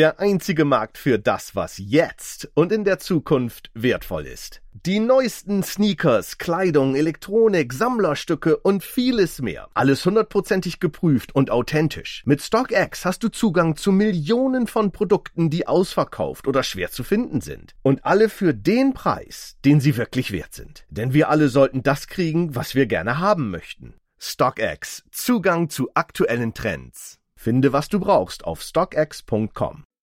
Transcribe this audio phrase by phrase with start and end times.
[0.00, 4.62] Der einzige Markt für das, was jetzt und in der Zukunft wertvoll ist.
[4.72, 9.68] Die neuesten Sneakers, Kleidung, Elektronik, Sammlerstücke und vieles mehr.
[9.74, 12.22] Alles hundertprozentig geprüft und authentisch.
[12.24, 17.42] Mit StockX hast du Zugang zu Millionen von Produkten, die ausverkauft oder schwer zu finden
[17.42, 17.74] sind.
[17.82, 20.86] Und alle für den Preis, den sie wirklich wert sind.
[20.88, 23.92] Denn wir alle sollten das kriegen, was wir gerne haben möchten.
[24.18, 25.04] StockX.
[25.10, 27.18] Zugang zu aktuellen Trends.
[27.36, 29.84] Finde, was du brauchst auf stockx.com.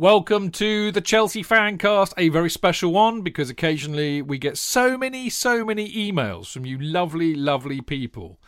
[0.00, 5.28] Welcome to the Chelsea Fancast, a very special one because occasionally we get so many,
[5.28, 8.38] so many emails from you lovely, lovely people.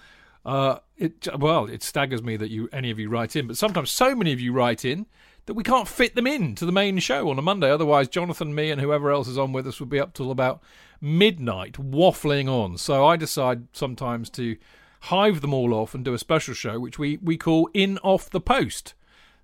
[0.46, 3.90] Uh, it well, it staggers me that you any of you write in, but sometimes
[3.90, 5.06] so many of you write in
[5.46, 7.68] that we can't fit them in to the main show on a Monday.
[7.68, 10.62] Otherwise, Jonathan, me, and whoever else is on with us would be up till about
[11.00, 12.78] midnight waffling on.
[12.78, 14.56] So I decide sometimes to
[15.00, 18.30] hive them all off and do a special show, which we we call In Off
[18.30, 18.94] the Post.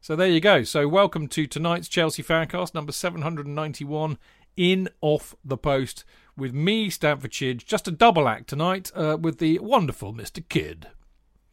[0.00, 0.62] So there you go.
[0.62, 4.18] So welcome to tonight's Chelsea Fancast, number 791,
[4.56, 6.04] in Off the Post,
[6.36, 7.64] with me, Stamford Chidge.
[7.64, 10.46] Just a double act tonight uh, with the wonderful Mr.
[10.48, 10.88] Kidd.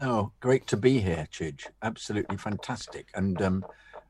[0.02, 1.68] Oh, great to be here, Chidge.
[1.82, 3.08] Absolutely fantastic.
[3.16, 3.66] And um,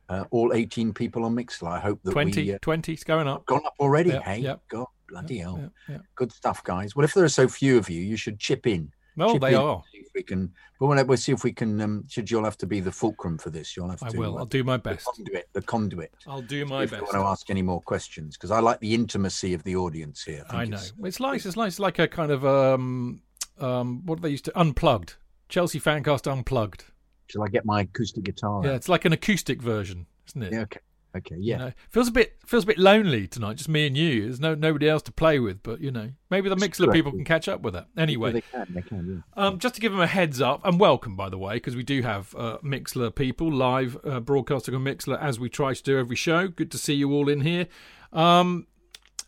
[0.09, 1.67] uh, all 18 people on Mixlr.
[1.69, 2.53] I hope that 20, we...
[2.53, 3.45] Uh, 20, it's going up.
[3.45, 4.37] Gone up already, Yep, hey?
[4.39, 4.61] yep.
[4.69, 5.71] God, bloody Yep, hell.
[5.87, 6.01] yep.
[6.15, 6.95] Good stuff, guys.
[6.95, 8.91] Well, if there are so few of you, you should chip in.
[9.15, 9.83] Well, Chip they in, are.
[9.93, 10.51] If we can...
[10.79, 11.79] But we'll, we'll see if we can...
[11.81, 13.75] Um, should you'll have to be the fulcrum for this.
[13.77, 14.17] You'll have I to...
[14.17, 14.37] will.
[14.37, 15.05] uh, I'll do my best.
[15.05, 15.49] the conduit.
[15.53, 16.13] The conduit.
[16.27, 16.93] I'll do my best.
[16.93, 17.13] if you best.
[17.13, 20.43] want to ask any more questions, because I like the intimacy of the audience here.
[20.49, 20.77] I think know.
[20.77, 21.45] it's- It's nice.
[21.45, 21.79] It's nice.
[21.79, 23.21] Like a kind of um
[23.59, 25.15] um what they used to unplugged.
[25.49, 26.85] Chelsea Fancast unplugged.
[27.27, 28.61] Shall I get my acoustic guitar?
[28.65, 30.53] Yeah, it's like an acoustic version, isn't it?
[30.53, 30.79] Yeah, okay.
[31.15, 31.57] Okay, You yeah.
[31.57, 34.23] know, feels a bit feels a bit lonely tonight, just me and you.
[34.23, 37.23] There's no nobody else to play with, but you know, maybe the Mixlr people can
[37.23, 37.87] catch up with that.
[37.95, 39.43] Yeah, Anyway, they can, they can, yeah.
[39.43, 41.83] um, just to give them a heads up, and welcome by the way, because we
[41.83, 45.99] do have uh, Mixlr people live uh, broadcasting on Mixlr as we try to do
[45.99, 46.47] every show.
[46.47, 47.67] Good to see you all in here.
[48.11, 48.65] Um,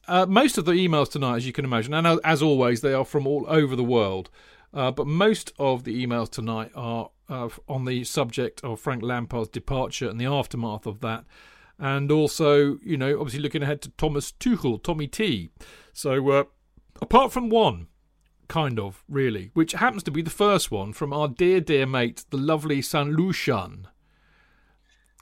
[0.08, 3.06] uh, most of the emails tonight, as you can imagine, and as always, they are
[3.06, 4.30] from all over the world.
[4.74, 9.50] Uh, but most of the emails tonight are uh, on the subject of Frank Lampard's
[9.50, 11.24] departure and the aftermath of that.
[11.78, 15.50] And also, you know, obviously looking ahead to Thomas Tuchel, Tommy T.
[15.94, 16.44] So, uh,
[17.02, 17.88] apart from one,
[18.48, 22.26] kind of, really, which happens to be the first one from our dear, dear mate,
[22.30, 23.88] the lovely San Lucian.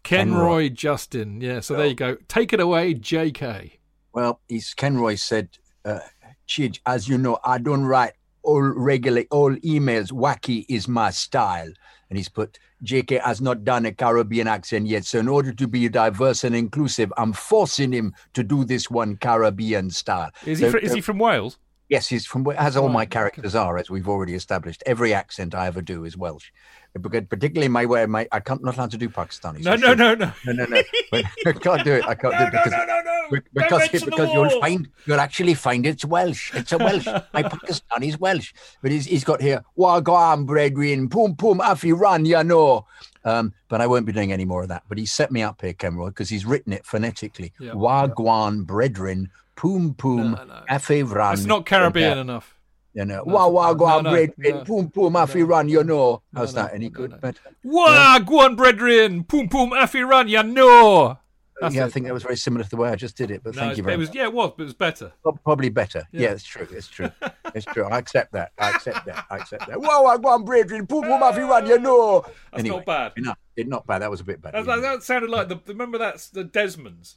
[0.03, 1.39] Kenroy Justin.
[1.41, 2.17] Yeah, so there you go.
[2.27, 3.71] Take it away, JK.
[4.13, 5.99] Well, he's Kenroy said, uh,
[6.47, 8.13] Chidge, as you know, I don't write
[8.43, 10.11] all regular all emails.
[10.11, 11.71] Wacky is my style.
[12.13, 15.03] And he's put JK has not done a Caribbean accent yet.
[15.03, 19.17] So in order to be diverse and inclusive, I'm forcing him to do this one
[19.17, 20.29] Caribbean style.
[20.45, 21.57] Is he, So, fr- is he from Wales?
[21.89, 24.83] Yes, he's from as all my characters are, as we've already established.
[24.85, 26.51] Every accent I ever do is Welsh.
[26.99, 29.63] Because particularly my way, my I can't not allowed to do Pakistani.
[29.63, 30.31] No, so no, no, no.
[30.45, 30.81] no, no, no.
[31.11, 32.05] But I can't do it.
[32.05, 33.13] I can't do it because no, no, no.
[33.31, 36.53] Don't because mention because you'll find you'll actually find it's Welsh.
[36.53, 37.07] It's a Welsh.
[37.33, 42.43] My Pakistani's Welsh, but he's, he's got here Wagwan brethren, pum pum afi ran ya
[42.43, 42.85] know.
[43.25, 44.83] Um, but I won't be doing any more of that.
[44.87, 47.53] But he set me up here, Kenroy, because he's written it phonetically.
[47.59, 47.71] Yeah.
[47.71, 50.63] Wagwan brethren, pum pum No, no.
[50.69, 51.33] afi ran.
[51.33, 52.55] It's not Caribbean enough.
[52.93, 54.63] You know, No, wa wagwan no, no, brethren, no.
[54.65, 55.67] pum pum afi ran.
[55.67, 56.73] You know, No, how's that?
[56.73, 57.11] Any good?
[57.11, 57.17] no.
[57.17, 57.39] Better?
[57.63, 59.23] Wah, go on, brethren.
[59.23, 61.17] Pum pum afiran, ya no.
[61.61, 63.41] That's yeah, I think that was very similar to the way I just did it.
[63.43, 64.07] But No, thank you very it much.
[64.09, 65.11] was, yeah, it was, but it was better.
[65.43, 66.07] Probably better.
[66.11, 66.21] Yeah.
[66.21, 66.67] Yeah, it's true.
[66.71, 67.09] It's true.
[67.55, 67.85] It's true.
[67.85, 68.51] I accept that.
[68.57, 69.25] I accept that.
[69.29, 69.79] I accept that.
[69.79, 70.85] Whoa, I go on, brethren.
[70.87, 72.21] Pum pum afi run, you know.
[72.51, 73.13] That's Anyway, not bad.
[73.17, 74.01] No, it eh, not bad.
[74.01, 74.61] That was a bit better.
[74.63, 75.59] That, that, sounded like the.
[75.67, 77.15] Remember that's the Desmonds.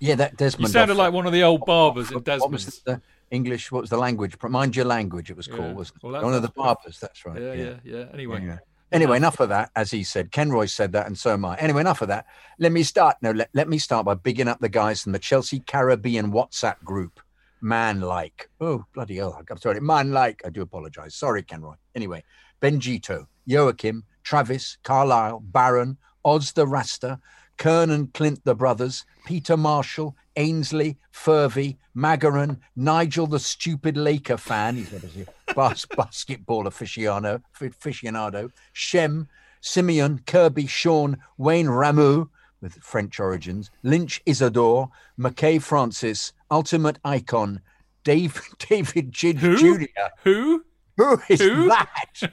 [0.00, 0.68] yeah, that Desmond.
[0.68, 2.82] You sounded off- like one of the old barbers in what, was Desmonds.
[2.84, 3.00] the
[3.30, 3.72] English?
[3.72, 4.36] What was the language?
[4.42, 5.30] Mind your language.
[5.30, 5.56] It was Yeah.
[5.56, 5.76] called.
[5.76, 6.02] Wasn't?
[6.02, 6.98] Well, one of the barbers.
[7.00, 7.40] That's right.
[7.40, 8.04] Yeah, yeah, yeah.
[8.12, 8.58] Anyway, Yeah.
[8.92, 9.70] Anyway, enough of that.
[9.74, 11.56] As he said, Kenroy said that, and so am I.
[11.56, 12.26] Anyway, enough of that.
[12.60, 13.16] Let me start.
[13.20, 16.82] No, let, let me start by bigging up the guys from the Chelsea Caribbean WhatsApp
[16.84, 17.20] group.
[17.60, 18.48] Man like.
[18.60, 19.42] Oh, bloody hell.
[19.50, 19.80] I'm sorry.
[19.80, 20.40] Man like.
[20.44, 21.16] I do apologize.
[21.16, 21.74] Sorry, Kenroy.
[21.96, 22.22] Anyway,
[22.60, 27.18] Benjito, Joachim, Travis, Carlisle, Baron, Oz the Rasta,
[27.56, 34.76] Kern and Clint the brothers, Peter Marshall, Ainsley, Furvey, Magaran, Nigel the stupid Laker fan,
[34.76, 39.28] he's obviously a bas- basketball aficionado, aficionado, Shem,
[39.60, 42.28] Simeon, Kirby, Sean, Wayne Ramu,
[42.60, 47.60] with French origins, Lynch Isidore, McKay Francis, Ultimate Icon,
[48.04, 49.56] Dave, David Chidge Who?
[49.78, 49.84] Jr.
[50.24, 50.64] Who?
[50.96, 51.68] Who is Who?
[51.68, 52.32] that?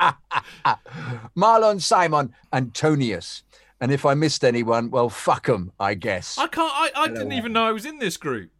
[1.36, 3.42] Marlon Simon Antonius.
[3.80, 6.38] And if I missed anyone, well, fuck them, I guess.
[6.38, 6.72] I can't.
[6.74, 8.50] I, I didn't even know I was in this group.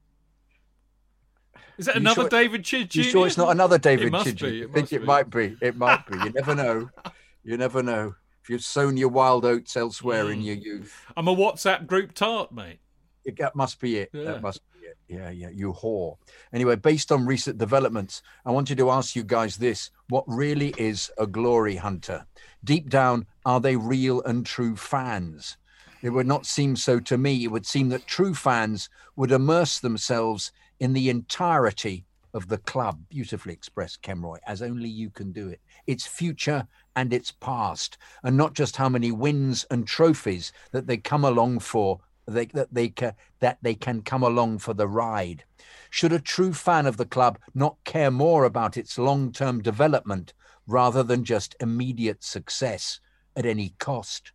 [1.79, 4.23] Is that You another sure- David Chid You sure it's not another David it I
[4.25, 4.41] think
[4.75, 5.07] must it be.
[5.07, 5.57] might be.
[5.61, 6.17] It might be.
[6.19, 6.91] You never know.
[7.47, 8.15] You never know.
[8.43, 10.45] If you've sown your wild oats elsewhere in Mm.
[10.47, 12.79] your youth, I'm a WhatsApp group tart, mate.
[13.27, 14.09] it, that must be it.
[14.15, 14.25] Yeah.
[14.25, 14.74] That must be it.
[15.09, 15.51] Yeah, yeah.
[15.51, 16.17] You whore.
[16.53, 21.11] Anyway, based on recent developments, I wanted to ask you guys this: What really is
[21.19, 22.27] a glory hunter?
[22.63, 25.59] Deep down, are they real and true fans?
[26.03, 27.45] It would not seem so to me.
[27.45, 32.05] It would seem that true fans would immerse themselves in the entirety
[32.35, 33.01] of the club.
[33.09, 35.61] Beautifully expressed, Kenroy, as only you can do it.
[35.87, 36.67] Its future
[36.97, 41.61] and its past, and not just how many wins and trophies that they come along
[41.61, 42.01] for.
[42.27, 42.93] They, that they
[43.41, 45.45] that they can come along for the ride.
[45.91, 50.33] Should a true fan of the club not care more about its long-term development
[50.67, 53.01] rather than just immediate success
[53.37, 54.33] at any cost?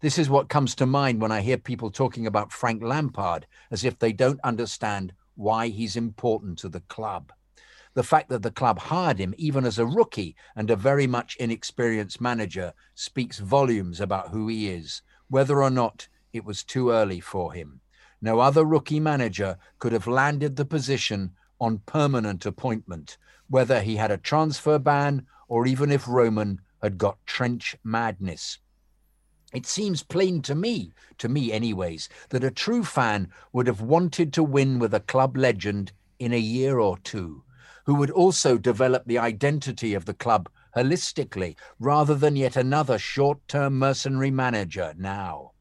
[0.00, 3.84] This is what comes to mind when I hear people talking about Frank Lampard as
[3.84, 7.32] if they don't understand why he's important to the club.
[7.94, 11.36] The fact that the club hired him, even as a rookie and a very much
[11.40, 17.20] inexperienced manager, speaks volumes about who he is, whether or not it was too early
[17.20, 17.80] for him.
[18.20, 23.16] No other rookie manager could have landed the position on permanent appointment,
[23.48, 28.58] whether he had a transfer ban or even if Roman had got trench madness.
[29.54, 34.32] It seems plain to me, to me anyways, that a true fan would have wanted
[34.34, 37.44] to win with a club legend in a year or two,
[37.86, 43.38] who would also develop the identity of the club holistically, rather than yet another short
[43.48, 45.52] term mercenary manager now.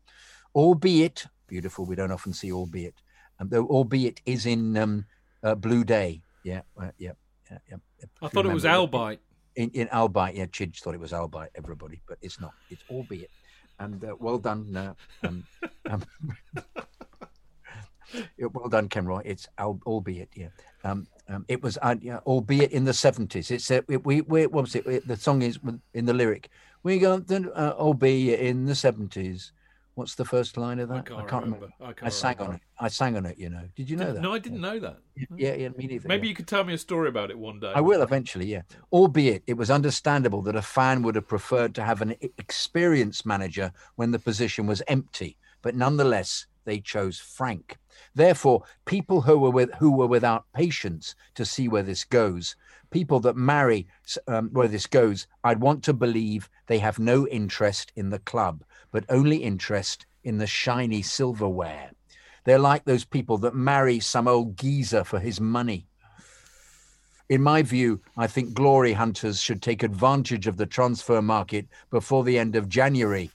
[0.58, 2.96] Albeit, beautiful, we don't often see albeit,
[3.40, 5.06] um, though albeit is in um,
[5.44, 6.20] uh, Blue Day.
[6.44, 7.12] Yeah, uh, yeah,
[7.52, 7.78] yeah, yeah.
[8.24, 9.20] I thought it was Albite.
[9.56, 12.54] in, in Albite, yeah, Chidge thought it was Albite, everybody, but it's not.
[12.72, 13.30] It's albeit.
[13.78, 14.76] And uh, well done.
[14.76, 14.94] Uh,
[15.28, 15.44] um,
[15.92, 16.04] um,
[18.40, 19.22] well done, Kenroy.
[19.26, 20.48] It's al- albeit, yeah.
[20.84, 23.52] Um, um, it was, uh, yeah, albeit in the 70s.
[23.52, 24.88] It's, uh, it, we, we, what was it?
[24.88, 25.60] It- The song is
[25.94, 26.50] in the lyric.
[26.82, 29.52] We got the, uh, albeit in the 70s.
[29.98, 31.12] What's the first line of that?
[31.12, 31.70] I can't, remember.
[31.82, 32.52] I, can't I sang remember.
[32.52, 32.62] on it.
[32.80, 33.64] I sang on it, you know.
[33.76, 34.22] Did you know that?
[34.22, 35.00] No, I didn't know that.
[35.36, 36.08] Yeah, yeah, me neither.
[36.08, 36.30] Maybe yeah.
[36.30, 37.72] you could tell me a story about it one day.
[37.74, 38.62] I will eventually, yeah.
[38.94, 43.72] Albeit it was understandable that a fan would have preferred to have an experienced manager
[43.96, 47.80] when the position was empty, but nonetheless they chose Frank.
[48.14, 52.56] Therefore, people who were with who were without patience to see where this goes,
[52.90, 53.88] people that marry
[54.28, 58.64] um, where this goes, I'd want to believe they have no interest in the club,
[58.92, 61.92] but only interest in the shiny silverware.
[62.44, 65.88] They're like those people that marry some old geezer for his money.
[67.30, 72.24] In my view, I think glory hunters should take advantage of the transfer market before
[72.24, 73.32] the end of January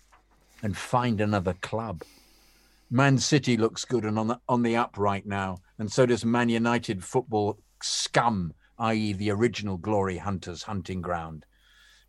[0.63, 2.03] and find another club.
[2.91, 6.25] Man City looks good and on the on the up right now, and so does
[6.25, 8.53] Man United football scum,
[8.83, 11.47] i.e., the original glory hunters' hunting ground.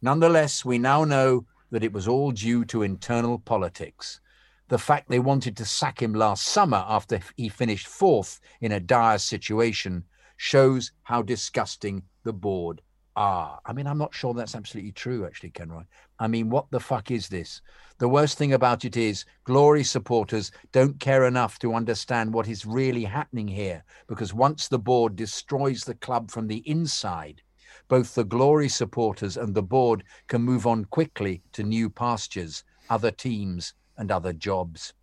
[0.02, 4.20] Nonetheless, we now know that it was all due to internal politics.
[4.68, 8.80] The fact they wanted to sack him last summer after he finished fourth in a
[8.80, 10.04] dire situation
[10.38, 12.82] shows how disgusting the board
[13.16, 13.60] are.
[13.66, 15.86] I mean, I'm not sure that's absolutely true, actually, Kenroy.
[16.24, 17.62] I mean, what the fuck is this?
[17.98, 22.66] The worst thing about it is glory supporters don't care enough to understand what is
[22.66, 27.42] really happening here because once the board destroys the club from the inside,
[27.90, 33.12] both the glory supporters and the board can move on quickly to new pastures, other
[33.12, 34.94] teams, and other jobs.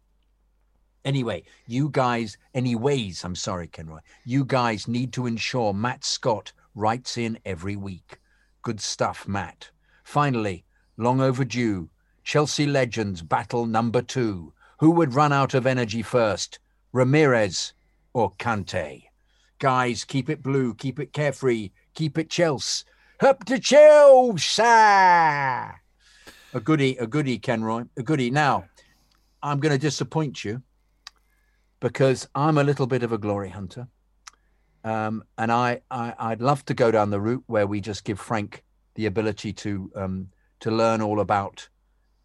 [1.05, 7.19] Anyway, you guys, anyways, I'm sorry, Kenroy, you guys need to ensure Matt Scott writes
[7.19, 8.17] in every week.
[8.63, 9.71] Good stuff, Matt.
[10.03, 10.65] Finally,
[11.01, 11.89] long overdue,
[12.23, 14.53] Chelsea Legends battle number two.
[14.79, 16.59] Who would run out of energy first,
[16.95, 17.73] Ramires
[18.13, 19.05] or Kante?
[19.59, 22.85] Guys, keep it blue, keep it carefree, keep it Chelsea.
[23.21, 24.63] Up to Chelsea!
[24.63, 25.73] A
[26.63, 28.31] goodie, a goodie, Kenroy, a goodie.
[28.31, 28.65] Now,
[29.43, 30.63] I'm going to disappoint you
[31.81, 33.89] because I'm a little bit of a glory hunter.
[34.83, 38.19] Um, and I, I, I'd love to go down the route where we just give
[38.19, 38.65] Frank
[38.95, 40.29] the ability to um,
[40.61, 41.69] to learn all about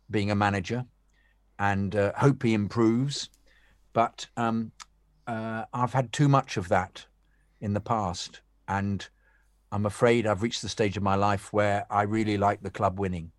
[0.10, 0.86] being a manager
[1.58, 3.30] and uh, hope he improves.
[3.94, 4.72] But um,
[5.27, 7.06] uh, I've had too much of that
[7.62, 9.08] in the past, and
[9.72, 13.00] I'm afraid I've reached the stage of my life where I really like the club
[13.00, 13.32] winning,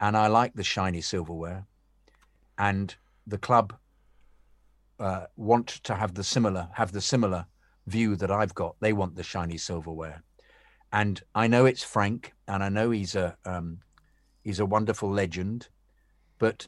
[0.00, 1.66] and I like the shiny silverware,
[2.56, 2.94] and
[3.26, 3.74] the club
[5.00, 7.46] uh, want to have the similar have the similar
[7.86, 8.76] view that I've got.
[8.80, 10.22] They want the shiny silverware,
[10.92, 13.80] and I know it's Frank, and I know he's a um,
[14.42, 15.68] he's a wonderful legend,
[16.38, 16.66] but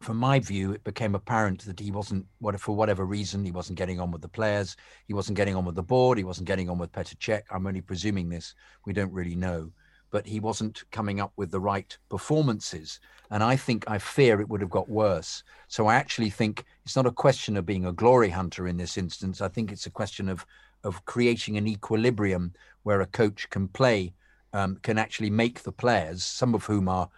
[0.00, 3.78] from my view, it became apparent that he wasn't, what for whatever reason, he wasn't
[3.78, 6.68] getting on with the players, he wasn't getting on with the board, he wasn't getting
[6.68, 7.42] on with Petr Cech.
[7.50, 8.54] I'm only presuming this;
[8.84, 9.72] we don't really know,
[10.10, 13.00] but he wasn't coming up with the right performances.
[13.30, 15.42] And I think, I fear, it would have got worse.
[15.68, 18.96] So I actually think it's not a question of being a glory hunter in this
[18.98, 19.40] instance.
[19.40, 20.46] I think it's a question of
[20.84, 22.52] of creating an equilibrium
[22.84, 24.12] where a coach can play,
[24.56, 27.08] um, can actually make the players, some of whom are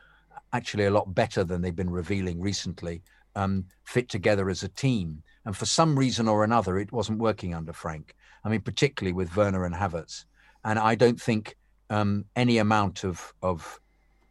[0.52, 3.00] actually a lot better than they've been revealing recently,
[3.36, 5.22] um, fit together as a team.
[5.44, 8.16] And for some reason or another, it wasn't working under Frank.
[8.44, 10.24] I mean, particularly with Werner and Havertz.
[10.64, 11.56] And I don't think
[11.90, 13.80] um, any amount of of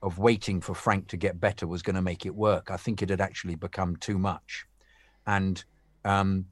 [0.03, 2.69] of waiting for Frank to get better was going to make it work.
[2.69, 4.65] I think it had actually become too much,
[5.25, 5.63] and
[6.03, 6.45] um,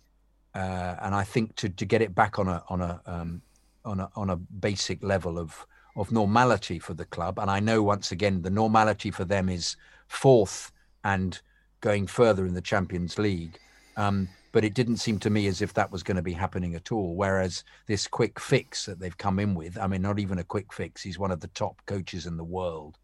[0.56, 3.42] uh, and I think to to get it back on a on a um,
[3.84, 7.40] on a on a basic level of of normality for the club.
[7.40, 9.76] And I know once again the normality for them is
[10.08, 10.72] fourth
[11.04, 11.40] and
[11.82, 13.58] going further in the Champions League.
[13.98, 16.76] Um, but it didn't seem to me as if that was going to be happening
[16.76, 17.16] at all.
[17.16, 20.72] Whereas this quick fix that they've come in with, I mean, not even a quick
[20.72, 22.98] fix, he's one of the top coaches in the world,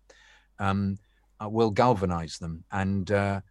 [0.59, 0.97] um,
[1.43, 2.63] uh, will galvanize them.
[2.71, 3.41] And uh,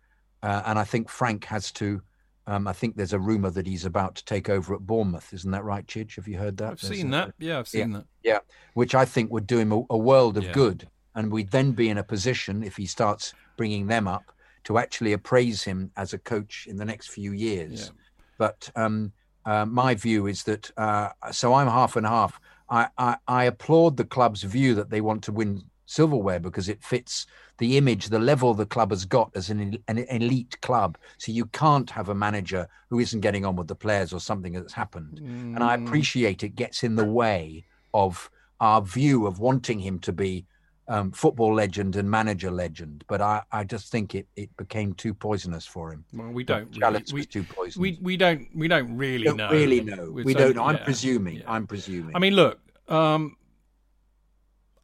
[0.42, 2.00] uh, and I think Frank has to
[2.46, 5.32] um, I think there's a rumor that he's about to take over at Bournemouth.
[5.32, 6.16] Isn't that right, Chidge?
[6.16, 6.72] Have you heard that?
[6.72, 7.34] I've there's seen a, that.
[7.38, 8.06] Yeah, I've seen yeah, that.
[8.22, 8.38] Yeah,
[8.74, 10.52] which I think would do him a, a world of yeah.
[10.52, 10.88] good.
[11.14, 14.32] And we'd then be in a position, if he starts bringing them up,
[14.64, 17.86] to actually appraise him as a coach in the next few years.
[17.86, 18.02] Yeah.
[18.38, 19.12] But um,
[19.44, 22.40] uh, my view is that, uh, so I'm half and half.
[22.68, 26.82] I, I, I applaud the club's view that they want to win silverware because it
[26.82, 27.26] fits
[27.58, 30.96] the image, the level the club has got as an, an elite club.
[31.18, 34.52] So you can't have a manager who isn't getting on with the players or something
[34.52, 35.20] that's happened.
[35.20, 35.56] Mm.
[35.56, 35.86] And I mm.
[35.86, 38.30] appreciate it gets in the way of
[38.60, 40.46] our view of wanting him to be
[40.86, 45.14] um, football legend and manager legend, but I, I just think it, it became too
[45.14, 46.04] poisonous for him.
[46.12, 46.76] Well, we don't.
[46.76, 47.76] Really, we, too poisonous.
[47.76, 49.50] We we don't we don't really don't know.
[49.50, 50.10] Really know.
[50.10, 50.64] we don't know.
[50.64, 51.36] I'm yeah, presuming.
[51.36, 51.44] Yeah.
[51.46, 52.16] I'm presuming.
[52.16, 52.58] I mean, look.
[52.88, 53.36] Um,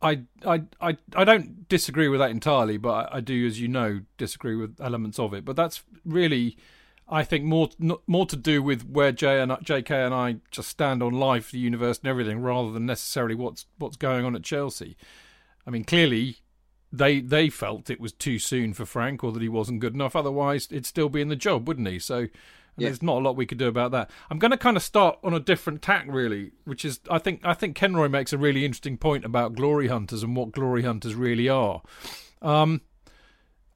[0.06, 3.68] I, I, I, I don't disagree with that entirely, but I, I, do, as you
[3.68, 5.44] know, disagree with elements of it.
[5.44, 6.56] But that's really,
[7.08, 7.70] I think, more
[8.06, 11.58] more to do with where J and JK and I just stand on life, the
[11.58, 14.96] universe, and everything, rather than necessarily what's what's going on at Chelsea.
[15.66, 16.36] I mean, clearly,
[16.92, 20.14] they they felt it was too soon for Frank, or that he wasn't good enough.
[20.14, 21.98] Otherwise, it'd still be in the job, wouldn't he?
[21.98, 22.28] So
[22.76, 22.88] yeah.
[22.88, 24.10] There's not a lot we could do about that.
[24.30, 27.40] I'm going to kind of start on a different tack, really, which is I think
[27.42, 31.14] I think Kenroy makes a really interesting point about glory hunters and what glory hunters
[31.14, 31.82] really are.
[32.42, 32.82] Um,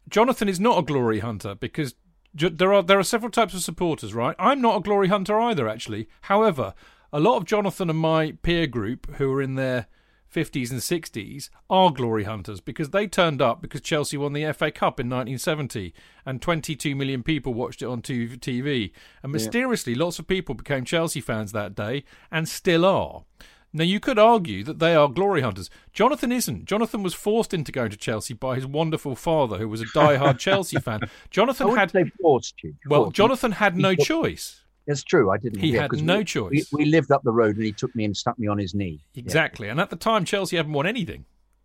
[0.09, 1.95] Jonathan is not a glory hunter because
[2.35, 4.37] there are there are several types of supporters, right?
[4.39, 6.09] I'm not a glory hunter either, actually.
[6.23, 6.75] However,
[7.13, 9.87] a lot of Jonathan and my peer group who are in their
[10.33, 14.71] 50s and 60s are glory hunters because they turned up because Chelsea won the FA
[14.71, 15.93] Cup in 1970
[16.25, 18.93] and 22 million people watched it on TV.
[19.23, 20.05] And mysteriously, yeah.
[20.05, 23.25] lots of people became Chelsea fans that day and still are.
[23.73, 25.71] Now, you could argue that they are glory hunters.
[25.93, 26.65] Jonathan isn't.
[26.65, 30.39] Jonathan was forced into going to Chelsea by his wonderful father, who was a die-hard
[30.41, 31.01] Chelsea fan.
[31.31, 31.93] Jonathan had.
[32.21, 32.75] forced you.
[32.87, 34.65] Well, Jonathan had no choice.
[34.91, 35.31] It's true.
[35.31, 35.61] I didn't.
[35.61, 36.69] He had no we, choice.
[36.73, 38.75] We, we, lived up the road, and he took me and stuck me on his
[38.75, 39.01] knee.
[39.15, 39.67] Exactly.
[39.67, 39.73] Yeah.
[39.73, 41.25] And at the time, Chelsea hadn't won anything.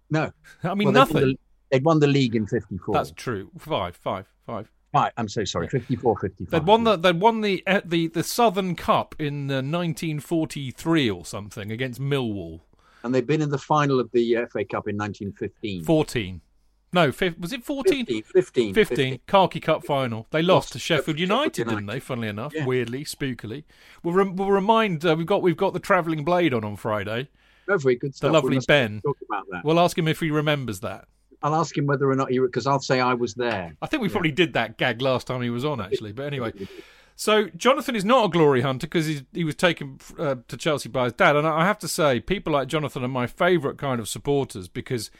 [0.10, 0.32] No.
[0.63, 1.15] I mean well, nothing.
[1.15, 1.38] They'd won, the,
[1.72, 2.94] they'd won the league in '54.
[2.94, 3.50] That's true.
[3.58, 4.72] Five, five, five.
[4.91, 5.12] Five.
[5.17, 5.67] I'm so sorry.
[5.67, 6.51] 54, 55.
[6.51, 11.25] They'd won the they'd won the uh, the the Southern Cup in uh, 1943 or
[11.25, 12.62] something against Millwall.
[13.03, 15.84] And they've been in the final of the FA Cup in 1915.
[15.84, 16.41] 14.
[16.94, 17.08] No,
[17.39, 18.06] was it 14?
[18.06, 18.24] 15.
[18.24, 18.74] 15.
[18.74, 19.20] 15.
[19.27, 20.27] Khaki Cup final.
[20.32, 22.00] They lost, lost to Sheffield United, Sheffield didn't they?
[22.00, 22.65] Funnily enough, yeah.
[22.65, 23.65] weirdly, spookily.
[24.01, 27.27] We'll, re- we'll remind uh, we've got we've got the travelling blade on on Friday.
[27.68, 28.30] Very good stuff.
[28.30, 29.01] The lovely we'll Ben.
[29.01, 29.65] Talk about that.
[29.65, 31.08] We'll ask him if he remembers that.
[31.42, 33.75] I'll ask him whether or not he because I'll say I was there.
[33.82, 34.13] I think we yeah.
[34.13, 36.12] probably did that gag last time he was on, actually.
[36.12, 36.54] But anyway.
[37.18, 41.06] So Jonathan is not a glory hunter because he was taken uh, to Chelsea by
[41.06, 44.10] his dad, and I have to say, people like Jonathan are my favourite kind of
[44.10, 45.12] supporters because,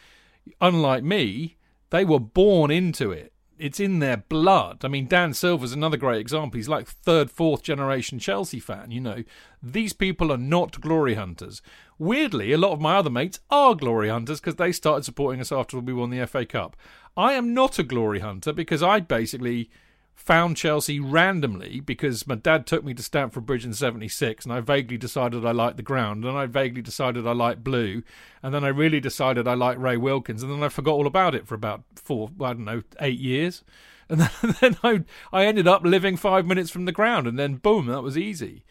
[0.62, 1.58] unlike me,
[1.90, 3.32] they were born into it.
[3.58, 4.84] It's in their blood.
[4.84, 6.58] I mean, Dan Silver's another great example.
[6.58, 8.92] He's like third, fourth generation Chelsea fan.
[8.92, 9.24] You know,
[9.64, 11.62] these people are not glory hunters.
[11.98, 15.54] Weirdly, a lot of my other mates are glory hunters because they started supporting us
[15.54, 16.76] after we won the FA Cup.
[17.16, 19.70] I am not a glory hunter because I basically
[20.16, 24.62] found Chelsea randomly because my dad took me to Stamford Bridge in 76 and I
[24.62, 28.02] vaguely decided I liked the ground and I vaguely decided I liked blue
[28.42, 31.36] and then I really decided I liked Ray Wilkins and then I forgot all about
[31.36, 33.64] it for about four, I don't know, eight years.
[34.08, 34.20] And
[34.62, 35.04] then, I,
[35.34, 38.64] I ended up living five minutes from the ground and then boom, that was easy.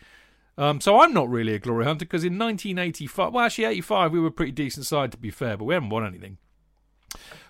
[0.57, 4.21] Um, so I'm not really a glory hunter because in 1985, well, actually 85, we
[4.21, 6.39] were a pretty decent side to be fair, but we haven't won anything.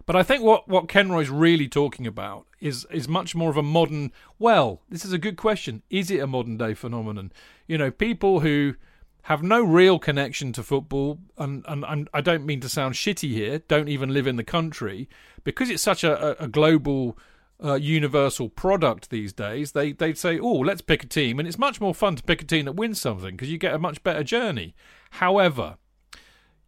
[0.07, 3.63] But I think what, what Kenroy's really talking about is is much more of a
[3.63, 4.13] modern.
[4.39, 5.83] Well, this is a good question.
[5.89, 7.33] Is it a modern day phenomenon?
[7.67, 8.75] You know, people who
[9.23, 13.31] have no real connection to football, and, and, and I don't mean to sound shitty
[13.31, 15.09] here, don't even live in the country,
[15.45, 17.17] because it's such a, a global,
[17.65, 21.57] uh, universal product these days, they, they'd say, oh, let's pick a team, and it's
[21.57, 24.03] much more fun to pick a team that wins something, because you get a much
[24.03, 24.75] better journey.
[25.13, 25.79] However,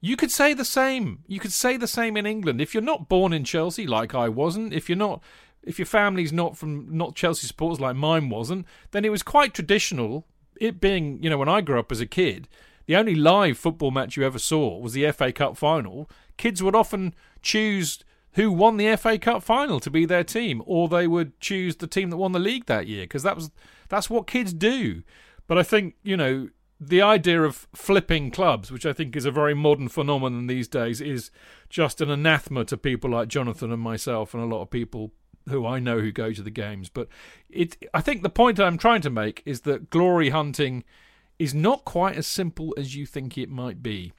[0.06, 1.24] you could say the same.
[1.26, 2.60] You could say the same in England.
[2.60, 5.22] If you're not born in Chelsea, like I wasn't, if you're not
[5.62, 9.52] if your family's not from not Chelsea supporters like mine wasn't, then it was quite
[9.52, 10.24] traditional
[10.60, 12.48] it being, you know, when I grew up as a kid,
[12.86, 16.08] the only live football match you ever saw was the FA Cup final.
[16.36, 17.98] Kids would often choose
[18.32, 21.86] who won the FA Cup final to be their team, or they would choose the
[21.86, 23.50] team that won the league that year because that was
[23.88, 25.02] that's what kids do.
[25.46, 26.48] But I think you know
[26.78, 31.00] the idea of flipping clubs, which I think is a very modern phenomenon these days,
[31.00, 31.30] is
[31.68, 35.12] just an anathema to people like Jonathan and myself and a lot of people
[35.48, 36.88] who I know who go to the games.
[36.88, 37.08] But
[37.48, 40.84] it, I think the point I'm trying to make is that glory hunting
[41.38, 44.12] is not quite as simple as you think it might be.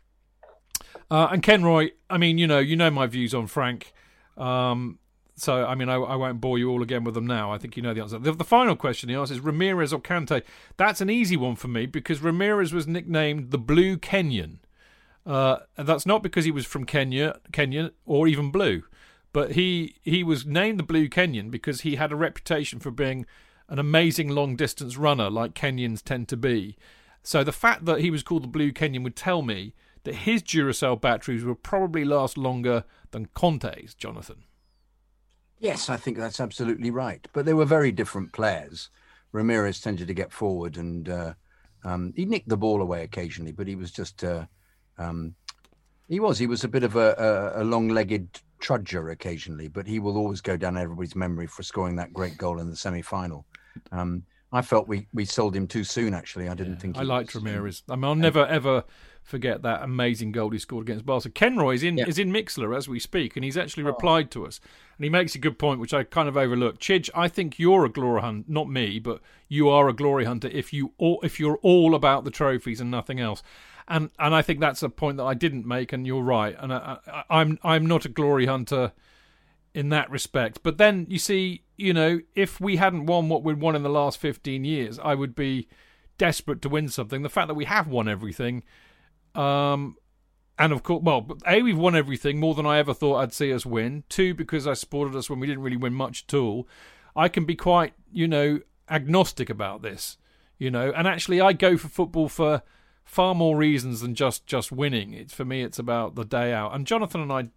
[1.11, 3.93] Uh, and Kenroy, I mean, you know, you know my views on Frank.
[4.35, 4.99] Um,
[5.37, 7.51] so, I mean, I, I, won't bore you all again with them now.
[7.51, 8.17] I think you know the answer.
[8.17, 10.41] The, the, final question he asks is Ramires or Kante.
[10.77, 14.57] That's an easy one for me because Ramires was nicknamed the Blue Kenyan.
[15.27, 18.81] Uh, and that's not because he was from Kenya, Kenya, or even blue.
[19.31, 23.27] But he he was named the Blue Kenyan because he had a reputation for being
[23.69, 26.77] an amazing long distance runner, like Kenyans tend to be.
[27.21, 30.41] So the fact that he was called the Blue Kenyan would tell me that his
[30.41, 34.46] Duracell batteries will probably last longer than Kante's, Jonathan.
[35.59, 37.27] Yes, I think that's absolutely right.
[37.33, 38.89] But they were very different players.
[39.33, 41.33] Ramires tended to get forward and uh,
[41.83, 44.45] um, he nicked the ball away occasionally, but he was just uh,
[44.97, 45.35] um,
[46.07, 49.99] he was he was a bit of a, a, a long-legged trudger occasionally, but he
[49.99, 53.45] will always go down everybody's memory for scoring that great goal in the semi-final.
[53.91, 56.13] Um, I felt we, we sold him too soon.
[56.13, 56.97] Actually, I didn't yeah, think.
[56.97, 57.83] I liked was, Ramires.
[57.89, 58.83] I mean, I'll never ever
[59.27, 61.29] forget that amazing goal he scored against Barca.
[61.29, 62.07] Kenroy is in yeah.
[62.07, 63.87] is in Mixlr as we speak, and he's actually oh.
[63.87, 64.59] replied to us,
[64.97, 66.81] and he makes a good point, which I kind of overlooked.
[66.81, 70.49] Chidge, I think you're a glory hunter, not me, but you are a glory hunter
[70.51, 73.43] if you all, if you're all about the trophies and nothing else
[73.87, 76.55] and and I think that's a point that I didn't make, and you're right.
[76.59, 78.91] And I, I, I'm I'm not a glory hunter
[79.73, 80.61] in that respect.
[80.63, 83.89] But then you see, you know, if we hadn't won what we'd won in the
[83.89, 85.67] last 15 years, I would be
[86.17, 87.21] desperate to win something.
[87.21, 88.63] The fact that we have won everything,
[89.37, 89.95] um,
[90.59, 93.53] and of course, well, a we've won everything more than I ever thought I'd see
[93.53, 94.03] us win.
[94.09, 96.67] Two, because I supported us when we didn't really win much at all.
[97.15, 100.17] I can be quite, you know, agnostic about this,
[100.57, 102.63] you know, and actually I go for football for
[103.03, 105.13] far more reasons than just just winning.
[105.13, 106.73] It's for me, it's about the day out.
[106.73, 107.49] And Jonathan and I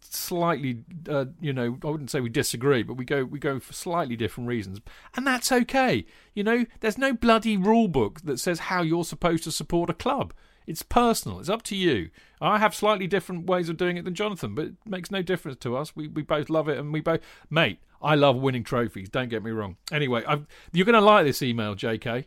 [0.00, 3.72] slightly, uh, you know, I wouldn't say we disagree, but we go we go for
[3.72, 4.80] slightly different reasons,
[5.16, 6.06] and that's okay.
[6.34, 9.94] You know, there's no bloody rule book that says how you're supposed to support a
[9.94, 10.32] club.
[10.66, 11.38] It's personal.
[11.38, 12.10] It's up to you.
[12.40, 15.58] I have slightly different ways of doing it than Jonathan, but it makes no difference
[15.60, 15.94] to us.
[15.94, 17.78] We we both love it, and we both, mate.
[18.02, 19.08] I love winning trophies.
[19.08, 19.76] Don't get me wrong.
[19.90, 22.26] Anyway, I've, you're going to like this email, J.K.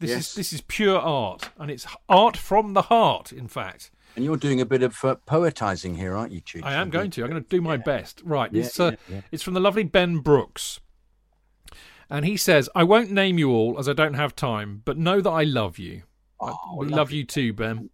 [0.00, 0.30] This yes.
[0.30, 3.32] is this is pure art, and it's art from the heart.
[3.32, 3.90] In fact.
[4.16, 6.64] And you're doing a bit of uh, poetizing here, aren't you, Chidge?
[6.64, 7.22] I am going to.
[7.22, 7.82] I'm going to do my yeah.
[7.82, 8.22] best.
[8.24, 8.52] Right.
[8.52, 10.80] Yeah, it's, uh, yeah, it's from the lovely Ben Brooks.
[12.10, 15.20] And he says, I won't name you all as I don't have time, but know
[15.20, 16.02] that I love you.
[16.40, 17.90] Oh, we love, love you too, Ben.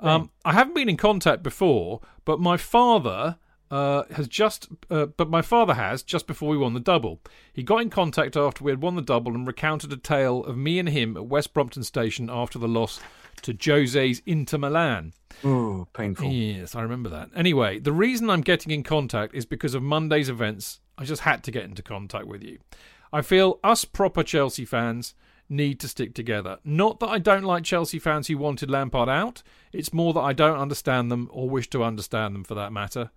[0.00, 3.36] Um, I haven't been in contact before, but my father
[3.70, 7.20] uh, has just, uh, but my father has just before we won the double.
[7.52, 10.56] He got in contact after we had won the double and recounted a tale of
[10.56, 13.00] me and him at West Brompton Station after the loss
[13.42, 15.12] to Jose's Inter Milan.
[15.42, 16.30] Oh, painful.
[16.30, 17.30] Yes, I remember that.
[17.34, 20.80] Anyway, the reason I'm getting in contact is because of Monday's events.
[20.96, 22.58] I just had to get into contact with you.
[23.12, 25.14] I feel us proper Chelsea fans
[25.54, 26.58] need to stick together.
[26.64, 30.32] Not that I don't like Chelsea fans who wanted Lampard out, it's more that I
[30.32, 33.10] don't understand them or wish to understand them for that matter.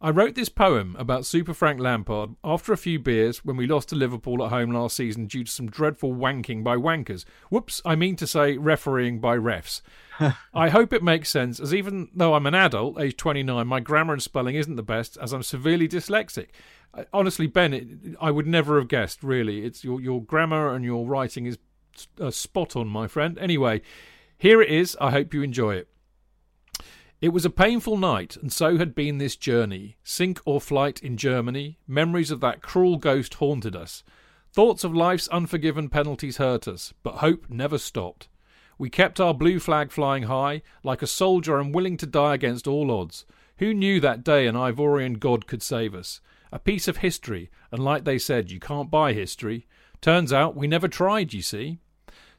[0.00, 3.88] I wrote this poem about Super Frank Lampard after a few beers when we lost
[3.88, 7.24] to Liverpool at home last season due to some dreadful wanking by wankers.
[7.50, 9.80] Whoops, I mean to say refereeing by refs.
[10.54, 14.12] I hope it makes sense, as even though I'm an adult, age 29, my grammar
[14.12, 16.50] and spelling isn't the best, as I'm severely dyslexic.
[17.12, 17.88] Honestly, Ben, it,
[18.20, 19.24] I would never have guessed.
[19.24, 21.58] Really, it's your your grammar and your writing is
[22.20, 23.38] uh, spot on, my friend.
[23.38, 23.82] Anyway,
[24.36, 24.96] here it is.
[25.00, 25.88] I hope you enjoy it.
[27.20, 29.96] It was a painful night, and so had been this journey.
[30.04, 34.04] Sink or flight in Germany, memories of that cruel ghost haunted us.
[34.52, 38.28] Thoughts of life's unforgiven penalties hurt us, but hope never stopped.
[38.78, 42.68] We kept our blue flag flying high, like a soldier and willing to die against
[42.68, 43.26] all odds.
[43.58, 46.20] Who knew that day an Ivorian god could save us?
[46.52, 49.66] A piece of history, and like they said, you can't buy history.
[50.00, 51.80] Turns out we never tried, you see.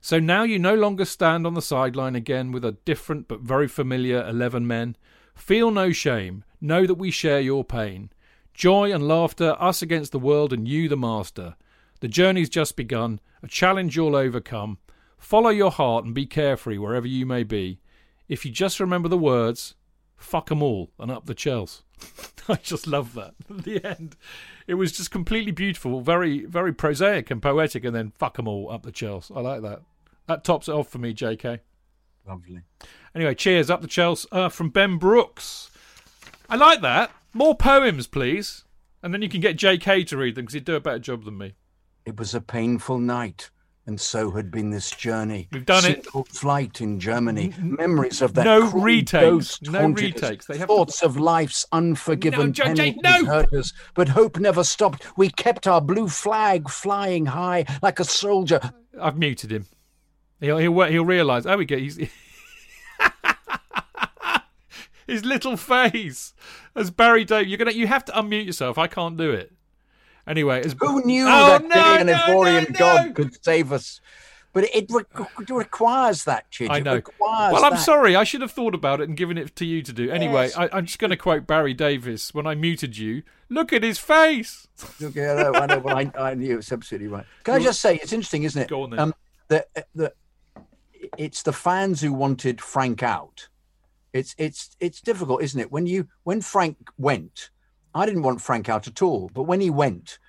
[0.01, 3.67] So now you no longer stand on the sideline again with a different but very
[3.67, 4.95] familiar 11 men.
[5.35, 6.43] Feel no shame.
[6.61, 8.11] Know that we share your pain.
[8.53, 11.55] Joy and laughter, us against the world and you the master.
[12.01, 14.77] The journey's just begun, a challenge you'll overcome.
[15.17, 17.79] Follow your heart and be carefree wherever you may be.
[18.29, 19.75] If you just remember the words,
[20.19, 21.81] fuck 'em all and up the Chels.
[22.49, 23.33] I just love that.
[23.49, 24.15] At the end,
[24.67, 28.71] it was just completely beautiful, very, very prosaic and poetic, and then fuck 'em all
[28.71, 29.35] up the Chels.
[29.35, 29.81] I like that.
[30.27, 31.59] That tops it off for me, JK.
[32.27, 32.61] Lovely.
[33.15, 35.71] Anyway, cheers up the Chels uh, from Ben Brooks.
[36.47, 37.11] I like that.
[37.33, 38.65] More poems, please.
[39.01, 41.23] And then you can get JK to read them because he'd do a better job
[41.23, 41.53] than me.
[42.05, 43.49] It was a painful night,
[43.89, 45.47] and so had been this journey.
[45.51, 46.05] We've done it.
[46.31, 47.55] Flight in Germany.
[47.59, 48.45] Memories of that.
[48.45, 49.59] No retakes.
[49.63, 50.45] No retakes.
[50.45, 53.25] They have to- Thoughts of life's unforgiven No, Jay, no!
[53.25, 55.07] hurt us, but hope never stopped.
[55.17, 58.59] We kept our blue flag flying high like a soldier.
[59.01, 59.65] I've muted him.
[60.39, 61.47] He'll he'll he'll realise.
[61.47, 61.77] Oh, we go.
[61.77, 61.97] He's
[65.07, 66.35] his little face
[66.75, 67.47] as Barry Dave.
[67.47, 68.77] You're gonna you have to unmute yourself.
[68.77, 69.51] I can't do it.
[70.29, 73.99] Anyway, as Who knew Oh, that no, an no, Ivorian no, god could save us?
[74.53, 75.03] But it, re-
[75.49, 76.69] requires that, Chidge.
[76.71, 77.01] I know.
[77.19, 77.79] Well, I'm that.
[77.81, 78.15] sorry.
[78.15, 80.09] I should have thought about it and given it to you to do.
[80.09, 80.57] Anyway, Yes.
[80.57, 83.21] I, I'm just going to quote Barry Davies when I muted you.
[83.49, 84.67] Look at his face.
[85.01, 87.25] Okay, I know, I know, I, I knew it's absolutely right.
[87.43, 88.69] Can I just say, it's interesting, isn't it?
[88.69, 88.99] Go on then.
[88.99, 89.15] Um,
[89.49, 90.13] the, the,
[91.17, 93.49] it's the fans who wanted Frank out.
[94.13, 95.71] It's it's it's difficult, isn't it?
[95.71, 97.51] When you when Frank went,
[97.93, 99.29] I didn't want Frank out at all.
[99.33, 100.19] But when he went,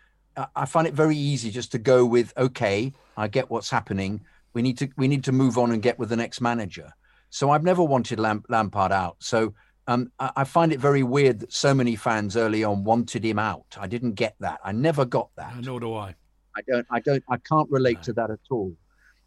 [0.57, 4.20] I- find it very easy just to go with, okay, I get what's happening.
[4.53, 6.92] We need to we need to move on and get with the next manager.
[7.31, 9.16] So I've never wanted Lam- Lampard out.
[9.20, 9.55] So
[9.87, 13.38] um, I, I find it very weird that so many fans early on wanted him
[13.38, 13.77] out.
[13.79, 14.61] I didn't get that.
[14.64, 15.57] I never got that.
[15.61, 16.14] Nor do I.
[16.57, 18.75] I don't, I don't, I can't relate to that at all.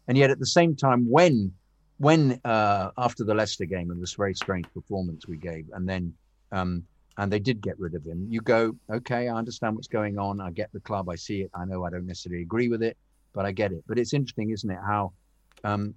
[0.08, 1.52] And yet, at the same time, when,
[1.96, 6.12] when uh, after the Leicester game and this very strange performance we gave, and then,
[6.52, 6.84] um,
[7.16, 10.40] and they did get rid of him, you go, okay, I understand what's going on.
[10.40, 11.08] I get the club.
[11.08, 11.50] I see it.
[11.54, 12.96] I know I don't necessarily agree with it,
[13.32, 13.84] but I get it.
[13.86, 14.78] But it's interesting, isn't it?
[14.84, 15.12] How,
[15.62, 15.94] um,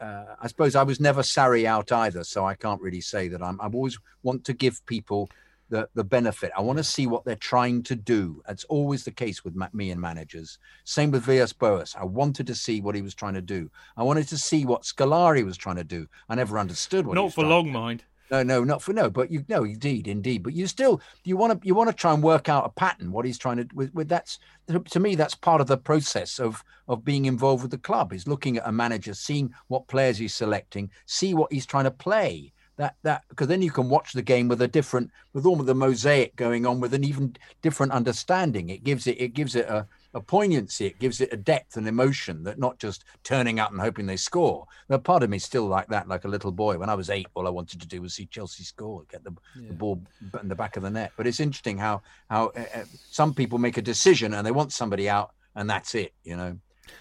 [0.00, 3.42] uh, I suppose I was never Sarri out either, so I can't really say that
[3.42, 3.60] I'm.
[3.60, 5.28] I always want to give people
[5.70, 6.52] the the benefit.
[6.56, 8.42] I want to see what they're trying to do.
[8.46, 10.58] That's always the case with ma- me and managers.
[10.84, 11.96] Same with Villas Boas.
[11.98, 13.70] I wanted to see what he was trying to do.
[13.96, 16.06] I wanted to see what Scolari was trying to do.
[16.28, 17.14] I never understood what.
[17.14, 18.04] he Not was for trying to long, mind.
[18.30, 20.42] No, no, not for no, but you no, indeed, indeed.
[20.42, 23.12] But you still you want to you want to try and work out a pattern.
[23.12, 24.38] What he's trying to with, with that's
[24.68, 28.28] to me that's part of the process of of being involved with the club is
[28.28, 32.52] looking at a manager, seeing what players he's selecting, see what he's trying to play.
[32.76, 35.66] That that because then you can watch the game with a different with all of
[35.66, 38.68] the mosaic going on with an even different understanding.
[38.68, 40.86] It gives it it gives it a a poignancy.
[40.86, 44.16] It gives it a depth and emotion that not just turning up and hoping they
[44.16, 44.66] score.
[44.88, 46.78] Now, part of me still like that, like a little boy.
[46.78, 49.32] When I was eight, all I wanted to do was see Chelsea score, get the,
[49.56, 50.02] the ball
[50.40, 51.12] in the back of the net.
[51.16, 55.08] But it's interesting how how uh, some people make a decision and they want somebody
[55.08, 56.58] out, and that's it, you know.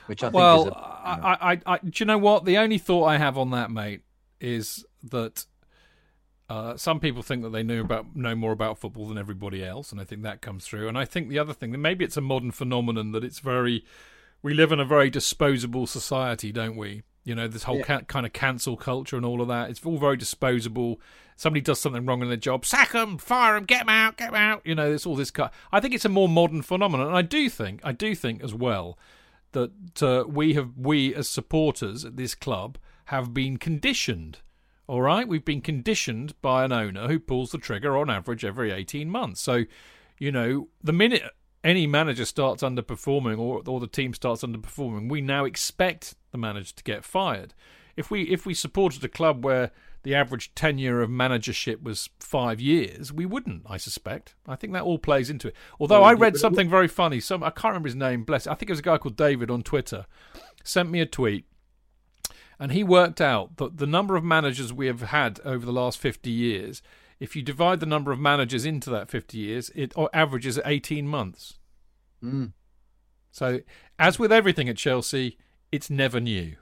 [0.08, 2.44] Which I think Well, is a, I, I, I, do you know what?
[2.44, 4.02] The only thought I have on that, mate,
[4.42, 5.46] is that
[6.50, 9.92] uh, some people think that they know about know more about football than everybody else,
[9.92, 10.88] and I think that comes through.
[10.88, 13.84] And I think the other thing, that maybe it's a modern phenomenon that it's very,
[14.42, 17.04] we live in a very disposable society, don't we?
[17.26, 19.70] You know, this whole ca- kind of cancel culture and all of that.
[19.70, 21.02] It's all very disposable.
[21.36, 24.32] Somebody does something wrong in their job, sack them, fire them, get them out, get
[24.32, 24.62] them out.
[24.64, 25.32] You know, it's all this.
[25.32, 28.42] Kind I think it's a more modern phenomenon, and I do think, I do think
[28.42, 28.98] as well
[29.52, 34.40] that uh, we have, we as supporters at this club have been conditioned.
[34.88, 38.72] All right, we've been conditioned by an owner who pulls the trigger on average every
[38.72, 39.42] 18 months.
[39.42, 39.66] So,
[40.18, 41.24] you know, the minute
[41.64, 46.74] any manager starts underperforming or or the team starts underperforming, we now expect the manager
[46.76, 47.54] to get fired.
[47.98, 49.72] If we if we supported a club where
[50.04, 53.64] the average tenure of managership was five years, we wouldn't.
[53.68, 54.36] I suspect.
[54.48, 55.56] I think that all plays into it.
[55.80, 57.20] Although I read something very funny.
[57.20, 58.24] Some I can't remember his name.
[58.24, 58.48] Bless.
[58.48, 60.06] I think it was a guy called David on Twitter.
[60.64, 61.46] Sent me a tweet
[62.60, 66.00] and he worked out that the number of managers we have had over the last
[66.00, 66.82] 50 years,
[67.20, 71.08] if you divide the number of managers into that 50 years, it averages at 18
[71.08, 71.60] months.
[72.24, 72.54] Mm.
[73.32, 73.60] So,
[74.00, 75.38] as with everything at Chelsea,
[75.72, 76.56] it's never new.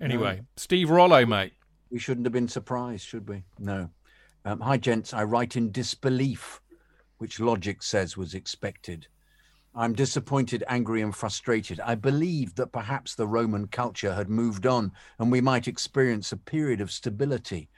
[0.00, 1.52] Anyway, Steve Rollo, mate.
[1.90, 3.44] we shouldn't have been surprised, should we?
[3.58, 3.90] No.
[4.44, 5.14] Um, hi, gents.
[5.14, 6.60] I write in disbelief,
[7.18, 9.06] which logic says was expected.
[9.74, 11.80] I'm disappointed, angry, and frustrated.
[11.80, 16.36] I believed that perhaps the Roman culture had moved on and we might experience a
[16.36, 17.68] period of stability.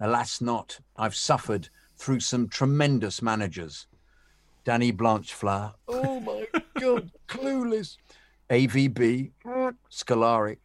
[0.00, 0.80] Alas, not.
[0.96, 3.86] I've suffered through some tremendous managers.
[4.64, 5.74] Danny Blanchflower.
[5.88, 6.46] Oh my
[6.80, 7.96] God, clueless.
[8.50, 9.30] AVB,
[9.90, 10.58] Scolari,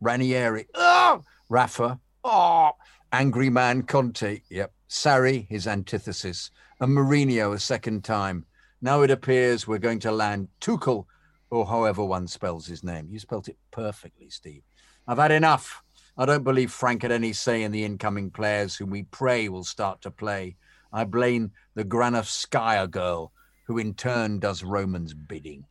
[0.00, 2.72] Ranieri, oh, Rafa, oh,
[3.12, 8.44] Angry Man Conte, yep, Sarri, his antithesis, and Mourinho a second time.
[8.80, 11.06] Now it appears we're going to land Tuchel,
[11.50, 13.08] or however one spells his name.
[13.10, 14.62] You spelt it perfectly, Steve.
[15.06, 15.82] I've had enough.
[16.16, 19.64] I don't believe Frank had any say in the incoming players whom we pray will
[19.64, 20.56] start to play.
[20.92, 23.32] I blame the Granovskaya girl,
[23.66, 25.64] who in turn does Roman's bidding.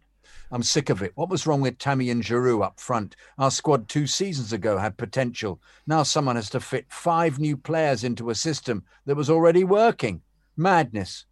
[0.50, 1.12] I'm sick of it.
[1.16, 3.16] What was wrong with Tammy and Giroud up front?
[3.38, 5.62] Our squad two seasons ago had potential.
[5.86, 10.22] Now someone has to fit five new players into a system that was already working.
[10.56, 11.26] Madness.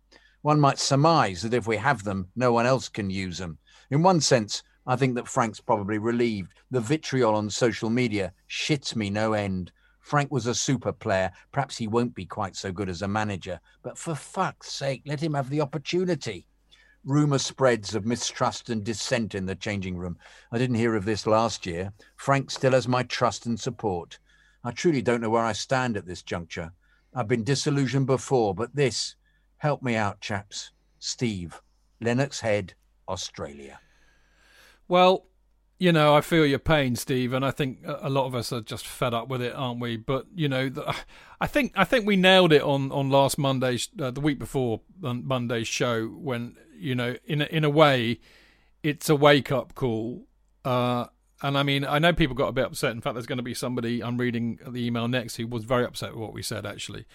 [0.45, 3.57] One might surmise that if we have them, no one else can use them.
[3.89, 6.53] In one sense, I think that Frank's probably relieved.
[6.69, 9.71] The vitriol on social media shits me no end.
[10.01, 11.31] Frank was a super player.
[11.51, 15.19] Perhaps he won't be quite so good as a manager, but for fuck's sake, let
[15.19, 16.45] him have the opportunity.
[17.03, 20.15] Rumour spreads of mistrust and dissent in the changing room.
[20.51, 21.91] I didn't hear of this last year.
[22.17, 24.19] Frank still has my trust and support.
[24.63, 26.71] I truly don't know where I stand at this juncture.
[27.15, 29.15] I've been disillusioned before, but this,
[29.65, 30.69] Help me out, chaps.
[30.99, 31.59] Steve,
[31.99, 32.75] Lennox Head,
[33.09, 33.79] Australia.
[34.87, 35.25] Well,
[35.79, 38.61] you know, I feel your pain, Steve, and I think a lot of us are
[38.61, 39.97] just fed up with it, aren't we?
[39.97, 40.95] But you know, the,
[41.41, 44.81] I think I think we nailed it on on last Monday's, uh, the week before
[45.01, 48.19] Monday's show, when you know, in a, in a way,
[48.83, 50.27] it's a wake up call.
[50.63, 51.07] Uh,
[51.41, 52.91] and I mean, I know people got a bit upset.
[52.91, 55.85] In fact, there's going to be somebody I'm reading the email next who was very
[55.85, 57.07] upset with what we said, actually.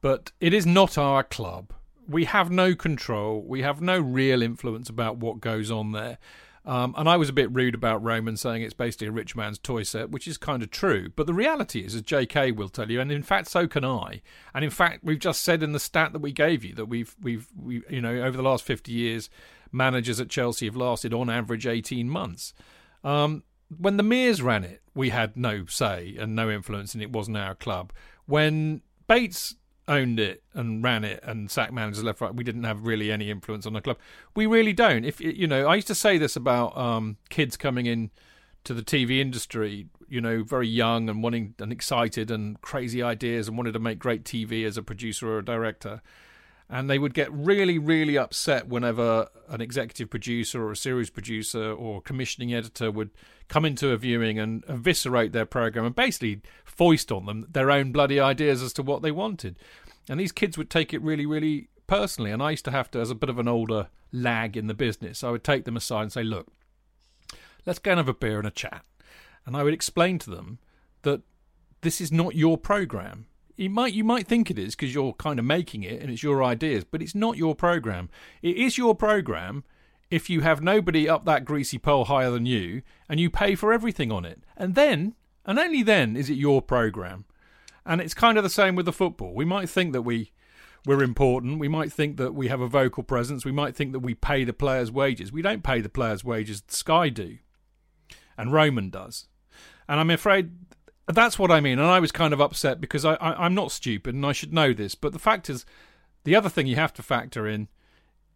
[0.00, 1.74] But it is not our club.
[2.08, 3.42] We have no control.
[3.42, 6.18] We have no real influence about what goes on there.
[6.64, 9.58] Um, and I was a bit rude about Roman saying it's basically a rich man's
[9.58, 11.08] toy set, which is kind of true.
[11.14, 14.22] But the reality is, as JK will tell you, and in fact, so can I.
[14.54, 17.16] And in fact, we've just said in the stat that we gave you that we've
[17.20, 19.28] we've we you know over the last fifty years,
[19.72, 22.54] managers at Chelsea have lasted on average eighteen months.
[23.02, 23.42] Um,
[23.76, 27.38] when the Mears ran it, we had no say and no influence, and it wasn't
[27.38, 27.92] our club.
[28.26, 29.56] When Bates
[29.88, 32.34] owned it and ran it and sacked managers left right.
[32.34, 33.98] We didn't have really any influence on the club.
[34.34, 35.04] We really don't.
[35.04, 38.10] If you know i used to say this about um, kids coming in
[38.64, 43.48] to the tv industry you know very young and wanting and excited and crazy ideas
[43.48, 46.02] and wanted to make great tv as a producer or a director.
[46.68, 51.72] And they would get really really upset whenever an executive producer or a series producer
[51.72, 53.10] or commissioning editor would
[53.52, 57.92] come into a viewing and eviscerate their program and basically foist on them their own
[57.92, 59.56] bloody ideas as to what they wanted.
[60.08, 62.30] And these kids would take it really, really personally.
[62.30, 64.74] And I used to have to, as a bit of an older lag in the
[64.74, 66.46] business, I would take them aside and say, look,
[67.66, 68.86] let's go and have a beer and a chat.
[69.44, 70.58] And I would explain to them
[71.02, 71.20] that
[71.82, 73.26] this is not your program.
[73.56, 76.22] You might you might think it is because you're kind of making it and it's
[76.22, 78.08] your ideas, but it's not your program.
[78.40, 79.64] It is your program
[80.12, 83.72] if you have nobody up that greasy pole higher than you and you pay for
[83.72, 84.42] everything on it.
[84.58, 85.14] And then,
[85.46, 87.24] and only then, is it your program.
[87.86, 89.34] And it's kind of the same with the football.
[89.34, 90.32] We might think that we
[90.84, 91.60] we're important.
[91.60, 93.44] We might think that we have a vocal presence.
[93.44, 95.32] We might think that we pay the players' wages.
[95.32, 96.62] We don't pay the players' wages.
[96.68, 97.38] Sky do,
[98.36, 99.28] and Roman does.
[99.88, 100.50] And I'm afraid
[101.06, 101.78] that's what I mean.
[101.78, 104.52] And I was kind of upset because I, I I'm not stupid and I should
[104.52, 104.94] know this.
[104.94, 105.64] But the fact is,
[106.24, 107.68] the other thing you have to factor in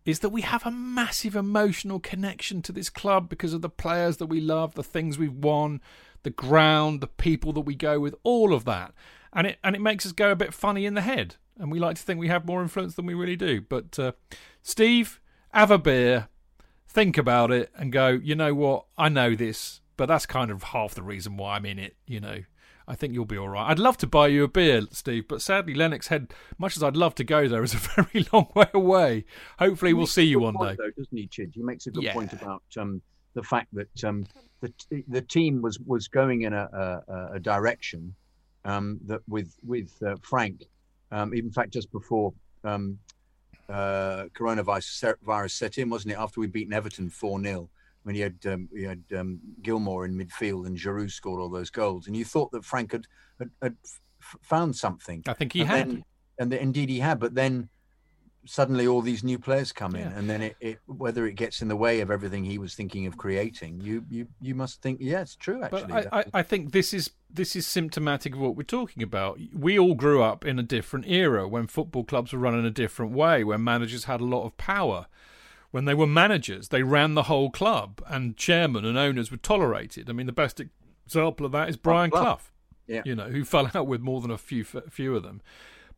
[0.07, 4.16] is that we have a massive emotional connection to this club because of the players
[4.19, 5.81] that we love, the things we've won,
[6.23, 8.95] the ground, the people that we go with, all of that.
[9.33, 11.35] And it and it makes us go a bit funny in the head.
[11.59, 13.61] And we like to think we have more influence than we really do.
[13.61, 14.12] But uh,
[14.62, 15.21] Steve,
[15.53, 16.29] have a beer,
[16.88, 18.87] think about it, and go, you know what?
[18.97, 22.21] I know this, but that's kind of half the reason why I'm in it, you
[22.21, 22.42] know.
[22.88, 23.68] I think you'll be all right.
[23.68, 26.96] I'd love to buy you a beer, Steve, but sadly, Lennox Head, much as I'd
[26.96, 29.25] love to go there, is a very long way away.
[29.59, 30.85] Hopefully, we'll see you one point, day.
[30.85, 31.53] Though, doesn't he, Chid?
[31.55, 32.12] He makes a good yeah.
[32.12, 33.03] point about um,
[33.35, 34.25] the fact that um,
[34.61, 34.72] the
[35.09, 38.14] the team was was going in a, a, a direction
[38.64, 40.64] um, that with with uh, Frank,
[41.11, 42.99] um, in fact, just before um,
[43.68, 46.18] uh, coronavirus virus set in, wasn't it?
[46.18, 47.68] After we beaten Everton four 0
[48.07, 51.71] when he had um, he had um, Gilmour in midfield and Giroud scored all those
[51.71, 53.05] goals, and you thought that Frank had
[53.40, 53.77] had, had
[54.23, 55.25] f- found something.
[55.27, 56.05] I think he and had, then,
[56.38, 57.19] and the, indeed he had.
[57.19, 57.69] But then
[58.45, 60.16] suddenly all these new players come in, yeah.
[60.16, 63.07] and then it, it, whether it gets in the way of everything he was thinking
[63.09, 65.64] of creating, you you you must think, yeah, it's true.
[65.64, 69.03] Actually, but I, I, I think this is this is symptomatic of what we're talking
[69.03, 69.40] about.
[69.53, 72.71] We all grew up in a different era when football clubs were run in a
[72.71, 75.09] different way, when managers had a lot of power
[75.70, 80.09] when they were managers, they ran the whole club, and chairman and owners were tolerated.
[80.09, 80.61] I mean, the best
[81.07, 82.22] example of that is Brian Clough.
[82.22, 82.40] Clough.
[82.87, 83.02] Yeah.
[83.05, 85.42] You know, who fell out with more than a few few of them.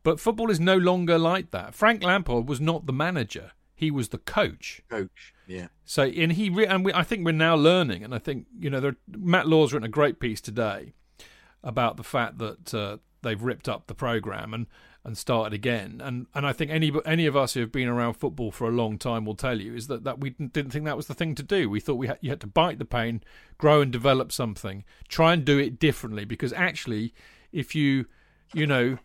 [0.01, 1.75] But football is no longer like that.
[1.75, 4.81] Frank Lampard was not the manager; he was the coach.
[4.89, 5.33] Coach.
[5.47, 5.67] Yeah.
[5.85, 8.69] So, and he re- and we, I think we're now learning, and I think you
[8.69, 10.93] know, there, Matt Law's written a great piece today
[11.63, 14.67] about the fact that uh, they've ripped up the program and
[15.09, 15.99] and started again.
[16.03, 18.71] And and I think any any of us who have been around football for a
[18.71, 21.35] long time will tell you is that, that we didn't think that was the thing
[21.35, 21.69] to do.
[21.69, 23.21] We thought we had, you had to bite the pain,
[23.57, 26.23] grow and develop something, try and do it differently.
[26.25, 27.13] Because actually,
[27.51, 28.05] if you
[28.53, 28.99] you know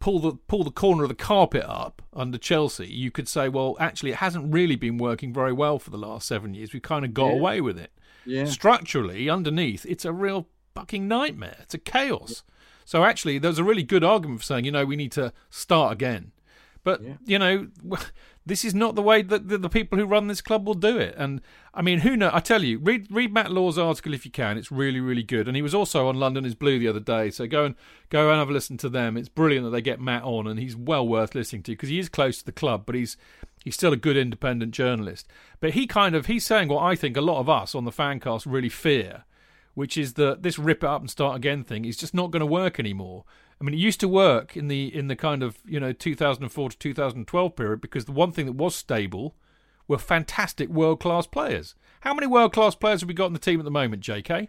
[0.00, 3.76] pull the pull the corner of the carpet up under Chelsea, you could say, well,
[3.80, 6.72] actually, it hasn't really been working very well for the last seven years.
[6.74, 7.38] We kind of got Yeah.
[7.38, 7.92] away with it.
[8.26, 8.44] Yeah.
[8.46, 11.56] Structurally, underneath, it's a real fucking nightmare.
[11.60, 12.42] It's a chaos.
[12.84, 15.92] So actually, there's a really good argument for saying, you know, we need to start
[15.92, 16.32] again.
[16.82, 17.14] But Yeah.
[17.24, 17.68] you know,
[18.46, 20.98] this is not the way that the, the people who run this club will do
[20.98, 21.14] it.
[21.16, 21.40] And
[21.72, 22.30] I mean, who know?
[22.30, 24.58] I tell you, read read Matt Law's article if you can.
[24.58, 25.48] It's really really good.
[25.48, 27.30] And he was also on London is Blue the other day.
[27.30, 27.74] So go and
[28.10, 29.16] go and have a listen to them.
[29.16, 31.98] It's brilliant that they get Matt on, and he's well worth listening to because he
[31.98, 33.16] is close to the club, but he's
[33.64, 35.26] he's still a good independent journalist.
[35.60, 37.90] But he kind of he's saying what I think a lot of us on the
[37.90, 39.24] fancast really fear,
[39.74, 42.40] which is that this rip it up and start again thing is just not going
[42.40, 43.24] to work anymore.
[43.60, 46.70] I mean, it used to work in the in the kind of you know 2004
[46.70, 49.36] to 2012 period because the one thing that was stable
[49.86, 51.74] were fantastic world class players.
[52.00, 54.48] How many world class players have we got in the team at the moment, J.K.?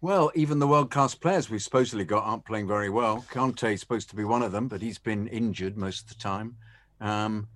[0.00, 3.24] Well, even the world class players we've supposedly got aren't playing very well.
[3.30, 6.14] Kante is supposed to be one of them, but he's been injured most of the
[6.22, 6.56] time.
[7.00, 7.48] Um,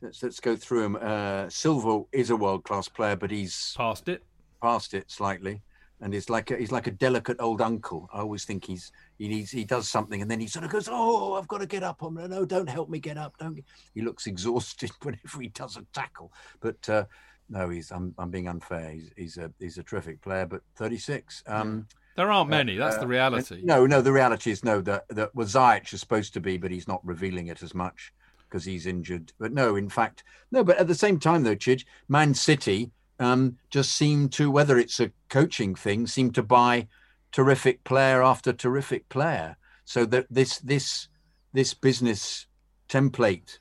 [0.00, 0.98] let's let's go through him.
[1.00, 4.22] Uh, Silva is a world class player, but he's Past it.
[4.62, 5.62] past it slightly,
[6.00, 8.08] and he's like a, he's like a delicate old uncle.
[8.12, 10.88] I always think he's he needs he does something, and then he sort of goes,
[10.90, 13.36] "Oh, I've got to get up." I'm no, don't help me get up.
[13.38, 13.58] Don't.
[13.94, 16.88] He looks exhausted whenever he does a tackle, but.
[16.88, 17.04] Uh,
[17.50, 17.90] no, he's.
[17.90, 18.14] I'm.
[18.18, 18.90] I'm being unfair.
[18.90, 19.10] He's.
[19.16, 19.50] He's a.
[19.58, 21.42] He's a terrific player, but 36.
[21.46, 22.76] Um, There aren't many.
[22.76, 23.62] That's uh, the reality.
[23.64, 24.02] no, no.
[24.02, 24.82] The reality is no.
[24.82, 28.12] That that well, Ziyech is supposed to be, but he's not revealing it as much
[28.48, 29.32] because he's injured.
[29.38, 30.62] But no, in fact, no.
[30.62, 35.00] But at the same time, though, Chidge, Man City um, just seem to, whether it's
[35.00, 36.88] a coaching thing, seem to buy
[37.32, 39.56] terrific player after terrific player.
[39.84, 41.08] So that this this
[41.52, 42.46] this business
[42.88, 43.58] template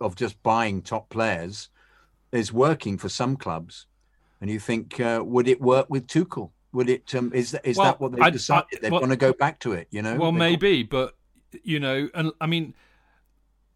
[0.00, 1.68] of just buying top players
[2.32, 3.86] is working for some clubs.
[4.40, 6.50] And you think, uh, would it work with Tuchel?
[6.72, 7.14] Would it?
[7.14, 8.66] Um, is that is Well, that what they've decided?
[8.74, 9.88] I- They're well- going to go back to it.
[9.90, 10.16] You know.
[10.16, 11.14] Well, got- maybe, but
[11.62, 12.74] you know, and I mean,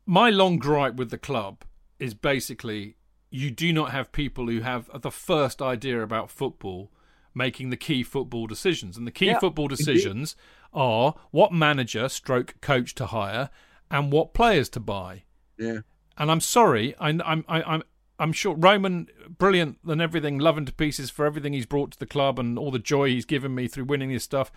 [0.07, 1.63] my long gripe with the club
[1.99, 2.97] is basically
[3.31, 6.91] you do not have people who have the first idea about football
[7.35, 9.77] making the key football decisions, and the key Yeah, football indeed.
[9.79, 10.35] decisions
[10.73, 13.51] are what manager, stroke coach to hire,
[13.91, 15.23] and what players to buy.
[15.57, 15.81] Yeah.
[16.19, 17.83] And I'm sorry, I, I'm I, I'm
[18.19, 22.07] I'm sure Roman, brilliant and everything, loving to pieces for everything he's brought to the
[22.07, 24.51] club and all the joy he's given me through winning this stuff.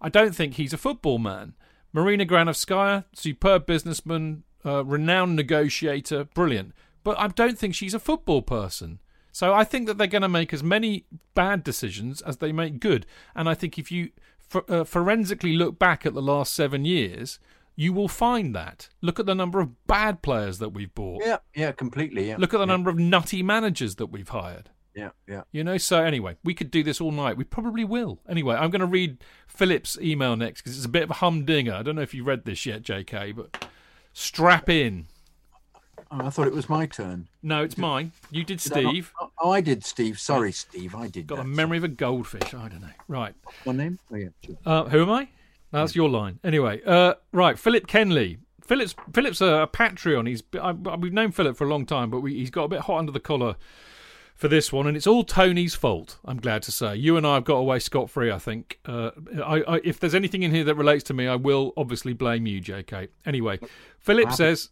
[0.00, 1.54] I don't think he's a football man.
[1.92, 6.72] Marina Granovskaya, superb businessman, uh, renowned negotiator, brilliant.
[7.04, 8.98] But I don't think she's a football person.
[9.30, 12.80] So I think that they're going to make as many bad decisions as they make
[12.80, 13.04] good.
[13.34, 17.38] And I think if you for, uh, forensically look back at the last seven years,
[17.76, 18.88] you will find that.
[19.00, 21.22] Look at the number of bad players that we've bought.
[21.24, 21.38] Yeah.
[21.54, 21.72] Yeah.
[21.72, 22.28] Completely.
[22.28, 22.36] Yeah.
[22.38, 24.70] Look at the yeah, number of nutty managers that we've hired.
[24.94, 25.10] Yeah.
[25.26, 25.42] Yeah.
[25.50, 27.36] You know, so anyway, we could do this all night.
[27.36, 28.20] We probably will.
[28.28, 31.74] Anyway, I'm going to read Philip's email next because it's a bit of a humdinger.
[31.74, 33.66] I don't know if you read this yet, JK, but
[34.12, 35.06] strap in.
[36.10, 37.28] Oh, I thought it was my turn.
[37.42, 38.12] No, it's mine.
[38.30, 39.12] You did Did I not- Steve.
[39.42, 40.18] Oh, I did, Steve.
[40.18, 40.94] Sorry, Steve.
[40.94, 41.26] I did.
[41.26, 41.48] Got a that.
[41.48, 42.54] memory of a goldfish.
[42.54, 42.88] I don't know.
[43.08, 43.34] Right.
[43.66, 43.98] My name?
[44.12, 44.28] Oh yeah.
[44.44, 44.56] sure.
[44.64, 45.28] Uh, who am I?
[45.72, 46.38] That's your line.
[46.44, 47.58] Anyway, uh, right.
[47.58, 48.38] Philip Kenley.
[48.62, 50.28] Philip's Philip's a, a Patreon.
[50.28, 52.68] He's I, I- we've known Philip for a long time, but we, he's got a
[52.68, 53.56] bit hot under the collar
[54.36, 56.18] for this one, and it's all Tony's fault.
[56.24, 56.96] I'm glad to say.
[56.96, 58.30] You and I have got away scot free.
[58.30, 58.78] I think.
[58.86, 59.10] Uh,
[59.44, 62.46] I, I, if there's anything in here that relates to me, I will obviously blame
[62.46, 63.08] you, J.K.
[63.26, 63.58] Anyway,
[63.98, 64.70] Philip says.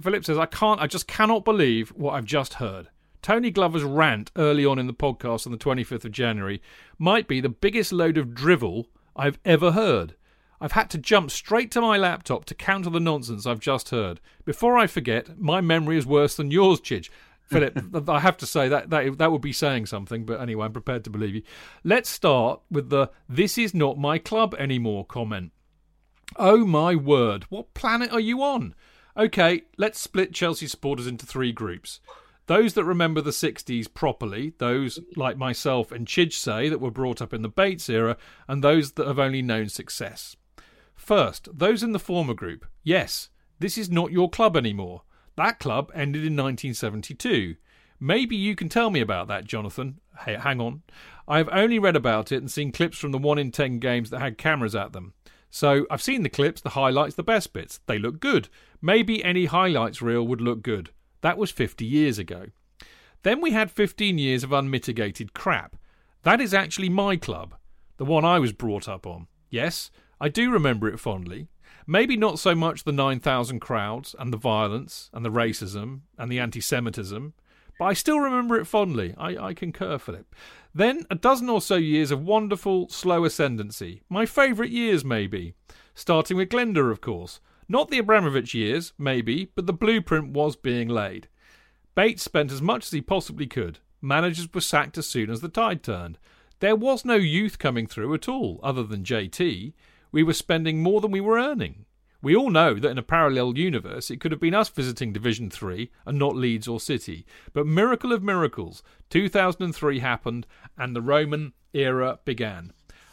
[0.00, 0.36] I'll have to take that.
[0.36, 2.88] Philip says, I can't, I just cannot believe what I've just heard.
[3.22, 6.62] Tony Glover's rant early on in the podcast on the 25th of January
[6.98, 10.14] might be the biggest load of drivel I've ever heard.
[10.60, 14.20] I've had to jump straight to my laptop to counter the nonsense I've just heard.
[14.44, 17.08] Before I forget, my memory is worse than yours, Chidge.
[17.50, 20.72] Philip, I have to say that, that that would be saying something, but anyway, I'm
[20.72, 21.42] prepared to believe you.
[21.82, 25.50] Let's start with the "This is not my club anymore" comment.
[26.36, 28.74] Oh my word, what planet are you on?
[29.16, 32.00] Okay, let's split Chelsea supporters into three groups.
[32.46, 37.22] Those that remember the 60s properly, those like myself and Chidge say that were brought
[37.22, 38.16] up in the Bates era,
[38.48, 40.36] and those that have only known success.
[40.96, 42.66] First, those in the former group.
[42.82, 45.02] Yes, this is not your club anymore.
[45.36, 47.56] That club ended in 1972.
[48.00, 50.00] Maybe you can tell me about that, Jonathan.
[50.24, 50.82] Hey, hang on.
[51.28, 54.10] I have only read about it and seen clips from the 1 in 10 games
[54.10, 55.12] that had cameras at them.
[55.50, 57.80] So I've seen the clips, the highlights, the best bits.
[57.86, 58.48] They look good.
[58.80, 60.90] Maybe any highlights reel would look good.
[61.20, 62.46] That was 50 years ago.
[63.22, 65.76] Then we had 15 years of unmitigated crap.
[66.22, 67.54] That is actually my club,
[67.96, 69.26] the one I was brought up on.
[69.50, 69.90] Yes,
[70.20, 71.48] I do remember it fondly.
[71.86, 76.38] Maybe not so much the 9,000 crowds and the violence and the racism and the
[76.38, 77.34] anti Semitism,
[77.80, 79.14] but I still remember it fondly.
[79.16, 80.34] I, I concur, Philip.
[80.74, 84.02] Then a dozen or so years of wonderful, slow ascendancy.
[84.10, 85.54] My favourite years, maybe.
[85.94, 87.40] Starting with Glenda, of course.
[87.70, 91.28] Not the Abramovich years, maybe, but the blueprint was being laid.
[91.94, 93.78] Bates spent as much as he possibly could.
[94.02, 96.18] Managers were sacked as soon as the tide turned.
[96.58, 99.72] There was no youth coming through at all, other than JT.
[100.12, 101.86] We were spending more than we were earning.
[102.22, 105.50] We all know that in a parallel universe it could have been us visiting Division
[105.50, 107.24] 3 and not Leeds or City.
[107.52, 110.46] But miracle of miracles, 2003 happened
[110.76, 112.72] and the Roman era began.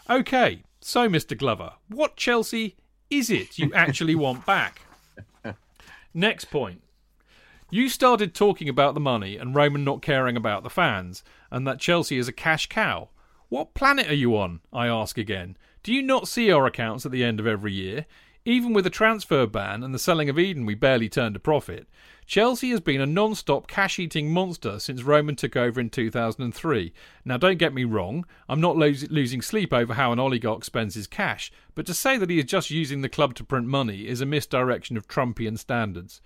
[0.10, 1.38] Okay, so Mr.
[1.38, 2.76] Glover, what Chelsea
[3.10, 4.82] is it you actually want back?
[6.14, 6.82] Next point.
[7.70, 11.80] You started talking about the money and Roman not caring about the fans, and that
[11.80, 13.10] Chelsea is a cash cow.
[13.50, 14.62] What planet are you on?
[14.72, 15.58] I ask again.
[15.84, 18.06] Do you not see our accounts at the end of every year?
[18.48, 21.86] Even with the transfer ban and the selling of Eden, we barely turned a profit.
[22.26, 26.94] Chelsea has been a non stop cash eating monster since Roman took over in 2003.
[27.26, 30.96] Now, don't get me wrong, I'm not lo- losing sleep over how an oligarch spends
[30.96, 34.08] his cash, but to say that he is just using the club to print money
[34.08, 36.22] is a misdirection of Trumpian standards.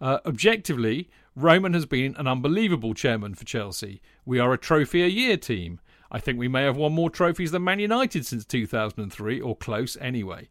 [0.00, 4.00] Uh, objectively, Roman has been an unbelievable chairman for Chelsea.
[4.24, 5.80] We are a trophy a year team.
[6.08, 9.96] I think we may have won more trophies than Man United since 2003, or close
[10.00, 10.48] anyway.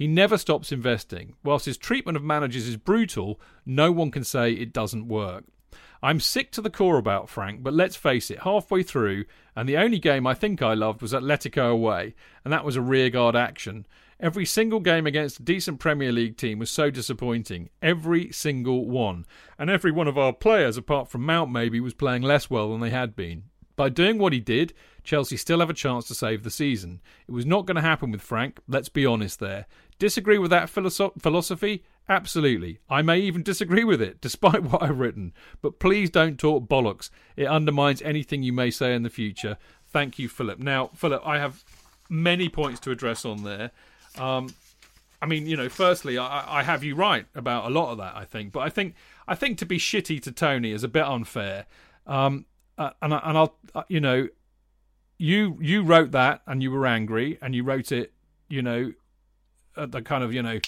[0.00, 1.34] He never stops investing.
[1.44, 5.44] Whilst his treatment of managers is brutal, no one can say it doesn't work.
[6.02, 9.76] I'm sick to the core about Frank, but let's face it, halfway through, and the
[9.76, 12.14] only game I think I loved was Atletico away,
[12.46, 13.86] and that was a rearguard action.
[14.18, 17.68] Every single game against a decent Premier League team was so disappointing.
[17.82, 19.26] Every single one.
[19.58, 22.80] And every one of our players, apart from Mount maybe, was playing less well than
[22.80, 23.50] they had been.
[23.76, 24.74] By doing what he did,
[25.04, 27.00] Chelsea still have a chance to save the season.
[27.26, 29.64] It was not going to happen with Frank, let's be honest there.
[30.00, 31.84] Disagree with that philosoph- philosophy?
[32.08, 32.80] Absolutely.
[32.88, 35.32] I may even disagree with it, despite what I've written.
[35.60, 37.10] But please don't talk bollocks.
[37.36, 39.58] It undermines anything you may say in the future.
[39.86, 40.58] Thank you, Philip.
[40.58, 41.62] Now, Philip, I have
[42.08, 43.72] many points to address on there.
[44.18, 44.48] Um,
[45.20, 48.16] I mean, you know, firstly, I, I, have you right about a lot of that.
[48.16, 48.94] I think, but I think
[49.28, 51.66] I think to be shitty to Tony is a bit unfair.
[52.06, 52.46] Um,
[52.78, 54.28] uh, and I, and I'll uh, you know
[55.18, 58.14] you you wrote that and you were angry and you wrote it
[58.48, 58.92] you know
[59.80, 60.58] at the kind of you know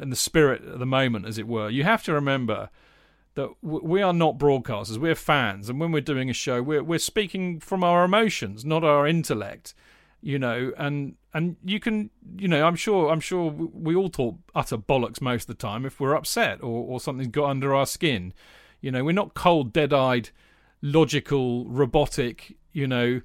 [0.00, 2.70] in the spirit of the moment as it were you have to remember
[3.34, 6.98] that we are not broadcasters we're fans and when we're doing a show we're we're
[6.98, 9.74] speaking from our emotions not our intellect
[10.20, 14.36] you know and and you can you know i'm sure i'm sure we all talk
[14.54, 17.86] utter bollocks most of the time if we're upset or or something's got under our
[17.86, 18.32] skin.
[18.80, 20.30] You know we're not cold dead-eyed
[20.82, 23.22] logical, robotic, you know,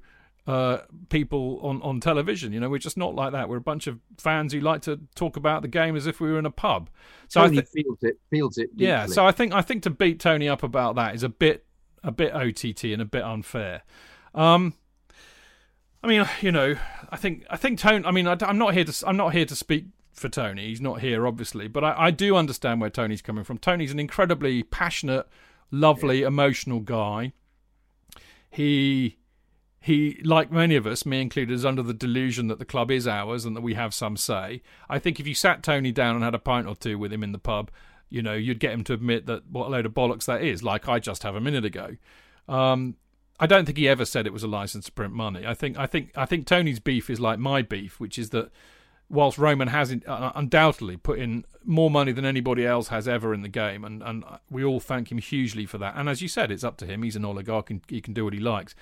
[0.47, 0.79] uh,
[1.09, 2.53] people on, on television.
[2.53, 3.49] You know, we're just not like that.
[3.49, 6.31] We're a bunch of fans who like to talk about the game as if we
[6.31, 6.89] were in a pub.
[7.27, 8.71] So Tony I th- feels it, feels it.
[8.71, 8.87] Deeply.
[8.87, 9.05] Yeah.
[9.07, 11.65] So I think I think to beat Tony up about that is a bit
[12.03, 13.83] a bit OTT and a bit unfair.
[14.33, 14.73] Um,
[16.01, 16.75] I mean, you know,
[17.09, 18.05] I think I think Tony.
[18.05, 20.67] I mean, I, am not here to I'm not here to speak for Tony.
[20.67, 23.57] He's not here, obviously, but I, I do understand where Tony's coming from.
[23.57, 25.27] Tony's an incredibly passionate,
[25.71, 26.27] lovely, yeah.
[26.27, 27.33] emotional guy
[28.49, 29.17] he
[29.87, 33.07] he, like many of us, me included, is under the delusion that the club is
[33.07, 34.61] ours and that we have some say.
[34.89, 37.23] I think if you sat Tony down and had a pint or two with him
[37.23, 37.71] in the pub,
[38.09, 40.61] you know, you'd get him to admit that what a load of bollocks that is,
[40.61, 41.95] like I just have a minute ago.
[42.49, 42.97] Um,
[43.39, 45.47] I don't think he ever said it was a license to print money.
[45.47, 48.51] I think I think I think Tony's beef is like my beef, which is that
[49.09, 53.41] whilst Roman has uh, undoubtedly put in more money than anybody else has ever in
[53.41, 55.95] the game, and, and we all thank him hugely for that.
[55.95, 57.03] And as you said, it's up to him.
[57.03, 58.75] He's an oligarch and he can do what he likes.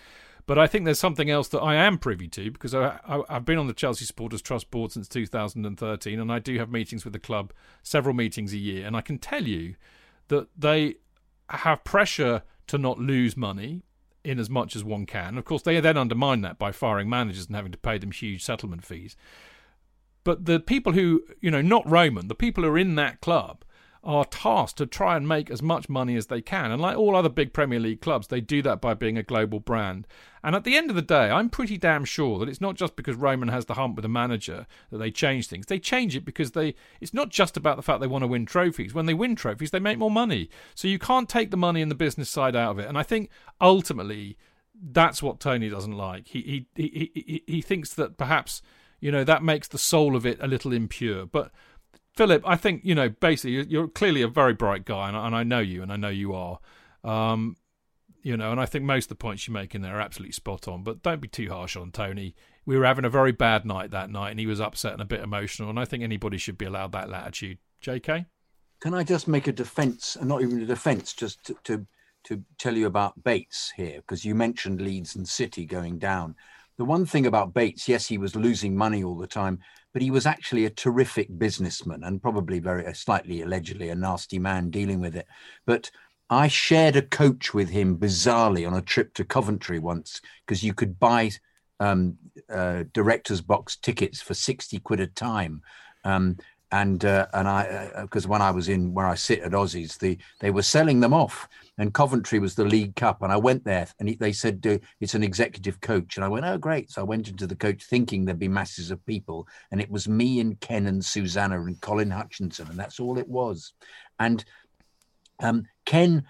[0.48, 3.58] But I think there's something else that I am privy to because I, have been
[3.58, 7.20] on the Chelsea Supporters Trust Board since 2013, and I do have meetings with the
[7.20, 8.86] club, several meetings a year.
[8.86, 9.76] And I can tell you
[10.28, 10.96] that they
[11.50, 13.84] have pressure to not lose money
[14.24, 15.38] in as much as one can.
[15.38, 18.44] Of course, they then undermine that by firing managers and having to pay them huge
[18.44, 19.16] settlement fees.
[20.24, 23.64] But the people who, you know, not Roman, the people who are in that club
[24.06, 26.72] are tasked to try and make as much money as they can.
[26.72, 29.60] And like all other big Premier League clubs, they do that by being a global
[29.60, 30.08] brand.
[30.46, 32.96] And at the end of the day, I'm pretty damn sure that it's not just
[32.96, 35.66] because Roman has the hump with a manager that they change things.
[35.66, 38.46] They change it because they it's not just about the fact they want to win
[38.46, 38.94] trophies.
[38.94, 40.52] When they win trophies, they make more money.
[40.76, 42.88] So you can't take the money and the business side out of it.
[42.88, 44.38] And I think ultimately
[44.80, 46.28] that's what Tony doesn't like.
[46.28, 48.62] He he he he, he thinks that perhaps
[49.00, 51.26] you know that makes the soul of it a little impure.
[51.26, 51.50] But
[52.14, 55.42] Philip, I think you know basically you're clearly a very bright guy, and, and I
[55.42, 56.60] know you, and I know you are.
[57.04, 57.56] Um,
[58.26, 60.32] you know, and I think most of the points you make in there are absolutely
[60.32, 60.82] spot on.
[60.82, 62.34] But don't be too harsh on Tony.
[62.66, 65.06] We were having a very bad night that night, and he was upset and a
[65.06, 65.70] bit emotional.
[65.70, 67.60] And I think anybody should be allowed that latitude.
[67.82, 68.26] J.K.
[68.82, 71.86] Can I just make a defence, and not even a defence, just to, to
[72.24, 76.34] to tell you about Bates here because you mentioned Leeds and City going down.
[76.80, 79.60] The one thing about Bates, yes, he was losing money all the time,
[79.94, 84.40] but he was actually a terrific businessman and probably very uh, slightly allegedly a nasty
[84.40, 85.28] man dealing with it.
[85.68, 85.92] But
[86.30, 90.74] I shared a coach with him bizarrely on a trip to Coventry once because you
[90.74, 91.32] could buy
[91.80, 92.18] um,
[92.50, 95.62] uh, director's box tickets for 60 quid a time.
[96.04, 96.38] Um,
[96.72, 99.98] and uh, and I because uh, when I was in where I sit at Aussies,
[100.00, 101.48] the they were selling them off,
[101.78, 104.66] and Coventry was the League Cup, and I went there, and he, they said
[105.00, 107.84] it's an executive coach, and I went, oh great, so I went into the coach
[107.84, 111.80] thinking there'd be masses of people, and it was me and Ken and Susanna and
[111.82, 113.74] Colin Hutchinson, and that's all it was,
[114.20, 114.44] and
[115.40, 116.26] um, Ken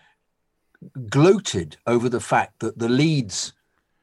[1.10, 3.53] gloated over the fact that the Leeds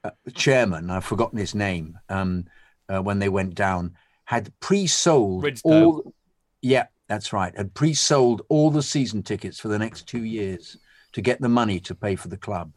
[0.04, 2.46] uh, chairman, I've forgotten his name, um,
[2.88, 6.14] uh, when they went down, had pre-sold all
[6.62, 7.54] yeah, that's right.
[7.56, 10.78] Had pre sold all the season tickets for the next two years
[11.12, 12.72] to get the money to pay for the club.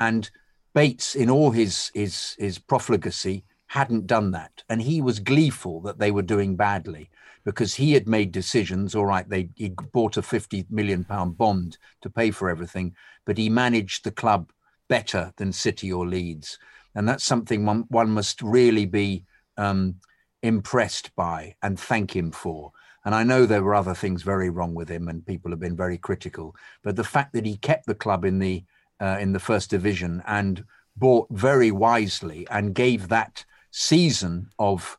[0.00, 0.30] And
[0.74, 4.62] Bates, in all his, his, his profligacy, hadn't done that.
[4.70, 7.10] And he was gleeful that they were doing badly
[7.48, 8.94] because he had made decisions.
[8.94, 12.94] All right, they he bought a 50 million pound bond to pay for everything,
[13.24, 14.52] but he managed the club
[14.86, 16.58] better than City or Leeds.
[16.94, 19.24] And that's something one, one must really be
[19.56, 19.94] um,
[20.42, 22.70] impressed by and thank him for.
[23.06, 25.76] And I know there were other things very wrong with him, and people have been
[25.76, 26.54] very critical.
[26.82, 28.62] But the fact that he kept the club in the
[29.00, 30.66] uh, in the first division and
[30.98, 34.98] bought very wisely and gave that season of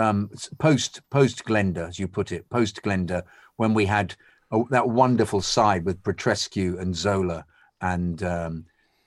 [0.00, 3.22] um, post post Glenda, as you put it, post Glenda,
[3.56, 4.14] when we had
[4.50, 7.44] a, that wonderful side with Petrescu and Zola
[7.80, 8.64] and um,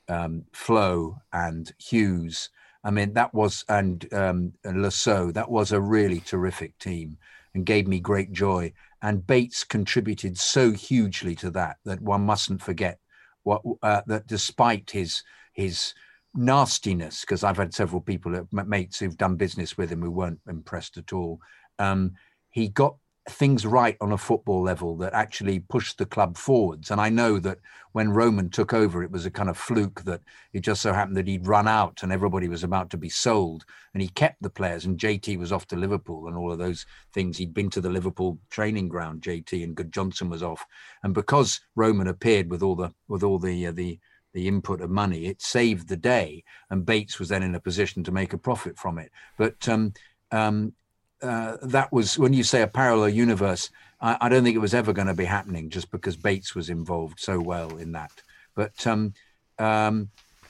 [0.08, 2.50] um, Flo and Hughes.
[2.84, 5.32] I mean, that was and um, Lasso.
[5.32, 7.18] That was a really terrific team
[7.54, 8.74] and gave me great joy.
[9.02, 13.00] And Bates contributed so hugely to that that one mustn't forget
[13.44, 15.24] what uh, that despite his
[15.54, 15.94] his
[16.36, 20.98] nastiness, because I've had several people, mates who've done business with him who weren't impressed
[20.98, 21.40] at all.
[21.80, 22.14] Um,
[22.50, 22.96] he got
[23.30, 26.92] things right on a football level that actually pushed the club forwards.
[26.92, 27.60] And I know that
[27.94, 30.22] when Roman took over, it was a kind of fluke that
[30.52, 33.64] it just so happened that he'd run out and everybody was about to be sold.
[33.94, 36.86] And he kept the players, and JT was off to Liverpool and all of those
[37.14, 37.38] things.
[37.38, 40.66] He'd been to the Liverpool training ground, JT, and Gudjohnsen was off.
[41.04, 44.00] And because Roman appeared with all the with all the uh, the
[44.34, 48.04] the input of money, it saved the day, and Bates was then in a position
[48.04, 49.12] to make a profit from it.
[49.38, 49.94] But um,
[50.32, 50.74] um,
[51.22, 53.70] uh, that was when you say a parallel universe.
[54.02, 56.70] I, I don't think it was ever going to be happening just because Bates was
[56.70, 58.12] involved so well in that.
[58.56, 59.14] But um,
[59.60, 60.10] um,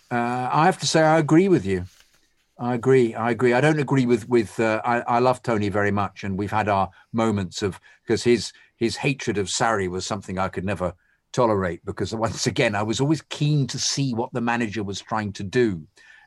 [0.09, 1.85] uh, I have to say I agree with you.
[2.57, 3.13] I agree.
[3.15, 3.53] I agree.
[3.53, 4.59] I don't agree with with.
[4.59, 8.53] Uh, I, I love Tony very much, and we've had our moments of because his
[8.75, 10.93] his hatred of Sarri was something I could never
[11.33, 15.33] tolerate because once again I was always keen to see what the manager was trying
[15.33, 15.85] to do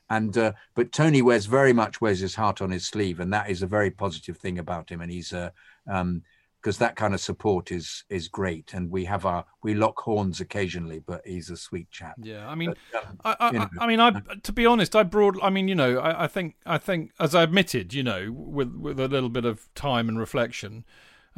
[0.09, 3.49] and uh, but Tony wears very much wears his heart on his sleeve, and that
[3.49, 5.01] is a very positive thing about him.
[5.01, 5.49] And he's uh,
[5.91, 6.23] um,
[6.61, 8.73] because that kind of support is is great.
[8.73, 12.15] And we have our we lock horns occasionally, but he's a sweet chap.
[12.21, 13.69] Yeah, I mean, but, um, I, I, you know.
[13.79, 14.11] I, mean, I
[14.43, 15.37] to be honest, I brought.
[15.43, 18.73] I mean, you know, I, I think I think as I admitted, you know, with
[18.75, 20.85] with a little bit of time and reflection.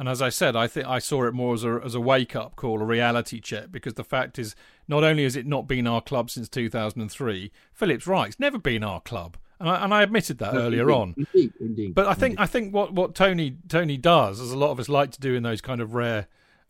[0.00, 2.34] And as I said, I think I saw it more as a as a wake
[2.34, 4.56] up call, a reality check, because the fact is,
[4.88, 8.82] not only has it not been our club since 2003, Philip's right, it's never been
[8.82, 11.14] our club, and I, and I admitted that no, earlier indeed, on.
[11.18, 11.94] Indeed, indeed.
[11.94, 12.42] But I think indeed.
[12.42, 15.34] I think what, what Tony Tony does, as a lot of us like to do
[15.34, 16.28] in those kind of rare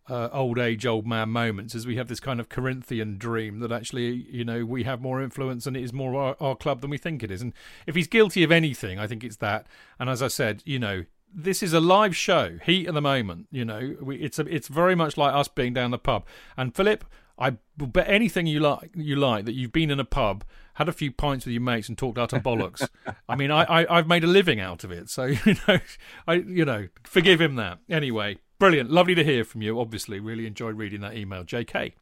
[0.09, 3.71] uh, old age, old man moments, is we have this kind of Corinthian dream that
[3.71, 6.91] actually, you know, we have more influence and it is more our, our club than
[6.91, 7.43] we think it is.
[7.43, 7.53] And
[7.87, 9.69] if he's guilty of anything, I think it's that.
[10.01, 11.05] And as I said, you know,
[11.35, 13.47] this is a live show, heat of the moment.
[13.51, 16.27] You know, we, it's a, it's very much like us being down the pub.
[16.57, 17.05] And Philip,
[17.39, 20.93] I bet anything you like, you like that you've been in a pub, had a
[20.93, 22.89] few pints with your mates, and talked out of bollocks.
[23.29, 25.79] I mean, I, I have made a living out of it, so you know,
[26.27, 27.79] I you know, forgive him that.
[27.89, 28.91] Anyway, Brilliant.
[28.91, 29.81] Lovely to hear from you.
[29.81, 31.45] Obviously, really enjoyed reading that email.
[31.45, 31.95] JK.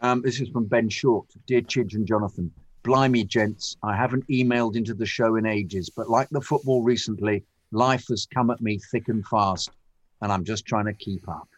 [0.00, 1.26] Um, this is from Ben Short.
[1.46, 2.50] Dear Chidge and Jonathan,
[2.82, 7.44] blimey, gents, I haven't emailed into the show in ages, but like the football recently,
[7.70, 9.70] life has come at me thick and fast,
[10.22, 11.48] and I'm just trying to keep up.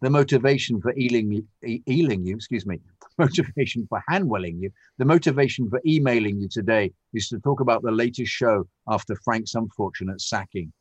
[0.00, 1.46] The motivation for ealing,
[1.86, 6.92] ealing you, excuse me, the motivation for handwelling you, the motivation for emailing you today
[7.14, 10.72] is to talk about the latest show after Frank's unfortunate sacking.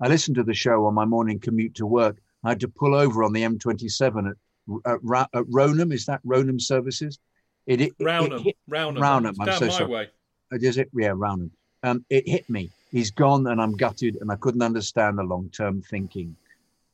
[0.00, 2.18] I listened to the show on my morning commute to work.
[2.44, 4.36] I had to pull over on the M27 at
[4.84, 5.92] at, Ra- at Roanham.
[5.92, 7.18] Is that Roanham Services?
[7.66, 8.40] It, it, Rounham.
[8.40, 8.56] It hit.
[9.40, 9.90] I'm down so my sorry.
[9.90, 10.08] way.
[10.52, 10.90] Is it?
[10.94, 11.50] Yeah, Rounham.
[11.82, 12.70] Um, it hit me.
[12.90, 16.36] He's gone, and I'm gutted, and I couldn't understand the long-term thinking.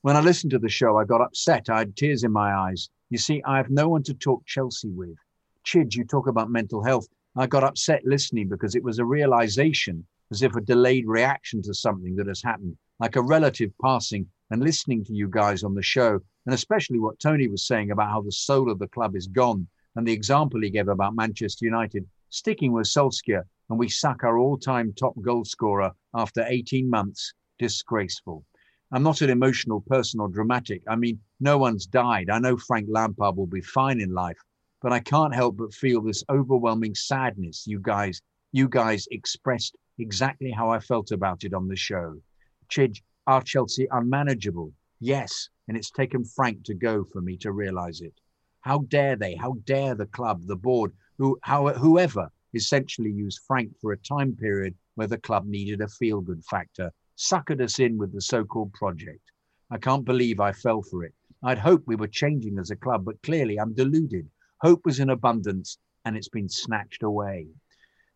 [0.03, 1.69] When I listened to the show, I got upset.
[1.69, 2.89] I had tears in my eyes.
[3.11, 5.17] You see, I have no one to talk Chelsea with.
[5.65, 7.07] Chid, you talk about mental health.
[7.37, 11.75] I got upset listening because it was a realization, as if a delayed reaction to
[11.75, 15.83] something that has happened, like a relative passing, and listening to you guys on the
[15.83, 19.27] show and especially what Tony was saying about how the soul of the club is
[19.27, 24.23] gone, and the example he gave about Manchester United, sticking with Solskjaer, and we sack
[24.23, 28.45] our all-time top goal scorer after 18 months, disgraceful.
[28.93, 30.83] I'm not an emotional person or dramatic.
[30.87, 32.29] I mean, no one's died.
[32.29, 34.37] I know Frank Lampard will be fine in life,
[34.83, 38.21] but I can't help but feel this overwhelming sadness you guys
[38.53, 42.21] you guys expressed exactly how I felt about it on the show.
[42.69, 44.71] Chidge, are Chelsea unmanageable?
[45.01, 48.13] Yes, and it's taken Frank to go for me to realize it.
[48.61, 49.35] How dare they?
[49.35, 54.35] How dare the club, the board, who, how, whoever essentially used Frank for a time
[54.37, 58.45] period where the club needed a feel good factor, suckered us in with the so
[58.45, 59.21] called project.
[59.71, 61.15] I can't believe I fell for it.
[61.43, 64.29] I'd hoped we were changing as a club, but clearly I'm deluded.
[64.61, 67.49] Hope was in abundance and it's been snatched away.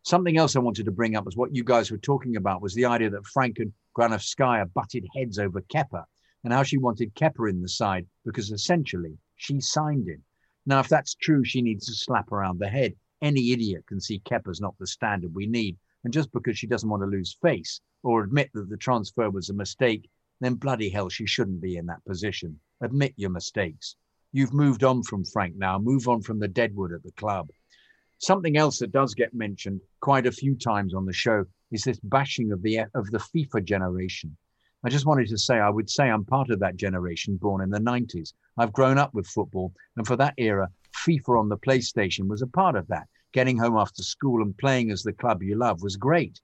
[0.03, 2.73] Something else I wanted to bring up was what you guys were talking about was
[2.73, 6.05] the idea that Frank and Granovskaya butted heads over Kepa
[6.43, 10.23] and how she wanted Kepa in the side because essentially she signed him.
[10.65, 12.93] Now, if that's true, she needs to slap around the head.
[13.21, 15.77] Any idiot can see Kepa's not the standard we need.
[16.03, 19.49] And just because she doesn't want to lose face or admit that the transfer was
[19.49, 20.09] a mistake,
[20.39, 22.59] then bloody hell, she shouldn't be in that position.
[22.81, 23.95] Admit your mistakes.
[24.31, 25.79] You've moved on from Frank now.
[25.79, 27.49] Move on from the deadwood at the club.
[28.19, 31.99] Something else that does get mentioned quite a few times on the show is this
[31.99, 34.35] bashing of the of the FIFA generation.
[34.83, 37.69] I just wanted to say, I would say I'm part of that generation born in
[37.69, 38.33] the 90s.
[38.57, 40.69] I've grown up with football, and for that era,
[41.07, 43.07] FIFA on the PlayStation was a part of that.
[43.31, 46.41] Getting home after school and playing as the club you love was great.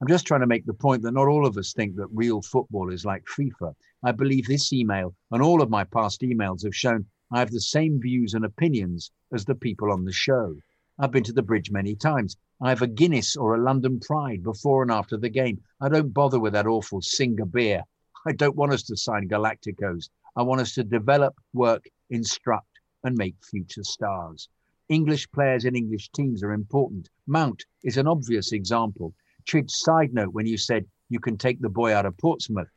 [0.00, 2.40] I'm just trying to make the point that not all of us think that real
[2.42, 3.74] football is like FIFA.
[4.02, 7.60] I believe this email and all of my past emails have shown I have the
[7.60, 10.54] same views and opinions as the people on the show.
[10.98, 12.36] I've been to the bridge many times.
[12.60, 15.60] I have a Guinness or a London Pride before and after the game.
[15.80, 17.82] I don't bother with that awful Singha beer.
[18.26, 20.08] I don't want us to sign Galacticos.
[20.36, 22.75] I want us to develop, work, instruct,
[23.06, 24.48] and make future stars.
[24.88, 27.08] English players in English teams are important.
[27.26, 29.14] Mount is an obvious example.
[29.44, 32.68] Chidge, side note, when you said you can take the boy out of Portsmouth,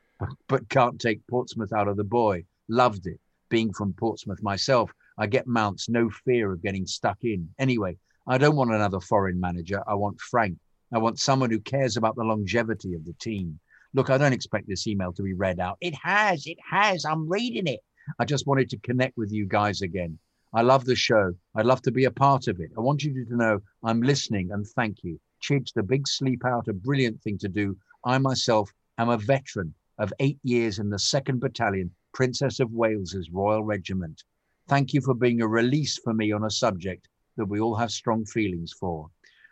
[0.47, 3.19] but can't take Portsmouth out of the boy, loved it.
[3.49, 7.49] Being from Portsmouth myself, I get Mounts no fear of getting stuck in.
[7.57, 9.84] Anyway, I don't want another foreign manager.
[9.88, 10.57] I want Frank.
[10.93, 13.59] I want someone who cares about the longevity of the team.
[13.93, 15.77] Look, I don't expect this email to be read out.
[15.82, 17.05] It has, it has.
[17.05, 17.80] I'm reading it.
[18.18, 20.18] I just wanted to connect with you guys again.
[20.51, 21.34] I love the show.
[21.55, 22.72] I'd love to be a part of it.
[22.76, 25.20] I want you to know I'm listening and thank you.
[25.43, 27.78] Chidge, the big sleep out, a brilliant thing to do.
[28.03, 33.30] I myself am a veteran of eight years in the 2nd Battalion, Princess of Wales's
[33.30, 34.24] Royal Regiment.
[34.68, 37.07] Thank you for being a release for me on a subject
[37.38, 39.10] that we all have strong feelings for.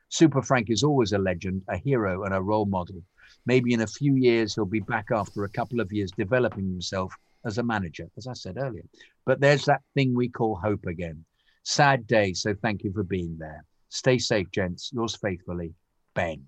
[0.09, 3.03] Super Frank is always a legend, a hero, and a role model.
[3.45, 7.13] Maybe in a few years, he'll be back after a couple of years developing himself
[7.47, 8.83] as a manager, as I said earlier.
[9.25, 11.25] But there's that thing we call hope again.
[11.63, 13.63] Sad day, so thank you for being there.
[13.89, 14.91] Stay safe, gents.
[14.93, 15.73] Yours faithfully,
[16.13, 16.45] Ben.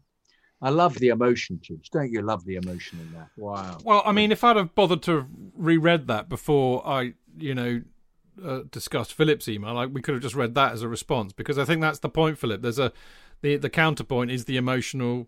[0.61, 1.89] I love the emotion, Chidge.
[1.89, 3.29] Don't you love the emotion in that?
[3.37, 3.77] Wow.
[3.83, 5.25] Well, I mean, if I'd have bothered to
[5.55, 7.81] reread that before I, you know,
[8.43, 11.57] uh, discussed Philip's email, like we could have just read that as a response because
[11.57, 12.61] I think that's the point, Philip.
[12.61, 12.91] There's a
[13.41, 15.27] the the counterpoint is the emotional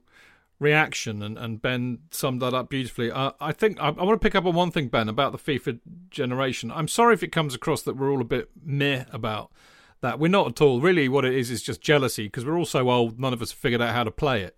[0.61, 3.11] reaction, and, and Ben summed that up beautifully.
[3.11, 5.37] Uh, I think I, I, want to pick up on one thing, Ben, about the
[5.37, 6.71] FIFA generation.
[6.71, 9.51] I'm sorry if it comes across that we're all a bit meh about
[10.01, 10.19] that.
[10.19, 10.79] We're not at all.
[10.79, 13.19] Really, what it is is just jealousy because we're all so old.
[13.19, 14.55] None of us have figured out how to play it.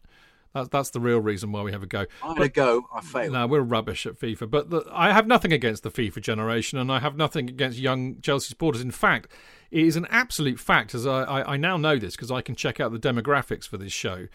[0.53, 2.05] That's that's the real reason why we have a go.
[2.21, 2.83] I had a go.
[2.93, 3.31] I failed.
[3.31, 4.51] No, we're rubbish at FIFA.
[4.51, 8.19] But the, I have nothing against the FIFA generation, and I have nothing against young
[8.21, 8.81] Chelsea supporters.
[8.81, 9.29] In fact,
[9.71, 12.55] it is an absolute fact, as I, I, I now know this because I can
[12.55, 14.27] check out the demographics for this show.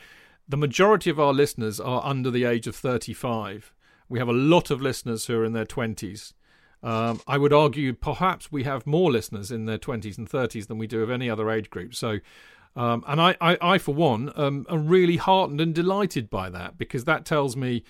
[0.49, 3.75] The majority of our listeners are under the age of 35.
[4.09, 6.33] We have a lot of listeners who are in their 20s.
[6.83, 10.79] Um, I would argue perhaps we have more listeners in their 20s and 30s than
[10.79, 11.95] we do of any other age group.
[11.95, 12.21] So,
[12.77, 16.79] um, and I, I, I, for one, um, am really heartened and delighted by that
[16.79, 17.85] because that tells me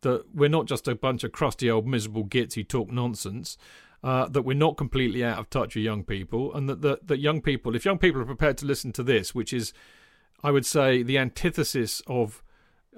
[0.00, 3.56] that we're not just a bunch of crusty old miserable gits who talk nonsense.
[4.02, 7.18] Uh, that we're not completely out of touch with young people, and that, that that
[7.18, 9.74] young people, if young people are prepared to listen to this, which is,
[10.42, 12.42] I would say, the antithesis of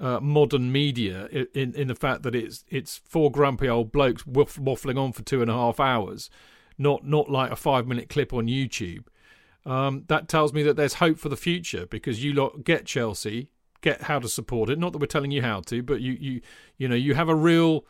[0.01, 4.99] uh, modern media in in the fact that it's it's four grumpy old blokes waffling
[4.99, 6.31] on for two and a half hours,
[6.79, 9.05] not not like a five minute clip on YouTube.
[9.65, 13.51] Um, that tells me that there's hope for the future because you lot get Chelsea,
[13.81, 14.79] get how to support it.
[14.79, 16.41] Not that we're telling you how to, but you you
[16.79, 17.85] you know you have a real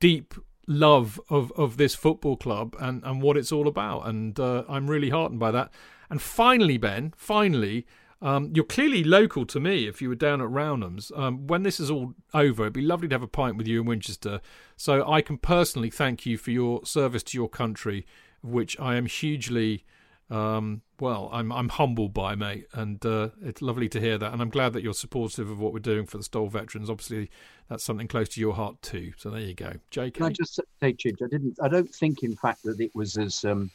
[0.00, 0.34] deep
[0.68, 4.88] love of of this football club and and what it's all about and uh, I'm
[4.88, 5.72] really heartened by that
[6.08, 7.84] and finally Ben finally
[8.22, 11.12] um, you're clearly local to me if you were down at Rownham's.
[11.14, 13.80] Um, when this is all over, it'd be lovely to have a pint with you
[13.80, 14.40] in Winchester.
[14.76, 18.06] So I can personally thank you for your service to your country,
[18.40, 19.84] which I am hugely
[20.32, 24.32] um, well, I'm I'm humbled by, mate, and uh, it's lovely to hear that.
[24.32, 26.88] And I'm glad that you're supportive of what we're doing for the Stoll veterans.
[26.88, 27.30] Obviously,
[27.68, 29.12] that's something close to your heart too.
[29.18, 30.14] So there you go, Jake.
[30.14, 31.58] Can I just say, Chidge, I didn't.
[31.62, 33.70] I don't think, in fact, that it was as um,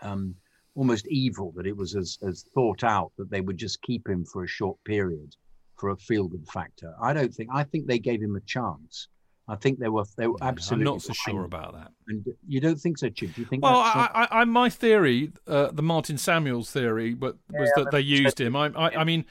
[0.00, 0.36] um,
[0.78, 4.24] almost evil that it was as as thought out that they would just keep him
[4.24, 5.34] for a short period
[5.76, 6.94] for a feel good factor.
[7.02, 7.50] I don't think.
[7.52, 9.08] I think they gave him a chance.
[9.48, 10.86] I think they were they were absolutely.
[10.86, 11.90] I'm not so sure about that.
[12.06, 13.34] And you don't think so, Chip?
[13.34, 13.64] Do you think?
[13.64, 17.90] Well, I, I, I, my theory, uh, the Martin Samuels theory, but yeah, was that
[17.90, 18.54] they used him.
[18.54, 19.24] I, I, I mean,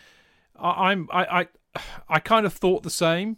[0.56, 1.48] I, I'm, I, I,
[2.10, 3.38] I kind of thought the same.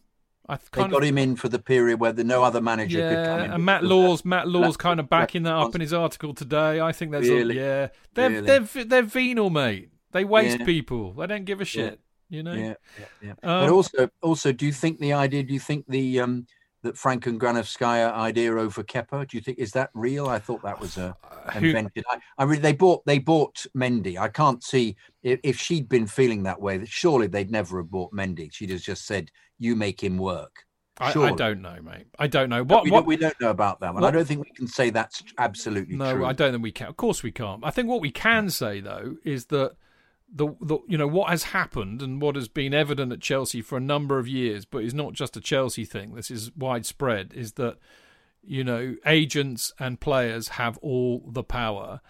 [0.49, 3.09] I they got of, him in for the period where the no other manager yeah,
[3.09, 3.51] could come in.
[3.51, 6.81] And Matt Laws, Matt Laws, kind of backing that up in his article today.
[6.81, 7.59] I think that's really?
[7.59, 8.45] A, yeah, they're really?
[8.45, 9.89] they're they're venal, mate.
[10.11, 10.65] They waste yeah.
[10.65, 11.13] people.
[11.13, 11.99] They don't give a shit.
[12.29, 12.37] Yeah.
[12.37, 12.53] You know.
[12.53, 13.31] Yeah, yeah, yeah.
[13.31, 15.43] Um, but also, also, do you think the idea?
[15.43, 16.47] Do you think the um,
[16.83, 19.27] that Frank and Granovskaya idea over Kepa?
[19.27, 20.27] Do you think is that real?
[20.27, 22.05] I thought that was a uh, invented.
[22.09, 24.17] I, I really they bought they bought Mendy.
[24.17, 26.83] I can't see if, if she'd been feeling that way.
[26.85, 28.51] Surely they'd never have bought Mendy.
[28.51, 30.65] She'd have just said, "You make him work."
[31.01, 32.07] I, I, don't know, mate.
[32.17, 32.61] I don't know.
[32.61, 34.03] What, we, what, don't, we don't know about that one.
[34.03, 36.05] What, I don't think we can say that's absolutely true.
[36.05, 36.25] no, true.
[36.25, 36.87] I don't think we can.
[36.87, 37.63] Of course, we can't.
[37.63, 39.75] I think what we can say though is that
[40.33, 43.77] the, the you know what has happened and what has been evident at Chelsea for
[43.77, 46.13] a number of years, but is not just a Chelsea thing.
[46.13, 47.33] This is widespread.
[47.33, 47.77] Is that
[48.43, 52.01] you know agents and players have all the power.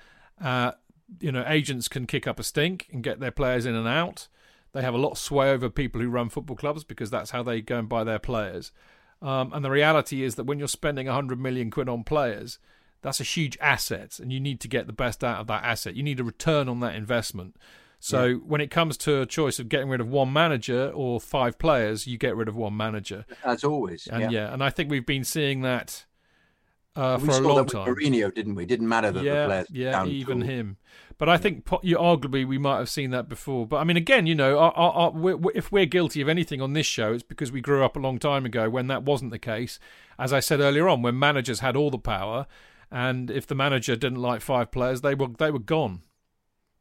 [0.41, 0.73] Uh,
[1.19, 4.27] you know agents can kick up a stink and get their players in and out.
[4.71, 7.41] They have a lot of sway over people who run football clubs because that's how
[7.41, 8.71] they go and buy their players.
[9.21, 12.59] Um, and the reality is that when you're spending 100 million quid on players,
[13.01, 15.95] that's a huge asset, and you need to get the best out of that asset.
[15.95, 17.55] You need a return on that investment.
[17.99, 18.35] So yeah.
[18.35, 22.07] when it comes to a choice of getting rid of one manager or five players,
[22.07, 23.25] you get rid of one manager.
[23.43, 24.07] As always.
[24.07, 26.05] And yeah, yeah and I think we've been seeing that
[26.95, 27.87] uh, for a long time.
[27.87, 28.65] Mourinho, didn't we?
[28.65, 29.67] Didn't matter that yeah, the players.
[29.71, 30.77] Yeah, even him.
[31.17, 33.67] But I think you, arguably we might have seen that before.
[33.67, 36.61] But I mean, again, you know, our, our, our, we're, if we're guilty of anything
[36.61, 39.31] on this show, it's because we grew up a long time ago when that wasn't
[39.31, 39.79] the case.
[40.17, 42.47] As I said earlier on, when managers had all the power,
[42.89, 46.03] and if the manager didn't like five players, they were they were gone.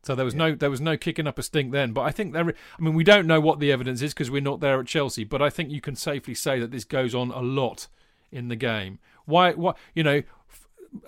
[0.09, 0.39] So there was yeah.
[0.39, 1.93] no there was no kicking up a stink then.
[1.93, 2.49] But I think there.
[2.49, 5.23] I mean, we don't know what the evidence is because we're not there at Chelsea.
[5.23, 7.89] But I think you can safely say that this goes on a lot
[8.33, 9.01] in the game.
[9.27, 9.53] Why?
[9.53, 9.77] What?
[9.95, 10.23] You know?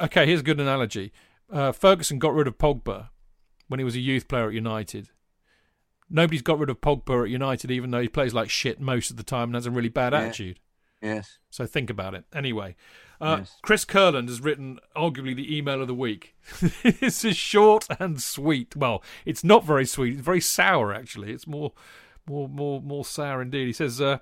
[0.02, 1.14] Okay, here's a good analogy.
[1.50, 3.08] Uh, Ferguson got rid of Pogba
[3.68, 5.08] when he was a youth player at United.
[6.10, 9.16] Nobody's got rid of Pogba at United, even though he plays like shit most of
[9.16, 10.20] the time and has a really bad yeah.
[10.20, 10.60] attitude.
[11.02, 11.38] Yes.
[11.50, 12.24] So think about it.
[12.32, 12.76] Anyway,
[13.20, 13.56] uh, yes.
[13.62, 16.34] Chris Kurland has written arguably the email of the week.
[16.82, 18.76] this is short and sweet.
[18.76, 20.14] Well, it's not very sweet.
[20.14, 21.32] It's very sour, actually.
[21.32, 21.72] It's more,
[22.26, 23.66] more, more, more sour indeed.
[23.66, 24.18] He says, uh,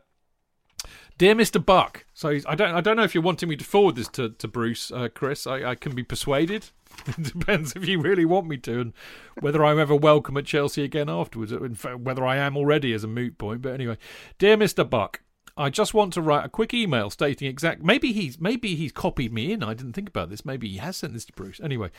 [1.16, 3.96] "Dear Mister Buck." So I don't, I don't know if you're wanting me to forward
[3.96, 5.46] this to to Bruce, uh, Chris.
[5.46, 6.70] I, I can be persuaded.
[7.06, 8.92] it depends if you really want me to, and
[9.40, 11.52] whether I'm ever welcome at Chelsea again afterwards.
[11.52, 13.62] In fact, whether I am already as a moot point.
[13.62, 13.98] But anyway,
[14.38, 15.20] dear Mister Buck.
[15.58, 17.82] I just want to write a quick email stating exact.
[17.82, 19.64] Maybe he's maybe he's copied me in.
[19.64, 20.44] I didn't think about this.
[20.44, 21.60] Maybe he has sent this to Bruce.
[21.60, 21.90] Anyway,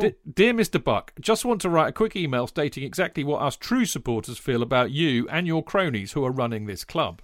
[0.00, 0.82] D- dear Mr.
[0.82, 4.62] Buck, just want to write a quick email stating exactly what us true supporters feel
[4.62, 7.22] about you and your cronies who are running this club.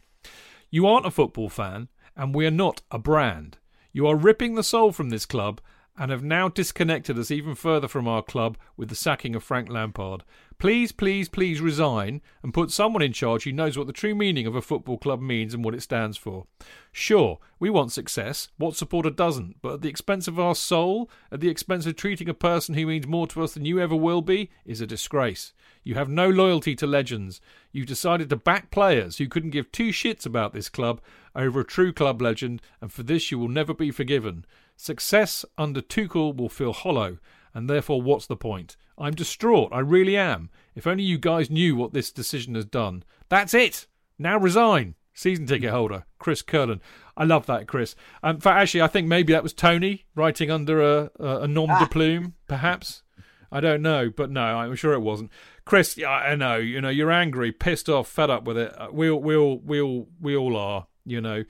[0.71, 3.59] You aren't a football fan, and we're not a brand.
[3.93, 5.61] You are ripping the soul from this club
[5.99, 9.69] and have now disconnected us even further from our club with the sacking of Frank
[9.69, 10.25] Lampard.
[10.59, 14.47] Please, please, please resign and put someone in charge who knows what the true meaning
[14.47, 16.47] of a football club means and what it stands for.
[16.93, 18.49] Sure, we want success.
[18.59, 19.61] What supporter doesn't?
[19.61, 22.87] But at the expense of our soul, at the expense of treating a person who
[22.87, 25.53] means more to us than you ever will be, is a disgrace.
[25.85, 27.41] You have no loyalty to legends.
[27.73, 31.01] You've decided to back players who couldn't give two shits about this club
[31.35, 34.45] over a true club legend, and for this you will never be forgiven.
[34.83, 37.19] Success under Tuchel will feel hollow,
[37.55, 38.77] and therefore, what's the point?
[38.99, 39.69] I'm distraught.
[39.71, 40.51] I really am.
[40.75, 43.05] If only you guys knew what this decision has done.
[43.29, 43.87] That's it.
[44.19, 44.97] Now resign.
[45.15, 46.81] Season ticket holder, Chris Curlin.
[47.17, 47.95] I love that, Chris.
[48.25, 51.47] Um, in fact, actually, I think maybe that was Tony writing under a, a, a
[51.47, 53.05] nom de plume, perhaps.
[53.53, 55.31] I don't know, but no, I'm sure it wasn't.
[55.65, 56.57] Chris, yeah, I know.
[56.57, 58.75] You know, you're angry, pissed off, fed up with it.
[58.77, 60.89] Uh, we all, we all, we all, we all are.
[61.05, 61.45] You know,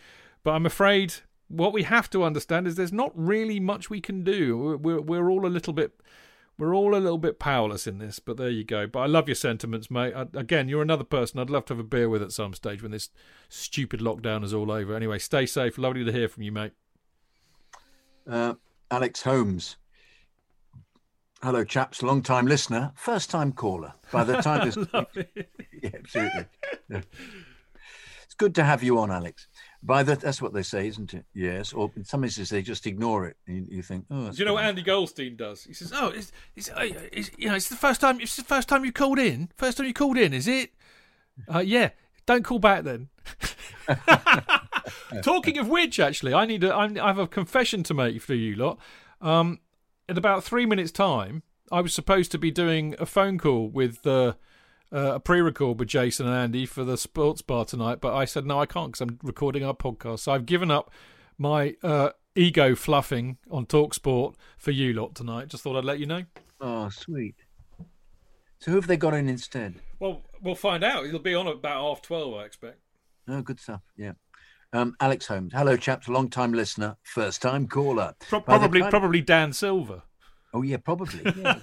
[0.45, 1.15] but I'm afraid
[1.53, 4.79] what we have to understand is there's not really much we can do.
[4.81, 5.93] We're we're all a little bit
[6.59, 8.87] we're all a little bit powerless in this, but there you go.
[8.87, 10.15] But I love your sentiments, mate.
[10.15, 12.83] I, again, you're another person I'd love to have a beer with at some stage
[12.83, 13.11] when this
[13.49, 14.95] stupid lockdown is all over.
[14.95, 15.79] Anyway, stay safe.
[15.79, 16.73] Lovely to hear from you, mate.
[18.29, 18.55] Uh,
[18.91, 19.77] Alex Holmes.
[21.43, 22.03] Hello, chaps.
[22.03, 23.95] Long time listener, first time caller.
[24.13, 24.77] By the time this,
[25.83, 26.47] yeah, absolutely.
[26.89, 27.01] Yeah.
[28.25, 29.49] It's good to have you on, Alex.
[29.85, 31.25] By that, that's what they say, isn't it?
[31.35, 31.73] Yes.
[31.73, 33.37] Or in some instances they just ignore it.
[33.47, 34.31] You, you think, oh.
[34.31, 35.65] Do you know what Andy Goldstein does?
[35.65, 38.21] He says, "Oh, it's, it's, uh, it's, you know, it's the first time.
[38.21, 39.51] It's the first time you called in.
[39.57, 40.71] First time you called in, is it?
[41.53, 41.91] Uh, yeah.
[42.27, 43.09] Don't call back then."
[45.23, 48.55] Talking of which, actually, I need a, I have a confession to make for you
[48.55, 48.79] lot.
[49.21, 49.59] Um,
[50.09, 54.07] in about three minutes' time, I was supposed to be doing a phone call with.
[54.07, 54.35] Uh,
[54.93, 58.47] uh, a pre-record with Jason and Andy for the sports bar tonight, but I said
[58.47, 60.21] no, I can't because I'm recording our podcast.
[60.21, 60.91] So I've given up
[61.39, 65.49] my uh, ego fluffing on Talk Sport for you lot tonight.
[65.49, 66.25] Just thought I'd let you know.
[66.61, 67.37] Oh, sweet.
[68.59, 69.77] So who have they got in instead?
[69.99, 71.05] Well, we'll find out.
[71.05, 72.79] It'll be on about half twelve, I expect.
[73.29, 73.81] Oh, good stuff.
[73.97, 74.13] Yeah.
[74.73, 75.53] Um, Alex Holmes.
[75.55, 76.09] Hello, chaps.
[76.09, 78.15] Long time listener, first time caller.
[78.21, 78.91] Pro- probably, time...
[78.91, 80.03] probably Dan Silver.
[80.55, 81.23] Oh yeah, probably.
[81.37, 81.59] Yeah.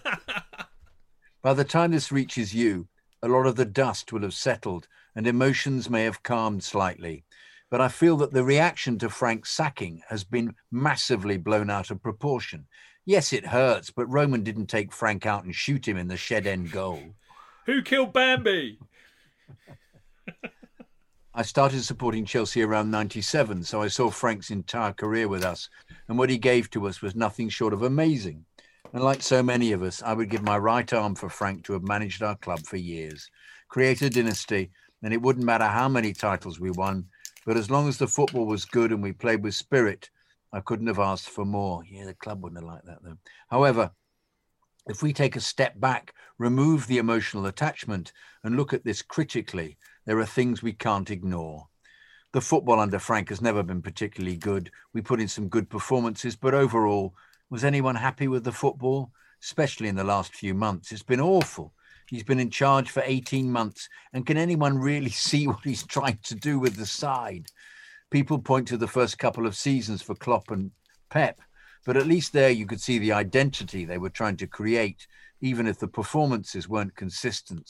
[1.41, 2.89] By the time this reaches you,
[3.22, 7.26] a lot of the dust will have settled and emotions may have calmed slightly.
[7.70, 12.01] But I feel that the reaction to Frank's sacking has been massively blown out of
[12.01, 12.67] proportion.
[13.05, 16.47] Yes, it hurts, but Roman didn't take Frank out and shoot him in the shed
[16.47, 17.01] end goal.
[17.65, 18.80] Who killed Bambi?
[21.34, 25.70] I started supporting Chelsea around 97, so I saw Frank's entire career with us,
[26.07, 28.45] and what he gave to us was nothing short of amazing.
[28.91, 31.73] And like so many of us, I would give my right arm for Frank to
[31.73, 33.29] have managed our club for years,
[33.67, 34.71] create a dynasty,
[35.03, 37.05] and it wouldn't matter how many titles we won.
[37.45, 40.09] But as long as the football was good and we played with spirit,
[40.51, 41.83] I couldn't have asked for more.
[41.87, 43.17] Yeah, the club wouldn't have liked that though.
[43.49, 43.91] However,
[44.87, 48.11] if we take a step back, remove the emotional attachment,
[48.43, 49.77] and look at this critically,
[50.07, 51.67] there are things we can't ignore.
[52.33, 54.71] The football under Frank has never been particularly good.
[54.93, 57.13] We put in some good performances, but overall,
[57.49, 60.91] was anyone happy with the football, especially in the last few months?
[60.91, 61.73] It's been awful.
[62.07, 63.87] He's been in charge for 18 months.
[64.13, 67.47] And can anyone really see what he's trying to do with the side?
[68.11, 70.71] People point to the first couple of seasons for Klopp and
[71.09, 71.39] Pep,
[71.85, 75.07] but at least there you could see the identity they were trying to create,
[75.41, 77.69] even if the performances weren't consistent.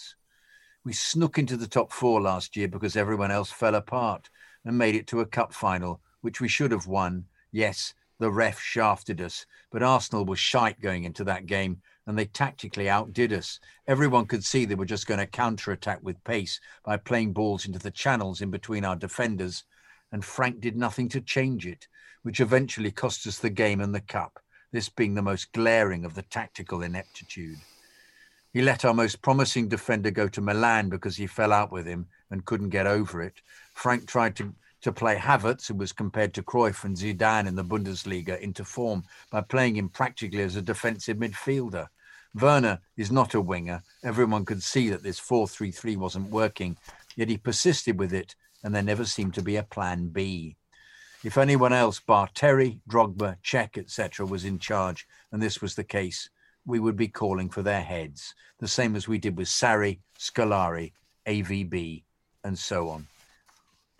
[0.85, 4.29] We snuck into the top four last year because everyone else fell apart
[4.63, 7.25] and made it to a cup final, which we should have won.
[7.51, 12.25] Yes, the ref shafted us, but Arsenal was shite going into that game and they
[12.25, 13.59] tactically outdid us.
[13.87, 17.79] Everyone could see they were just going to counter-attack with pace by playing balls into
[17.79, 19.63] the channels in between our defenders,
[20.11, 21.87] and Frank did nothing to change it,
[22.23, 24.39] which eventually cost us the game and the cup,
[24.71, 27.57] this being the most glaring of the tactical ineptitude.
[28.51, 32.07] He let our most promising defender go to Milan because he fell out with him
[32.31, 33.35] and couldn't get over it.
[33.75, 37.63] Frank tried to to play Havertz, who was compared to Cruyff and Zidane in the
[37.63, 41.87] Bundesliga, into form by playing him practically as a defensive midfielder.
[42.33, 43.81] Werner is not a winger.
[44.03, 46.77] Everyone could see that this 4 3 3 wasn't working,
[47.15, 50.55] yet he persisted with it, and there never seemed to be a plan B.
[51.23, 55.83] If anyone else, bar Terry, Drogba, Cech, etc., was in charge, and this was the
[55.83, 56.29] case,
[56.65, 60.93] we would be calling for their heads, the same as we did with Sarri, Scolari,
[61.27, 62.03] AVB,
[62.43, 63.07] and so on.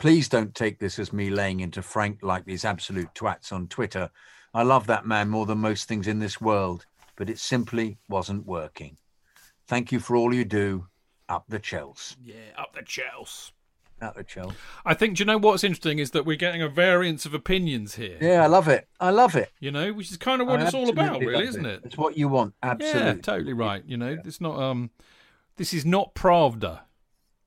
[0.00, 4.10] Please don't take this as me laying into Frank like these absolute twats on Twitter.
[4.54, 6.86] I love that man more than most things in this world,
[7.16, 8.96] but it simply wasn't working.
[9.68, 10.86] Thank you for all you do.
[11.28, 12.16] Up the Chels.
[12.24, 13.52] Yeah, up the Chels.
[14.00, 14.54] Up the Chels.
[14.86, 17.96] I think, do you know what's interesting is that we're getting a variance of opinions
[17.96, 18.16] here.
[18.22, 18.88] Yeah, I love it.
[18.98, 19.52] I love it.
[19.60, 21.74] You know, which is kind of what I it's all about, really, isn't it?
[21.74, 21.80] it?
[21.84, 22.54] It's what you want.
[22.62, 23.02] Absolutely.
[23.02, 23.84] Yeah, totally right.
[23.86, 24.22] You know, yeah.
[24.24, 24.90] it's not, um,
[25.56, 26.80] this is not Pravda.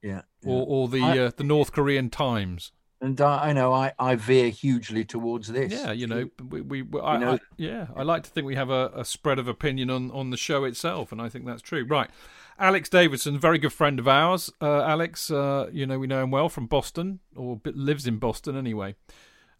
[0.03, 2.71] Yeah, or or the I, uh, the North Korean Times.
[2.99, 5.73] And I, I know I, I veer hugely towards this.
[5.73, 8.55] Yeah, you know, we, we, we I, know, I, yeah, I like to think we
[8.55, 11.61] have a, a spread of opinion on, on the show itself, and I think that's
[11.61, 11.83] true.
[11.83, 12.09] Right,
[12.57, 14.49] Alex Davidson, very good friend of ours.
[14.61, 18.55] Uh, Alex, uh, you know, we know him well from Boston, or lives in Boston
[18.55, 18.95] anyway.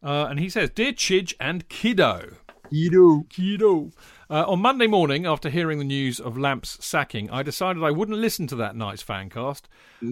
[0.01, 2.37] Uh, and he says, "Dear Chidge and Kiddo."
[2.73, 3.27] Kido.
[3.27, 3.93] Kido.
[4.29, 8.17] Uh, on Monday morning, after hearing the news of Lamp's sacking, I decided I wouldn't
[8.17, 9.63] listen to that night's fancast.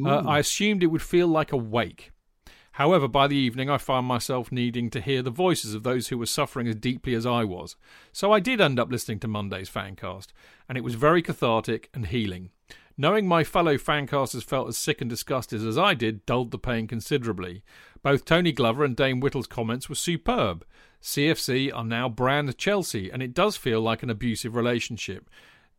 [0.05, 2.11] Uh, I assumed it would feel like a wake.
[2.73, 6.17] However, by the evening, I found myself needing to hear the voices of those who
[6.17, 7.75] were suffering as deeply as I was.
[8.13, 10.27] So I did end up listening to Monday's fancast,
[10.69, 12.51] and it was very cathartic and healing.
[12.97, 16.87] Knowing my fellow fancasters felt as sick and disgusted as I did dulled the pain
[16.87, 17.63] considerably.
[18.03, 20.65] Both Tony Glover and Dame Whittle's comments were superb.
[21.01, 25.29] CFC are now brand Chelsea, and it does feel like an abusive relationship.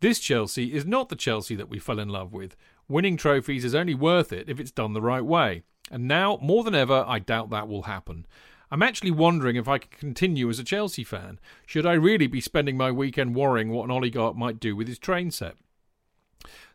[0.01, 2.57] This Chelsea is not the Chelsea that we fell in love with.
[2.89, 5.63] Winning trophies is only worth it if it's done the right way.
[5.91, 8.27] And now, more than ever, I doubt that will happen.
[8.71, 11.39] I'm actually wondering if I can continue as a Chelsea fan.
[11.67, 14.99] Should I really be spending my weekend worrying what an oligarch might do with his
[14.99, 15.55] train set?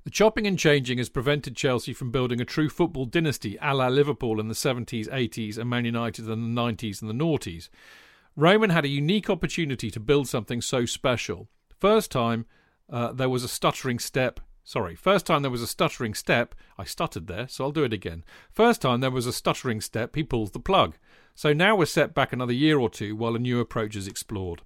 [0.04, 3.88] The chopping and changing has prevented Chelsea from building a true football dynasty a la
[3.88, 7.68] Liverpool in the 70s, 80s, and Man United in the 90s and the noughties.
[8.38, 11.50] Roman had a unique opportunity to build something so special.
[11.80, 12.46] First time
[12.88, 14.40] uh, there was a stuttering step.
[14.64, 16.54] Sorry, first time there was a stuttering step.
[16.78, 18.24] I stuttered there, so I'll do it again.
[18.52, 20.98] First time there was a stuttering step, he pulls the plug.
[21.34, 24.62] So now we're set back another year or two while a new approach is explored.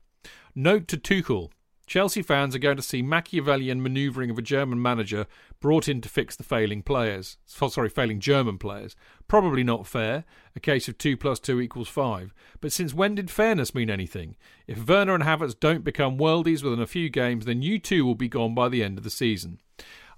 [0.54, 1.50] Note to Tuchel
[1.92, 5.28] Chelsea fans are going to see Machiavellian manoeuvring of a German manager
[5.60, 7.38] brought in to fix the failing players.
[7.62, 8.96] Oh, sorry, failing German players.
[9.28, 10.24] Probably not fair.
[10.56, 12.34] A case of 2 plus 2 equals 5.
[12.62, 14.38] But since when did fairness mean anything?
[14.68, 18.16] If Werner and Havertz don't become worldies within a few games, then you too will
[18.16, 19.60] be gone by the end of the season.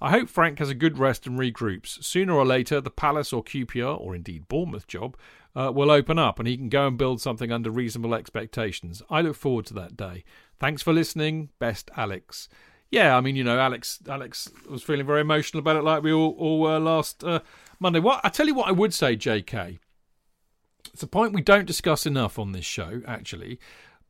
[0.04, 2.04] I hope Frank has a good rest and regroups.
[2.04, 5.16] Sooner or later, the Palace or QPR, or indeed Bournemouth job,
[5.56, 9.02] uh, will open up and he can go and build something under reasonable expectations.
[9.10, 10.26] I look forward to that day.
[10.60, 11.52] Thanks for listening.
[11.58, 12.50] Best, Alex.
[12.92, 14.00] Yeah, I mean, you know, Alex.
[14.10, 17.40] Alex was feeling very emotional about it, like we all, all were last uh,
[17.80, 18.00] Monday.
[18.00, 19.80] What I tell you, what I would say, J.K.
[20.94, 23.58] It's a point we don't discuss enough on this show, actually.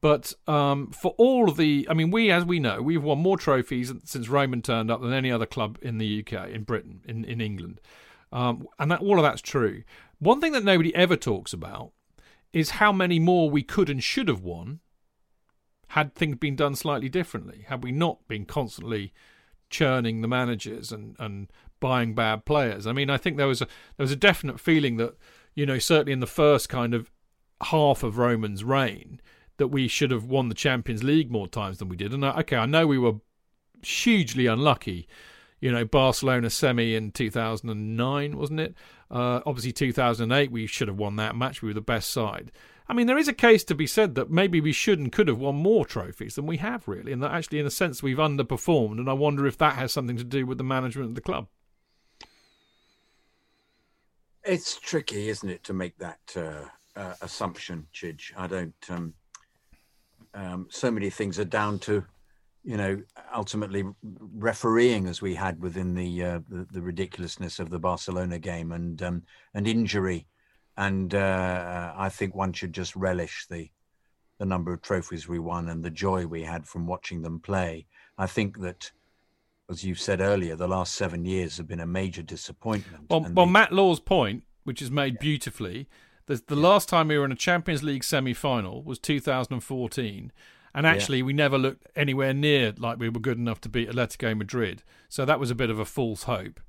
[0.03, 3.37] But um, for all of the, I mean, we, as we know, we've won more
[3.37, 7.23] trophies since Roman turned up than any other club in the UK, in Britain, in,
[7.23, 7.79] in England.
[8.29, 9.83] Um, and that, all of that's true.
[10.19, 11.93] One thing that nobody ever talks about
[12.51, 14.81] is how many more we could and should have won
[15.87, 19.13] had things been done slightly differently, had we not been constantly
[19.69, 21.49] churning the managers and, and
[21.79, 22.85] buying bad players.
[22.85, 25.15] I mean, I think there was a there was a definite feeling that,
[25.55, 27.09] you know, certainly in the first kind of
[27.67, 29.21] half of Roman's reign,
[29.63, 32.13] that we should have won the Champions League more times than we did.
[32.13, 33.13] And okay, I know we were
[33.81, 35.07] hugely unlucky.
[35.61, 38.75] You know, Barcelona semi in 2009, wasn't it?
[39.09, 41.61] Uh, obviously, 2008, we should have won that match.
[41.61, 42.51] We were the best side.
[42.89, 45.29] I mean, there is a case to be said that maybe we should and could
[45.29, 48.17] have won more trophies than we have, really, and that actually, in a sense, we've
[48.17, 48.99] underperformed.
[48.99, 51.47] And I wonder if that has something to do with the management of the club.
[54.43, 58.33] It's tricky, isn't it, to make that uh, uh, assumption, Chidge?
[58.35, 58.75] I don't.
[58.89, 59.13] Um,
[60.33, 62.03] um, so many things are down to,
[62.63, 63.01] you know,
[63.35, 63.83] ultimately
[64.35, 69.01] refereeing, as we had within the uh, the, the, ridiculousness of the Barcelona game and
[69.03, 69.23] um,
[69.53, 70.27] and injury
[70.77, 73.69] and uh, I think one should just relish the
[74.39, 77.85] the number of trophies we won and the joy we had from watching them play.
[78.17, 78.91] I think that,
[79.69, 83.05] as you said earlier, the last seven years have been a major disappointment.
[83.09, 85.21] Well, well, Matt Law's point, which is made yeah.
[85.21, 85.87] beautifully,
[86.25, 86.61] the, the yeah.
[86.61, 90.31] last time we were in a Champions League semi-final was 2014.
[90.75, 91.25] And actually, yeah.
[91.25, 94.83] we never looked anywhere near like we were good enough to beat Atletico Madrid.
[95.07, 96.59] So that was a bit of a false hope.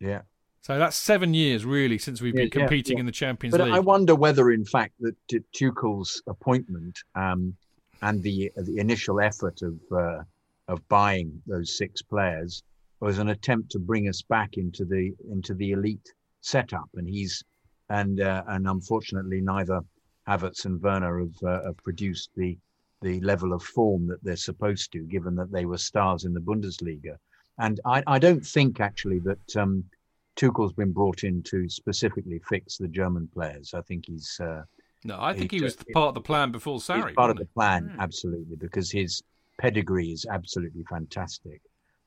[0.00, 0.22] Yeah,
[0.68, 3.00] so that's seven years really since we've been competing yeah, yeah.
[3.00, 3.72] in the Champions but League.
[3.72, 5.14] I wonder whether, in fact, that
[5.52, 7.56] Tuchel's appointment um,
[8.02, 10.22] and the the initial effort of uh,
[10.68, 12.62] of buying those six players
[13.00, 16.12] was an attempt to bring us back into the into the elite
[16.42, 17.42] setup, and he's
[17.90, 19.80] and uh, and unfortunately neither
[20.28, 22.58] Havertz and Werner have, uh, have produced the
[23.00, 26.40] the level of form that they're supposed to, given that they were stars in the
[26.40, 27.16] Bundesliga.
[27.58, 29.84] And I, I don't think actually that um,
[30.36, 33.74] Tuchel's been brought in to specifically fix the German players.
[33.74, 34.38] I think he's.
[34.40, 34.62] Uh,
[35.04, 37.14] no, I think he was part of the plan before Sarri.
[37.14, 37.98] part of the plan, mm.
[38.00, 39.22] absolutely, because his
[39.58, 41.60] pedigree is absolutely fantastic.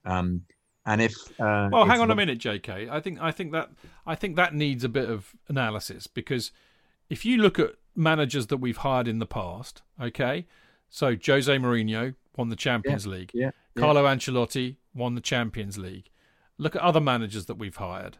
[0.06, 0.42] Um,
[0.86, 2.88] and if uh, well, hang on a minute, J.K.
[2.90, 3.70] I think I think that
[4.06, 6.52] I think that needs a bit of analysis because
[7.10, 10.48] if you look at managers that we've hired in the past, okay,
[10.90, 16.10] so Jose Mourinho won the Champions yeah, League, yeah, Carlo Ancelotti won the Champions League.
[16.58, 18.18] Look at other managers that we've hired.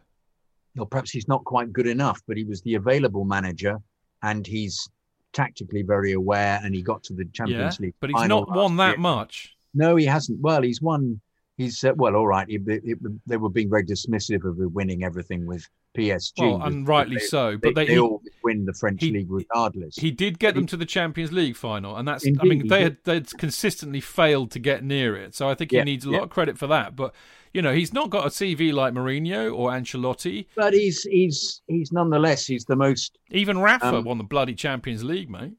[0.76, 3.78] Well, perhaps he's not quite good enough, but he was the available manager,
[4.22, 4.88] and he's
[5.32, 7.94] tactically very aware, and he got to the Champions League.
[8.00, 8.98] But he's not won that year.
[8.98, 9.56] much.
[9.74, 10.40] No, he hasn't.
[10.40, 11.20] Well, he's won.
[11.58, 12.48] He's uh, well, all right.
[12.48, 12.94] He, he,
[13.26, 16.38] they were being very dismissive of winning everything with PSG.
[16.38, 17.56] Well, and rightly they, so.
[17.58, 19.96] But they, they, they all win the French he, league regardless.
[19.96, 22.24] He did get them to the Champions League final, and that's.
[22.24, 25.70] Indeed, I mean, they had they'd consistently failed to get near it, so I think
[25.72, 26.18] he Yeah, needs a yeah.
[26.18, 26.96] lot of credit for that.
[26.96, 27.14] But
[27.52, 30.46] you know, he's not got a CV like Mourinho or Ancelotti.
[30.56, 33.18] but he's he's he's nonetheless he's the most.
[33.30, 35.52] Even Rafa Um, won the bloody Champions League, mate.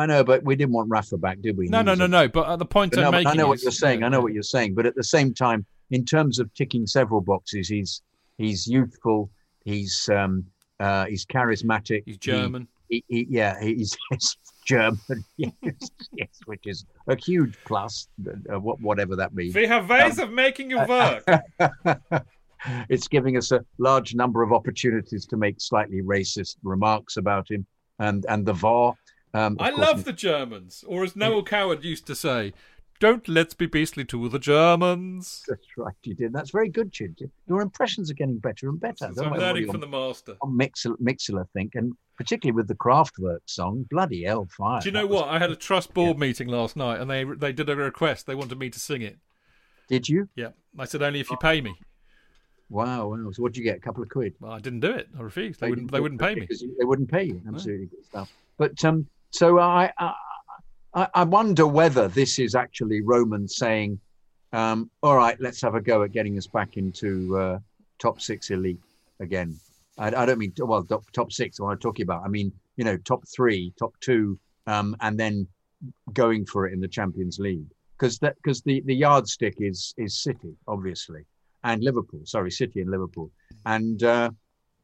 [0.00, 1.68] I know, but we didn't want Rafa back, did we?
[1.68, 2.26] No, no, no, no.
[2.26, 4.02] But at the point But I'm no, making, I know what you're saying.
[4.02, 4.74] I know what you're saying.
[4.74, 8.02] But at the same time, in terms of ticking several boxes, he's
[8.38, 9.30] he's youthful.
[9.64, 10.44] He's um
[10.78, 12.02] uh he's charismatic.
[12.06, 12.66] He's German.
[12.88, 14.36] he, he, yeah, he's, he's
[14.66, 15.52] German, yes,
[16.12, 19.54] yes, which is a huge plus, uh, what- whatever that means.
[19.54, 21.24] We have ways of making you work.
[22.88, 27.66] it's giving us a large number of opportunities to make slightly racist remarks about him
[27.98, 28.94] and and the VAR.
[29.32, 32.52] Um, I love the Germans, or as Noel Coward used to say,
[32.98, 36.32] "Don't let's be beastly to the Germans." That's right, you did.
[36.32, 37.30] That's very good, Chid.
[37.46, 39.04] Your impressions are getting better and better.
[39.04, 40.36] I I'm don't know what learning from the master.
[40.42, 44.80] on Mixlr, Mixlr think, and particularly with the Kraftwerk song, bloody hell, fire.
[44.80, 45.28] Do you know what?
[45.28, 48.26] I had a trust board meeting last night, and they they did a request.
[48.26, 49.18] They wanted me to sing it.
[49.88, 50.28] Did you?
[50.34, 51.74] Yeah, I said only if you pay me.
[52.68, 53.30] Wow, wow.
[53.32, 53.76] So what did you get?
[53.76, 54.34] A couple of quid?
[54.40, 55.08] Well, I didn't do it.
[55.18, 55.60] I refused.
[55.60, 55.90] They wouldn't.
[55.90, 56.42] They wouldn't pay me.
[56.42, 57.42] Because They wouldn't pay you.
[57.48, 58.32] Absolutely good stuff.
[58.58, 64.00] But um, so I, I, I wonder whether this is actually Roman saying,
[64.52, 67.58] um, "All right, let's have a go at getting us back into uh,
[67.98, 68.80] top six elite
[69.20, 69.58] again."
[69.98, 71.60] I, I don't mean well top, top six.
[71.60, 75.46] What I'm talking about, I mean you know top three, top two, um, and then
[76.12, 77.66] going for it in the Champions League
[77.98, 81.24] because because the the yardstick is is City obviously
[81.64, 82.20] and Liverpool.
[82.24, 83.30] Sorry, City and Liverpool,
[83.66, 84.30] and uh,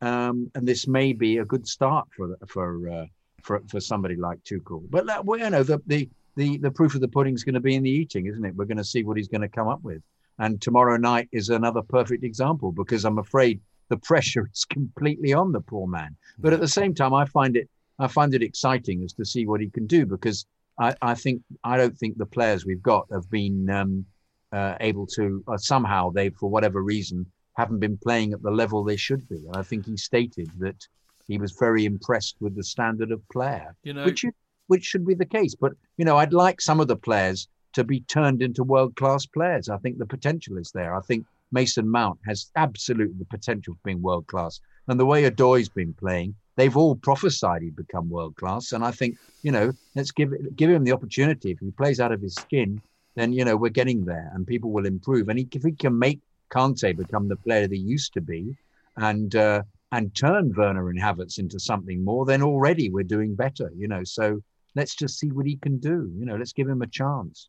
[0.01, 3.07] um, and this may be a good start for for uh,
[3.43, 4.83] for for somebody like Tuchel.
[4.91, 7.55] But uh, well, you know the the the the proof of the pudding is going
[7.55, 8.55] to be in the eating, isn't it?
[8.55, 10.03] We're going to see what he's going to come up with.
[10.39, 15.53] And tomorrow night is another perfect example because I'm afraid the pressure is completely on
[15.53, 16.17] the poor man.
[16.39, 17.69] But at the same time, I find it
[17.99, 20.47] I find it exciting as to see what he can do because
[20.79, 24.05] I, I think I don't think the players we've got have been um,
[24.53, 27.27] uh, able to uh, somehow they for whatever reason
[27.57, 29.37] haven't been playing at the level they should be.
[29.47, 30.87] And I think he stated that
[31.29, 34.25] he was very impressed with the standard of player, You know, which
[34.69, 35.55] which should be the case.
[35.55, 39.27] But you know, I'd like some of the players to be turned into world class
[39.27, 39.69] players.
[39.69, 40.95] I think the potential is there.
[40.97, 44.61] I think Mason Mount has absolutely the potential for being world class.
[44.89, 48.73] And the way Odoi's been playing, they've all prophesied he'd become world class.
[48.73, 51.51] And I think you know, let's give give him the opportunity.
[51.51, 52.81] If he plays out of his skin,
[53.15, 55.29] then you know we're getting there, and people will improve.
[55.29, 56.21] And he, if he can make
[56.51, 58.57] Kante become the player that he used to be,
[58.97, 59.63] and uh,
[59.93, 63.71] and turn Werner and Havertz into something more, then already we're doing better.
[63.77, 64.41] You know, so
[64.75, 66.11] let's just see what he can do.
[66.17, 67.49] You know, let's give him a chance.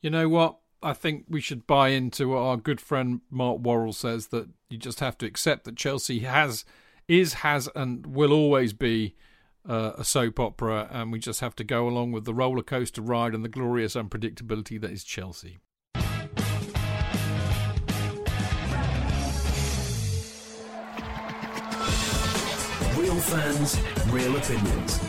[0.00, 0.58] you know what?
[0.82, 4.76] I think we should buy into what our good friend Mark Worrell says that you
[4.76, 6.66] just have to accept that Chelsea has,
[7.08, 9.14] is, has, and will always be
[9.66, 13.00] uh, a soap opera, and we just have to go along with the roller coaster
[13.00, 15.58] ride and the glorious unpredictability that is Chelsea.
[23.24, 25.00] Fans, real opinions.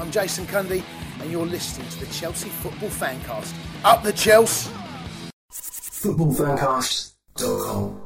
[0.00, 0.82] I'm Jason Cundy,
[1.20, 3.54] and you're listening to the Chelsea Football Fancast.
[3.84, 4.70] Up the Chelsea!
[5.50, 8.00] Footballfancast.com.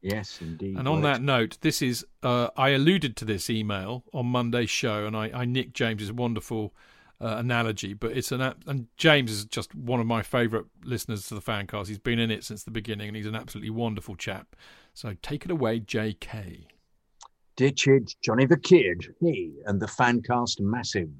[0.00, 0.76] Yes, indeed.
[0.78, 4.70] And on Well, that note, this is uh, I alluded to this email on Monday's
[4.70, 6.72] show, and I, I nicked James's wonderful
[7.20, 11.34] uh, analogy, but it's an and James is just one of my favourite listeners to
[11.34, 11.88] the fancast.
[11.88, 14.54] He's been in it since the beginning, and he's an absolutely wonderful chap.
[14.94, 16.68] So take it away, J.K.
[17.56, 21.10] Dear Chid, Johnny the Kid, he and the Fancast Massive.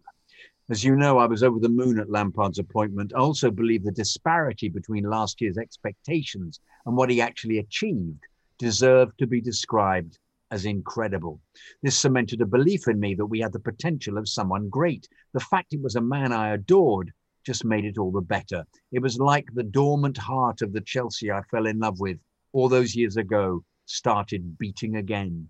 [0.70, 3.12] As you know, I was over the moon at Lampard's appointment.
[3.16, 8.20] I also believe the disparity between last year's expectations and what he actually achieved
[8.58, 10.18] deserved to be described
[10.50, 11.41] as incredible.
[11.83, 15.08] This cemented a belief in me that we had the potential of someone great.
[15.34, 17.12] The fact it was a man I adored
[17.45, 18.66] just made it all the better.
[18.92, 22.18] It was like the dormant heart of the Chelsea I fell in love with
[22.53, 25.49] all those years ago started beating again.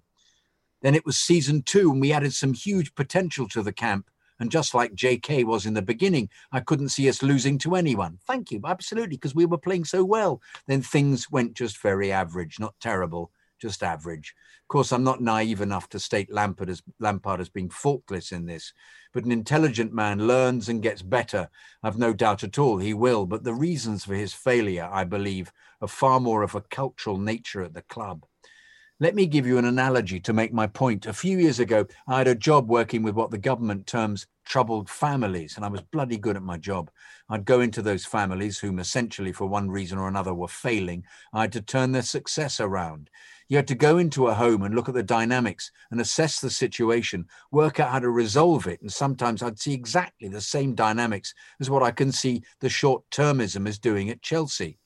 [0.83, 4.09] Then it was season two, and we added some huge potential to the camp.
[4.41, 8.21] And just like JK was in the beginning, I couldn't see us losing to anyone.
[8.25, 10.41] Thank you, absolutely, because we were playing so well.
[10.69, 14.35] Then things went just very average, not terrible, just average.
[14.63, 18.47] Of course, I'm not naive enough to state Lampard as Lampard as being faultless in
[18.47, 18.73] this,
[19.13, 21.49] but an intelligent man learns and gets better.
[21.83, 23.27] I've no doubt at all he will.
[23.27, 27.63] But the reasons for his failure, I believe, are far more of a cultural nature
[27.63, 28.25] at the club.
[29.01, 31.07] Let me give you an analogy to make my point.
[31.07, 34.91] A few years ago, I had a job working with what the government terms troubled
[34.91, 36.91] families, and I was bloody good at my job.
[37.29, 41.05] I'd go into those families whom essentially, for one reason or another, were failing.
[41.33, 43.09] I had to turn their success around.
[43.49, 46.51] You had to go into a home and look at the dynamics and assess the
[46.51, 48.83] situation, work out how to resolve it.
[48.83, 53.09] And sometimes I'd see exactly the same dynamics as what I can see the short
[53.13, 54.77] termism is doing at Chelsea.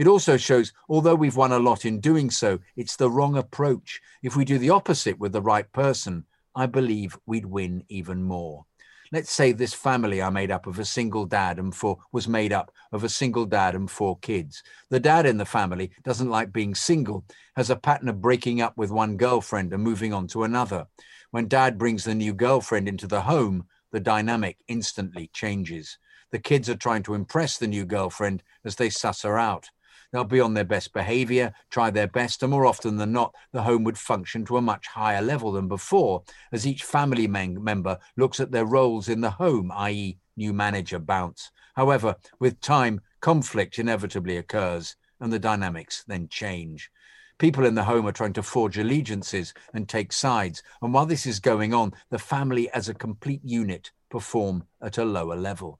[0.00, 4.00] It also shows, although we've won a lot in doing so, it's the wrong approach.
[4.22, 6.24] If we do the opposite with the right person,
[6.56, 8.64] I believe we'd win even more.
[9.12, 12.50] Let's say this family are made up of a single dad and four was made
[12.50, 14.62] up of a single dad and four kids.
[14.88, 18.78] The dad in the family doesn't like being single, has a pattern of breaking up
[18.78, 20.86] with one girlfriend and moving on to another.
[21.30, 25.98] When dad brings the new girlfriend into the home, the dynamic instantly changes.
[26.30, 29.68] The kids are trying to impress the new girlfriend as they suss her out.
[30.12, 33.62] They'll be on their best behavior, try their best, and more often than not, the
[33.62, 38.40] home would function to a much higher level than before, as each family member looks
[38.40, 41.52] at their roles in the home, i.e., new manager bounce.
[41.76, 46.90] However, with time, conflict inevitably occurs, and the dynamics then change.
[47.38, 50.62] People in the home are trying to forge allegiances and take sides.
[50.82, 55.04] And while this is going on, the family as a complete unit perform at a
[55.04, 55.78] lower level.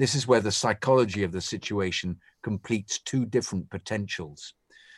[0.00, 4.54] This is where the psychology of the situation completes two different potentials.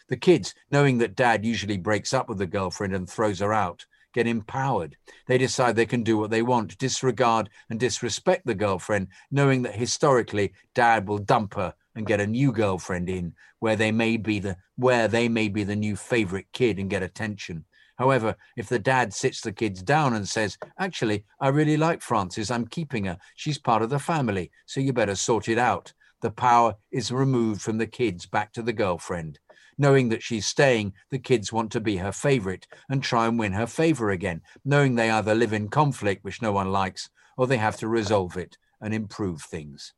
[0.08, 3.84] The kids, knowing that dad usually breaks up with the girlfriend and throws her out,
[4.14, 4.96] get empowered.
[5.26, 9.74] They decide they can do what they want, disregard and disrespect the girlfriend, knowing that
[9.74, 14.38] historically dad will dump her and get a new girlfriend in where they may be
[14.38, 17.64] the where they may be the new favorite kid and get attention.
[18.02, 22.50] However, if the dad sits the kids down and says, Actually, I really like Frances,
[22.50, 23.16] I'm keeping her.
[23.36, 27.62] She's part of the family, so you better sort it out the power is removed
[27.62, 29.38] from the kids back to the girlfriend.
[29.78, 33.52] Knowing that she's staying, the kids want to be her favorite and try and win
[33.52, 37.56] her favor again, knowing they either live in conflict, which no one likes, or they
[37.56, 39.94] have to resolve it and improve things.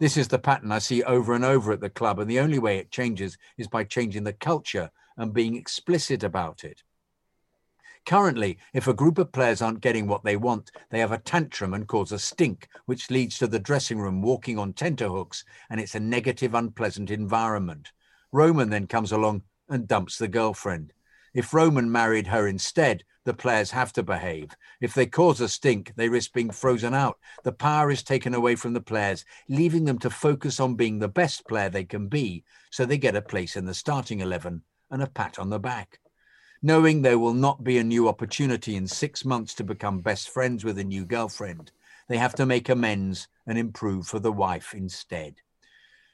[0.00, 2.58] This is the pattern I see over and over at the club, and the only
[2.58, 6.82] way it changes is by changing the culture and being explicit about it.
[8.06, 11.72] Currently, if a group of players aren't getting what they want, they have a tantrum
[11.72, 15.94] and cause a stink, which leads to the dressing room walking on tenterhooks, and it's
[15.94, 17.92] a negative, unpleasant environment.
[18.30, 20.92] Roman then comes along and dumps the girlfriend.
[21.32, 24.50] If Roman married her instead, the players have to behave.
[24.82, 27.18] If they cause a stink, they risk being frozen out.
[27.42, 31.08] The power is taken away from the players, leaving them to focus on being the
[31.08, 34.60] best player they can be, so they get a place in the starting 11
[34.90, 36.00] and a pat on the back
[36.64, 40.64] knowing there will not be a new opportunity in six months to become best friends
[40.64, 41.70] with a new girlfriend.
[42.08, 45.34] They have to make amends and improve for the wife instead.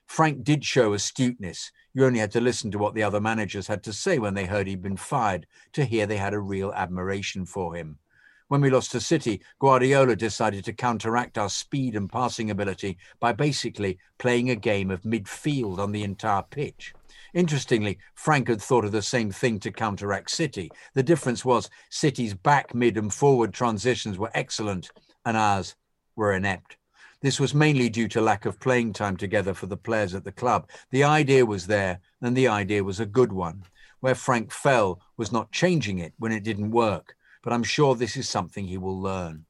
[0.06, 1.70] Frank did show astuteness.
[1.94, 4.44] You only had to listen to what the other managers had to say when they
[4.44, 8.00] heard he'd been fired to hear they had a real admiration for him.
[8.48, 13.34] When we lost to City, Guardiola decided to counteract our speed and passing ability by
[13.34, 16.92] basically playing a game of midfield on the entire pitch.
[17.32, 20.70] Interestingly, Frank had thought of the same thing to counteract City.
[20.94, 24.90] The difference was City's back, mid, and forward transitions were excellent,
[25.24, 25.76] and ours
[26.16, 26.76] were inept.
[27.22, 30.32] This was mainly due to lack of playing time together for the players at the
[30.32, 30.68] club.
[30.90, 33.62] The idea was there, and the idea was a good one.
[34.00, 38.16] Where Frank fell was not changing it when it didn't work, but I'm sure this
[38.16, 39.44] is something he will learn.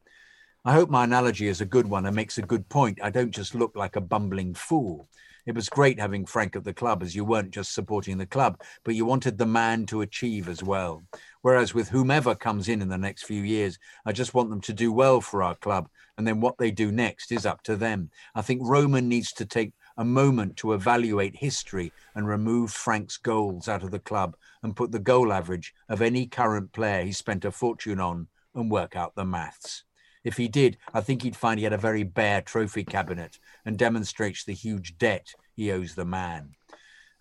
[0.64, 2.98] I hope my analogy is a good one and makes a good point.
[3.02, 5.08] I don't just look like a bumbling fool
[5.50, 8.62] it was great having Frank at the club as you weren't just supporting the club,
[8.84, 11.02] but you wanted the man to achieve as well.
[11.42, 14.72] Whereas with whomever comes in in the next few years, I just want them to
[14.72, 15.88] do well for our club.
[16.16, 18.10] And then what they do next is up to them.
[18.36, 23.66] I think Roman needs to take a moment to evaluate history and remove Frank's goals
[23.66, 27.44] out of the club and put the goal average of any current player he spent
[27.44, 29.82] a fortune on and work out the maths.
[30.24, 33.78] If he did, I think he'd find he had a very bare trophy cabinet and
[33.78, 36.54] demonstrates the huge debt he owes the man.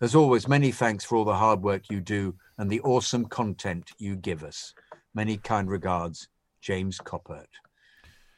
[0.00, 3.90] As always, many thanks for all the hard work you do and the awesome content
[3.98, 4.74] you give us.
[5.14, 6.28] Many kind regards,
[6.60, 7.48] James Coppert.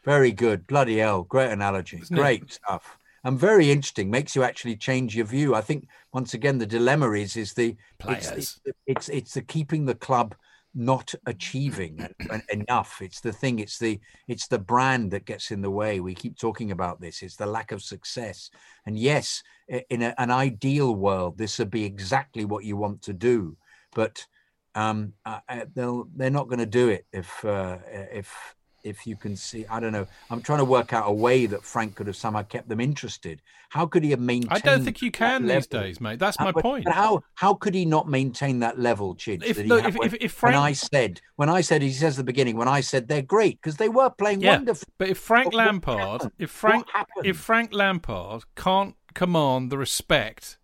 [0.05, 0.67] Very good.
[0.67, 1.23] Bloody hell.
[1.23, 1.99] Great analogy.
[2.03, 2.53] Isn't Great it?
[2.53, 2.99] stuff.
[3.25, 4.11] And very interesting.
[4.11, 5.55] Makes you actually change your view.
[5.55, 8.33] I think once again the dilemma is is the players.
[8.33, 10.35] It's, it's it's the keeping the club
[10.75, 12.07] not achieving
[12.53, 13.01] enough.
[13.01, 16.01] It's the thing it's the it's the brand that gets in the way.
[16.01, 17.23] We keep talking about this.
[17.23, 18.51] It's the lack of success.
[18.87, 19.43] And yes
[19.89, 23.57] in a, an ideal world this would be exactly what you want to do.
[23.95, 24.27] But
[24.75, 25.41] um, uh,
[25.75, 28.55] they'll they're not going to do it if uh, if
[28.85, 29.65] if you can see.
[29.67, 30.07] I don't know.
[30.31, 33.41] I'm trying to work out a way that Frank could have somehow kept them interested.
[33.69, 34.53] How could he have maintained?
[34.53, 36.19] I don't think you can these days, mate.
[36.19, 36.85] That's Uh, my but- point.
[36.85, 39.43] But how how could he not maintain that level, Chidge?
[39.45, 42.15] If- that look, if- when, if- if when I said when I said he says
[42.19, 44.89] at the beginning when I said they're great because they were playing Yeah, wonderful.
[44.99, 46.87] but if Frank But Lampard, if Frank,
[47.25, 50.59] if Frank Lampard can't command the respect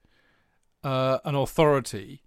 [0.85, 2.23] uh, and authority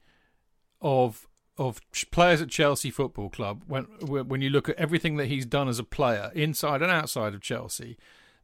[0.82, 5.46] of of players at Chelsea Football Club, when when you look at everything that he's
[5.46, 7.98] done as a player inside and outside of Chelsea,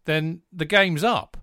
[0.06, 1.38] then the game's up.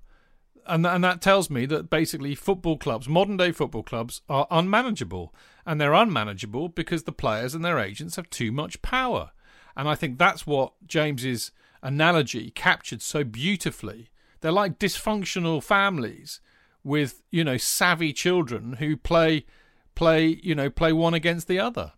[0.66, 5.34] And, and that tells me that basically football clubs, modern day football clubs, are unmanageable.
[5.66, 9.32] And they're unmanageable because the players and their agents have too much power.
[9.76, 11.50] And I think that's what James's
[11.82, 14.08] analogy captured so beautifully.
[14.40, 16.40] They're like dysfunctional families
[16.82, 19.44] with, you know, savvy children who play
[19.94, 21.92] play, you know, play one against the other.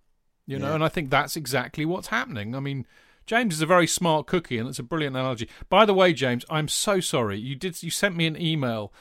[0.47, 0.75] You know, Yeah.
[0.77, 2.55] and I think that's exactly what's happening.
[2.55, 2.87] I mean,
[3.27, 5.49] James is a very smart cookie, and it's a brilliant analogy.
[5.69, 7.39] By the way, James, I'm so sorry.
[7.39, 8.93] You did you sent me an email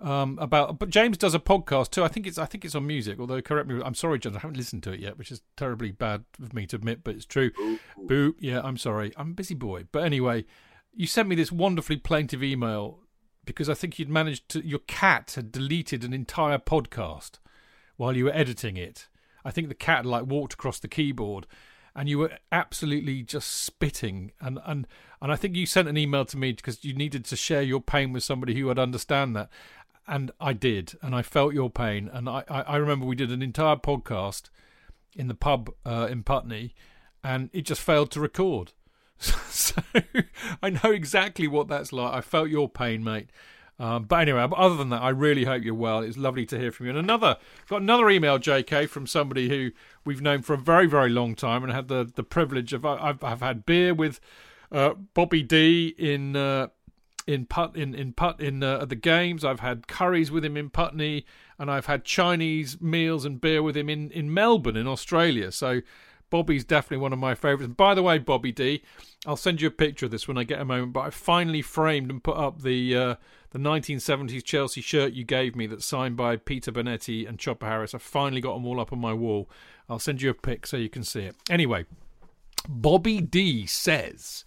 [0.00, 2.02] um, about, but James does a podcast too.
[2.02, 3.20] I think it's I think it's on music.
[3.20, 5.92] Although correct me, I'm sorry, James, I haven't listened to it yet, which is terribly
[5.92, 7.50] bad of me to admit, but it's true.
[7.98, 8.34] Boo.
[8.40, 9.12] Yeah, I'm sorry.
[9.18, 9.84] I'm a busy boy.
[9.92, 10.46] But anyway,
[10.94, 13.00] you sent me this wonderfully plaintive email
[13.44, 14.66] because I think you'd managed to.
[14.66, 17.32] Your cat had deleted an entire podcast
[17.96, 19.08] while you were editing it.
[19.44, 21.46] I think the cat like walked across the keyboard
[21.94, 24.32] and you were absolutely just spitting.
[24.40, 24.86] And and
[25.20, 27.80] and I think you sent an email to me because you needed to share your
[27.80, 29.48] pain with somebody who would understand that.
[30.06, 32.10] And I did and I felt your pain.
[32.12, 34.50] And I I, remember we did an entire podcast
[35.14, 36.74] in the pub uh, in Putney
[37.22, 38.72] and it just failed to record.
[39.54, 39.80] So
[40.62, 42.12] I know exactly what that's like.
[42.12, 43.30] I felt your pain mate
[43.78, 46.00] um, but anyway, other than that, I really hope you're well.
[46.00, 46.90] It's lovely to hear from you.
[46.90, 47.38] And another,
[47.68, 49.72] got another email, JK, from somebody who
[50.04, 52.86] we've known for a very, very long time and had the, the privilege of.
[52.86, 54.20] I've, I've had beer with
[54.70, 56.68] uh, Bobby D in uh,
[57.26, 59.44] in Put in in Put in uh, at the games.
[59.44, 61.26] I've had curries with him in Putney,
[61.58, 65.50] and I've had Chinese meals and beer with him in in Melbourne in Australia.
[65.52, 65.80] So.
[66.30, 67.66] Bobby's definitely one of my favourites.
[67.66, 68.82] And by the way, Bobby D,
[69.24, 70.92] I'll send you a picture of this when I get a moment.
[70.92, 73.14] But I finally framed and put up the uh,
[73.54, 77.94] the 1970s Chelsea shirt you gave me that's signed by Peter Bonetti and Chopper Harris.
[77.94, 79.48] I finally got them all up on my wall.
[79.88, 81.36] I'll send you a pic so you can see it.
[81.48, 81.86] Anyway,
[82.68, 84.44] Bobby D says.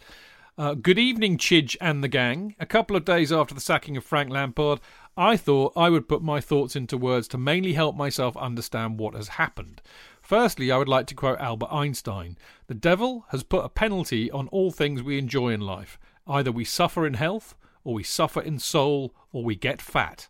[0.58, 2.58] Uh, good evening, Chidge and the gang.
[2.60, 4.82] A couple of days after the sacking of Frank Lampard,
[5.16, 9.16] I thought I would put my thoughts into words to mainly help myself understand what
[9.16, 9.82] has happened.
[10.22, 14.50] Firstly, I would like to quote Albert Einstein The devil has put a penalty on
[14.50, 15.98] all things we enjoy in life.
[16.28, 17.56] Either we suffer in health,
[17.88, 20.28] or we suffer in soul, or we get fat.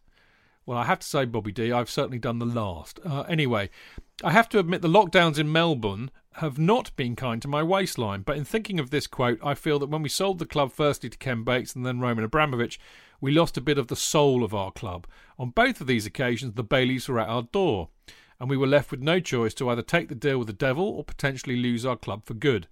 [0.68, 3.00] Well, I have to say, Bobby D, I've certainly done the last.
[3.04, 3.72] Uh, anyway,
[4.24, 8.22] I have to admit the lockdowns in Melbourne have not been kind to my waistline,
[8.22, 11.10] but in thinking of this quote, I feel that when we sold the club firstly
[11.10, 12.80] to Ken Bates and then Roman Abramovich,
[13.20, 15.08] we lost a bit of the soul of our club.
[15.40, 17.90] On both of these occasions, the Baileys were at our door,
[18.40, 20.88] and we were left with no choice to either take the deal with the devil
[20.88, 22.68] or potentially lose our club for good.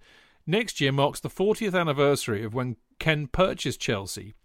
[0.46, 4.36] Next year marks the 40th anniversary of when Ken purchased Chelsea.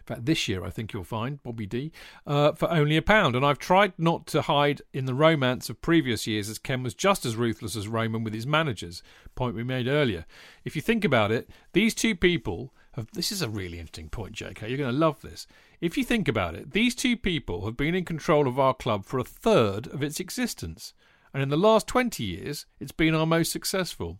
[0.00, 1.92] In fact, this year I think you'll find Bobby D
[2.26, 3.36] uh, for only a pound.
[3.36, 6.94] And I've tried not to hide in the romance of previous years, as Ken was
[6.94, 9.02] just as ruthless as Roman with his managers.
[9.34, 10.26] Point we made earlier.
[10.64, 13.08] If you think about it, these two people have.
[13.12, 14.68] This is a really interesting point, JK.
[14.68, 15.46] You're going to love this.
[15.80, 19.04] If you think about it, these two people have been in control of our club
[19.04, 20.94] for a third of its existence.
[21.32, 24.18] And in the last 20 years, it's been our most successful.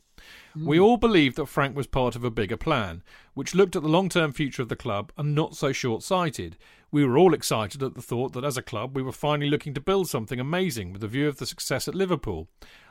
[0.55, 0.67] Hmm.
[0.67, 3.03] We all believed that Frank was part of a bigger plan,
[3.35, 6.57] which looked at the long term future of the club and not so short sighted.
[6.91, 9.75] We were all excited at the thought that as a club we were finally looking
[9.75, 12.49] to build something amazing with a view of the success at Liverpool.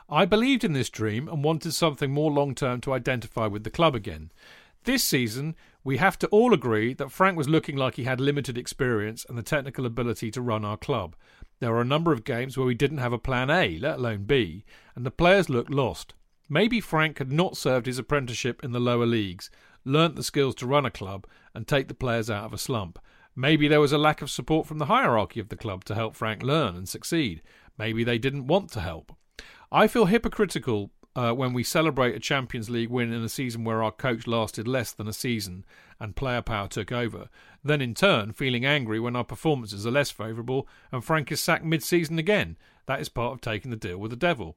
[0.10, 3.70] I believed in this dream and wanted something more long term to identify with the
[3.70, 4.32] club again.
[4.86, 8.58] This season, we have to all agree that Frank was looking like he had limited
[8.58, 11.16] experience and the technical ability to run our club.
[11.60, 14.24] There were a number of games where we didn't have a plan A, let alone
[14.24, 14.64] B,
[14.96, 16.14] and the players looked lost.
[16.48, 19.50] Maybe Frank had not served his apprenticeship in the lower leagues,
[19.84, 22.98] learnt the skills to run a club, and take the players out of a slump.
[23.36, 26.16] Maybe there was a lack of support from the hierarchy of the club to help
[26.16, 27.42] Frank learn and succeed.
[27.78, 29.16] Maybe they didn't want to help.
[29.72, 33.84] I feel hypocritical uh, when we celebrate a Champions League win in a season where
[33.84, 35.66] our coach lasted less than a season
[36.00, 37.30] and player power took over,
[37.64, 41.66] then in turn feeling angry when our performances are less favourable and Frank is sacked
[41.66, 42.58] mid season again.
[42.86, 44.56] That is part of taking the deal with the devil.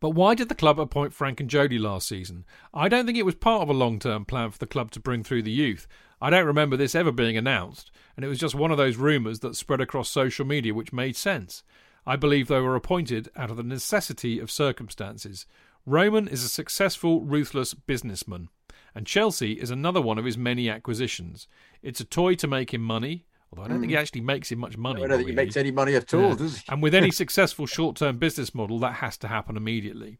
[0.00, 2.44] But why did the club appoint Frank and Jody last season?
[2.72, 5.00] I don't think it was part of a long term plan for the club to
[5.00, 5.86] bring through the youth.
[6.20, 9.40] I don't remember this ever being announced, and it was just one of those rumours
[9.40, 11.62] that spread across social media which made sense.
[12.08, 15.46] I believe they were appointed out of the necessity of circumstances.
[15.84, 18.48] Roman is a successful, ruthless businessman,
[18.94, 21.48] and Chelsea is another one of his many acquisitions.
[21.82, 24.58] It's a toy to make him money, although I don't think he actually makes him
[24.58, 25.00] much money.
[25.00, 25.04] Hmm.
[25.04, 26.34] I don't think he makes any money at all, Yeah.
[26.36, 26.64] does he?
[26.68, 30.18] And with any successful short term business model, that has to happen immediately.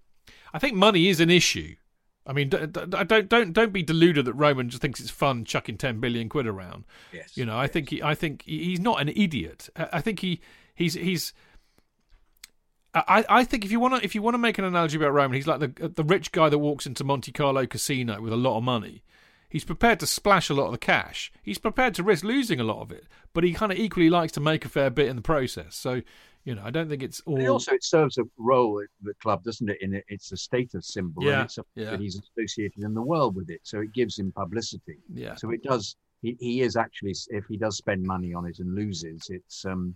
[0.53, 1.77] I think money is an issue.
[2.27, 5.99] I mean, don't don't don't be deluded that Roman just thinks it's fun chucking ten
[6.01, 6.85] billion quid around.
[7.13, 7.35] Yes.
[7.39, 9.71] You know, I think he, I think he- he's not an idiot.
[9.77, 10.41] I I think he
[10.75, 11.33] he's he's.
[13.07, 15.13] I, I think if you want to if you want to make an analogy about
[15.13, 18.37] Roman, he's like the the rich guy that walks into Monte Carlo casino with a
[18.37, 19.03] lot of money.
[19.51, 21.33] He's prepared to splash a lot of the cash.
[21.43, 24.33] He's prepared to risk losing a lot of it, but he kind of equally likes
[24.33, 25.75] to make a fair bit in the process.
[25.75, 26.03] So,
[26.45, 27.39] you know, I don't think it's all.
[27.39, 29.79] And also, it serves a role at the club, doesn't it?
[29.81, 31.91] In it, it's a status symbol, Yeah, and it's yeah.
[31.93, 34.99] that he's associated in the world with it, so it gives him publicity.
[35.15, 35.97] yeah, So it does.
[36.21, 39.95] He, he is actually, if he does spend money on it and loses, it's um,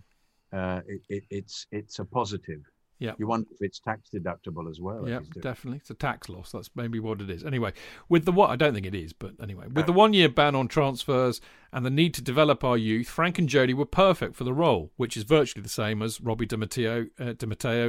[0.51, 2.61] uh, it, it, it's it's a positive.
[2.99, 3.13] Yeah.
[3.17, 5.07] You wonder if it's tax deductible as well.
[5.07, 5.43] Yeah, he's doing it.
[5.43, 5.77] definitely.
[5.79, 6.51] It's a tax loss.
[6.51, 7.43] That's maybe what it is.
[7.43, 7.73] Anyway,
[8.07, 10.55] with the what I don't think it is, but anyway, with the one year ban
[10.55, 11.41] on transfers
[11.71, 14.91] and the need to develop our youth, Frank and Jody were perfect for the role,
[14.95, 17.33] which is virtually the same as Robbie Di Matteo, uh,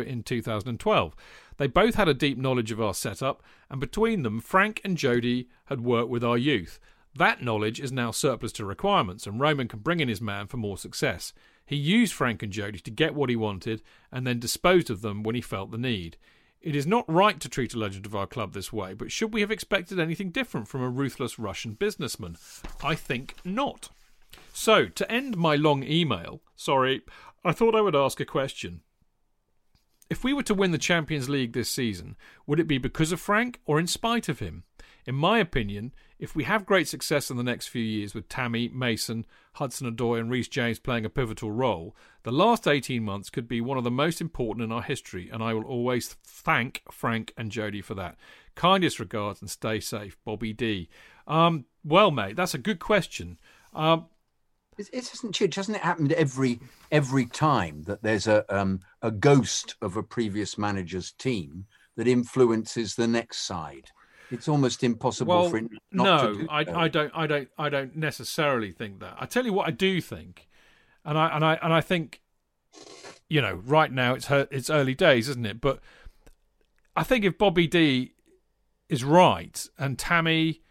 [0.00, 1.14] in 2012.
[1.56, 5.48] They both had a deep knowledge of our setup, and between them, Frank and Jody
[5.66, 6.80] had worked with our youth.
[7.16, 10.56] That knowledge is now surplus to requirements, and Roman can bring in his man for
[10.56, 11.32] more success.
[11.64, 15.22] He used Frank and Jody to get what he wanted and then disposed of them
[15.22, 16.16] when he felt the need.
[16.60, 19.32] It is not right to treat a legend of our club this way, but should
[19.32, 22.36] we have expected anything different from a ruthless Russian businessman?
[22.82, 23.90] I think not.
[24.52, 27.02] So, to end my long email, sorry,
[27.44, 28.80] I thought I would ask a question.
[30.10, 32.16] If we were to win the Champions League this season,
[32.46, 34.64] would it be because of Frank or in spite of him?
[35.06, 38.68] In my opinion, if we have great success in the next few years with Tammy,
[38.68, 43.46] Mason, Hudson Odoi, and Reece James playing a pivotal role, the last 18 months could
[43.46, 47.34] be one of the most important in our history, and I will always thank Frank
[47.36, 48.16] and Jody for that.
[48.54, 50.88] Kindest regards and stay safe, Bobby D.
[51.26, 53.38] Um, well, mate, that's a good question.
[53.74, 54.06] Um,
[54.78, 55.40] It, doesn't.
[55.40, 56.60] It doesn't it happen every
[56.90, 61.66] every time that there's a um, a ghost of a previous manager's team
[61.96, 63.90] that influences the next side.
[64.30, 65.60] It's almost impossible well, for
[65.92, 66.60] not no, do I.
[66.60, 69.16] I don't, I don't, I don't necessarily think that.
[69.18, 70.48] I tell you what, I do think,
[71.04, 72.20] and I and I and I think,
[73.28, 75.60] you know, right now it's her, it's early days, isn't it?
[75.60, 75.80] But
[76.96, 78.14] I think if Bobby D
[78.88, 80.62] is right and Tammy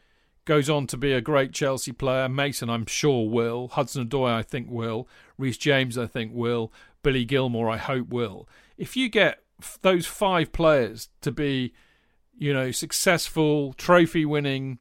[0.46, 4.42] goes on to be a great Chelsea player, Mason I'm sure will, Hudson Odoi I
[4.42, 5.08] think will,
[5.38, 6.72] Reece James I think will,
[7.02, 8.48] Billy Gilmour I hope will.
[8.78, 11.74] If you get f- those five players to be
[12.38, 14.80] you know, successful, trophy winning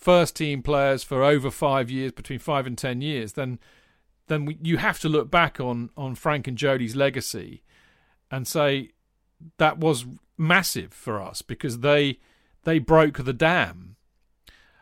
[0.00, 3.58] first team players for over five years, between five and ten years, then
[4.26, 7.62] then we, you have to look back on on Frank and Jody's legacy
[8.30, 8.90] and say
[9.58, 10.06] that was
[10.38, 12.18] massive for us because they
[12.64, 13.96] they broke the dam.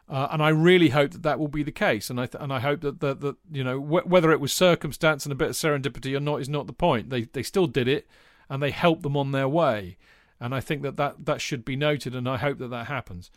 [0.08, 2.50] Uh, and I really hope that that will be the case, and I th- and
[2.50, 5.50] I hope that that, that you know wh- whether it was circumstance and a bit
[5.50, 7.10] of serendipity or not is not the point.
[7.10, 8.06] They they still did it,
[8.48, 9.98] and they helped them on their way
[10.40, 13.30] and I think that that, that should be noted, and I hope that that happens.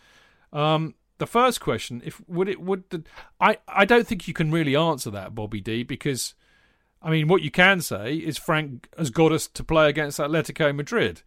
[0.54, 3.04] Um, the first question, if would it would the,
[3.40, 6.34] I I don't think you can really answer that, Bobby D, because
[7.02, 10.76] I mean what you can say is Frank has got us to play against Atletico
[10.76, 11.22] Madrid.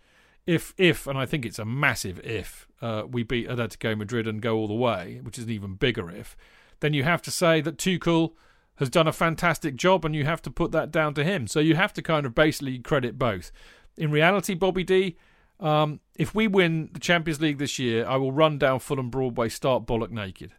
[0.47, 4.43] If if and I think it's a massive if uh, we beat Atletico Madrid and
[4.43, 6.37] go all the way, which is an even bigger if,
[6.81, 8.33] then you have to say that Tuchel
[8.77, 11.47] has done a fantastic job, and you have to put that down to him.
[11.47, 13.53] So you have to kind of basically credit both.
[13.97, 15.17] In reality, Bobby D,
[15.60, 19.48] um, if we win the Champions League this year, I will run down Fulham Broadway,
[19.48, 20.52] start bollock naked.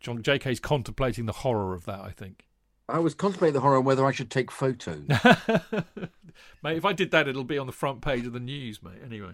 [0.00, 2.00] John J.K.'s contemplating the horror of that.
[2.00, 2.46] I think,
[2.88, 5.06] I was contemplating the horror whether I should take photos.
[6.62, 6.76] mate.
[6.76, 9.00] If I did that, it'll be on the front page of the news, mate.
[9.04, 9.32] Anyway,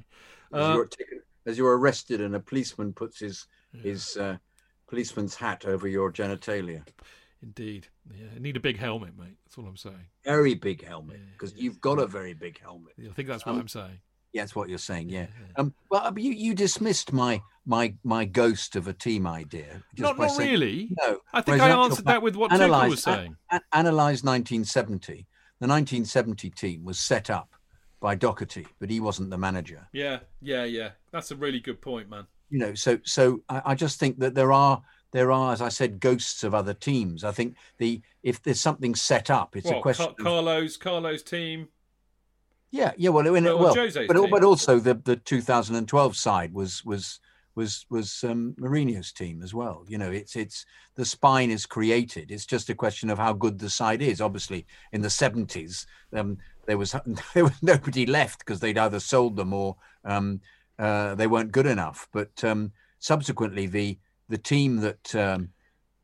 [0.52, 3.46] as, Uh, you're taken, as you're arrested and a policeman puts his
[3.82, 4.36] his uh,
[4.88, 6.82] policeman's hat over your genitalia.
[7.42, 9.36] Indeed, yeah, I need a big helmet, mate.
[9.44, 10.06] That's all I'm saying.
[10.24, 11.62] Very big helmet because yeah.
[11.64, 12.94] you've got a very big helmet.
[12.98, 13.98] I think that's what Um, I'm saying.
[14.32, 15.08] Yeah, that's what you're saying.
[15.10, 15.26] Yeah.
[15.56, 15.74] Um.
[15.90, 19.82] Well, you you dismissed my my my ghost of a team idea.
[19.94, 20.90] just Not, not saying- really.
[21.02, 21.20] No.
[21.32, 23.36] I think I answered that with what analyse- was saying.
[23.50, 25.26] a- analyze 1970.
[25.60, 27.54] The 1970 team was set up
[28.00, 29.88] by Docherty, but he wasn't the manager.
[29.92, 30.90] Yeah, yeah, yeah.
[31.12, 32.26] That's a really good point, man.
[32.50, 34.82] You know, so so I, I just think that there are
[35.16, 37.24] there are, as I said, ghosts of other teams.
[37.24, 40.08] I think the if there's something set up, it's a question.
[40.08, 41.68] Car- Carlos, Carlos team.
[42.70, 43.08] yeah, yeah.
[43.08, 44.30] Well, in, Well, but team.
[44.30, 47.18] but also the the 2012 side was was
[47.54, 49.86] was was um, Mourinho's team as well.
[49.88, 50.66] You know, it's it's
[50.96, 52.30] the spine is created.
[52.30, 54.20] It's just a question of how good the side is.
[54.20, 56.36] Obviously, in the 70s, um,
[56.66, 56.94] there was
[57.34, 60.42] there was nobody left because they'd either sold them or um,
[60.78, 62.06] uh, they weren't good enough.
[62.12, 65.50] But um, subsequently, the the team that um,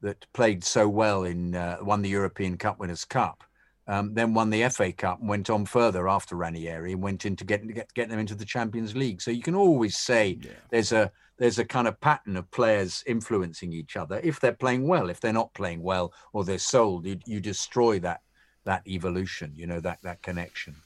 [0.01, 3.45] that played so well in uh, won the European Cup Winners' Cup,
[3.87, 7.45] um, then won the FA Cup and went on further after Ranieri and went into
[7.45, 9.21] getting get, get them into the Champions League.
[9.23, 10.51] So you can always say Yeah.
[10.71, 14.87] there's a there's a kind of pattern of players influencing each other if they're playing
[14.87, 15.09] well.
[15.11, 18.21] If they're not playing well or they're sold, you, you destroy that
[18.65, 19.53] that evolution.
[19.57, 20.77] You know that that connection.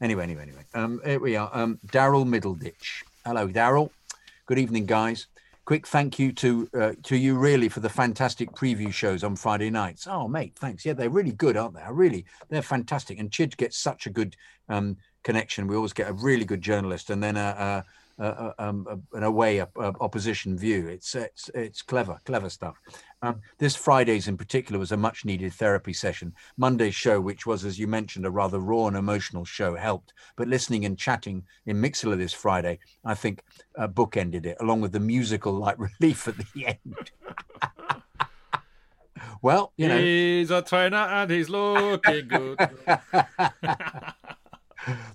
[0.00, 0.64] Anyway, anyway, anyway.
[0.74, 1.50] Um, here we are.
[1.52, 3.02] Um, Daryl Middleditch.
[3.26, 3.90] Hello, Daryl.
[4.46, 5.26] Good evening, guys.
[5.70, 9.70] Quick thank you to uh, to you really for the fantastic preview shows on Friday
[9.70, 10.08] nights.
[10.08, 10.84] Oh, mate, thanks.
[10.84, 11.82] Yeah, they're really good, aren't they?
[11.88, 13.20] Really, they're fantastic.
[13.20, 14.34] And Chidge gets such a good
[14.68, 15.68] um, connection.
[15.68, 17.84] We always get a really good journalist, and then a,
[18.18, 20.88] a, a, um, a, an away a opposition view.
[20.88, 22.76] It's it's it's clever, clever stuff.
[23.22, 26.32] Um, this Friday's in particular was a much needed therapy session.
[26.56, 30.14] Monday's show, which was, as you mentioned, a rather raw and emotional show, helped.
[30.36, 33.42] But listening and chatting in Mixlr this Friday, I think
[33.76, 37.10] uh, bookended it, along with the musical like relief at the end.
[39.42, 42.58] well, you know, He's a trainer and he's looking good.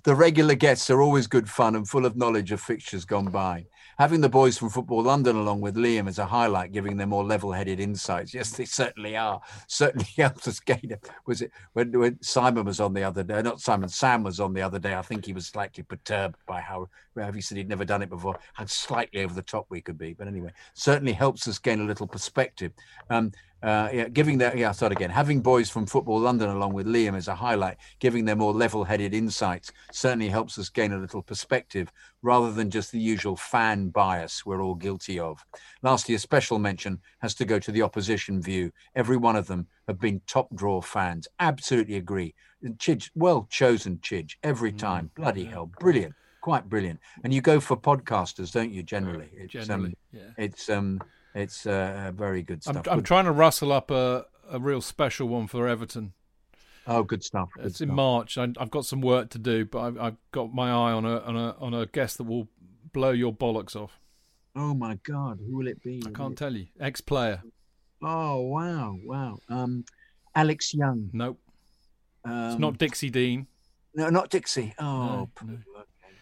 [0.06, 3.66] the regular guests are always good fun and full of knowledge of fixtures gone by.
[3.98, 7.24] Having the boys from Football London along with Liam is a highlight, giving them more
[7.24, 8.32] level-headed insights.
[8.32, 9.40] Yes, they certainly are.
[9.66, 10.96] Certainly helps us gain.
[11.26, 13.42] Was it when, when Simon was on the other day?
[13.42, 13.88] Not Simon.
[13.88, 14.94] Sam was on the other day.
[14.94, 16.88] I think he was slightly perturbed by how
[17.34, 18.38] he said he'd never done it before.
[18.52, 21.84] How slightly over the top we could be, but anyway, certainly helps us gain a
[21.84, 22.70] little perspective.
[23.10, 25.08] Um, uh, yeah, giving that, yeah, start again.
[25.08, 27.78] Having boys from Football London along with Liam is a highlight.
[27.98, 31.90] Giving them more level headed insights certainly helps us gain a little perspective
[32.22, 35.44] rather than just the usual fan bias we're all guilty of.
[35.82, 38.70] Lastly, a special mention has to go to the opposition view.
[38.94, 41.26] Every one of them have been top draw fans.
[41.40, 42.34] Absolutely agree.
[42.62, 45.10] And Chidge, well chosen, Chidge, every time.
[45.14, 46.14] Bloody hell, brilliant.
[46.42, 47.00] Quite brilliant.
[47.24, 48.82] And you go for podcasters, don't you?
[48.82, 50.20] Generally, it's, Generally, um, yeah.
[50.36, 51.00] it's um,
[51.34, 52.88] it's uh, very good I'm, stuff.
[52.88, 56.12] I'm trying to rustle up a, a real special one for Everton.
[56.86, 57.48] Oh, good stuff.
[57.56, 57.92] good It's in.
[57.92, 58.38] March.
[58.38, 61.18] I, I've got some work to do, but I've, I've got my eye on a
[61.20, 62.48] on a on a guest that will
[62.92, 63.98] blow your bollocks off.
[64.54, 66.02] Oh my God, who will it be?
[66.06, 66.66] I can't tell you.
[66.80, 67.42] Ex player.
[68.02, 69.38] Oh wow, wow.
[69.48, 69.84] Um,
[70.34, 71.10] Alex Young.
[71.12, 71.38] Nope.
[72.24, 73.46] Um, It's not Dixie Dean.
[73.94, 74.74] no, not Dixie.
[74.78, 75.58] Oh, No, no.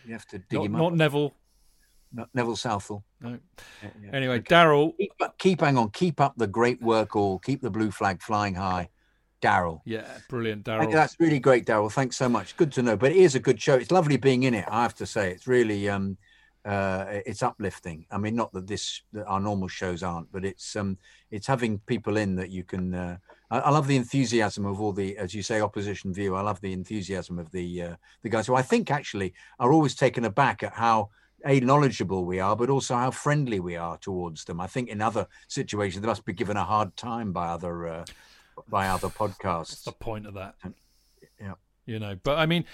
[0.06, 0.94] you have to dig Not, him not.
[0.94, 1.34] Neville.
[2.12, 3.04] Not Neville Southall.
[3.20, 3.38] No.
[3.82, 4.10] Yeah, yeah.
[4.12, 4.54] Anyway, Okay.
[4.54, 4.96] Daryl.
[4.96, 5.90] keep, keep hang on.
[5.90, 7.16] Keep up the great work.
[7.16, 8.88] All keep the blue flag flying high,
[9.44, 9.80] Daryl.
[9.84, 10.90] Yeah, brilliant, Daryl.
[10.90, 11.92] That's really great, Daryl.
[11.92, 12.56] Thanks so much.
[12.56, 12.96] Good to know.
[12.96, 13.74] But it is a good show.
[13.74, 14.64] It's lovely being in it.
[14.68, 16.16] I have to say, it's really um,
[16.64, 18.06] uh, it's uplifting.
[18.10, 20.96] I mean, not that this that our normal shows aren't, but it's um,
[21.30, 22.94] it's having people in that you can.
[22.94, 23.16] Uh,
[23.50, 26.34] I, I love the enthusiasm of all the, as you say, opposition view.
[26.34, 29.94] I love the enthusiasm of the uh, the guys who I think actually are always
[29.94, 31.10] taken aback at how
[31.44, 34.60] a knowledgeable we are, but also how friendly we are towards them.
[34.60, 38.04] I think in other situations they must be given a hard time by other uh,
[38.68, 39.70] by other podcasts.
[39.70, 40.56] What's the point of that?
[41.40, 41.54] Yeah.
[41.86, 42.64] You know, but I mean,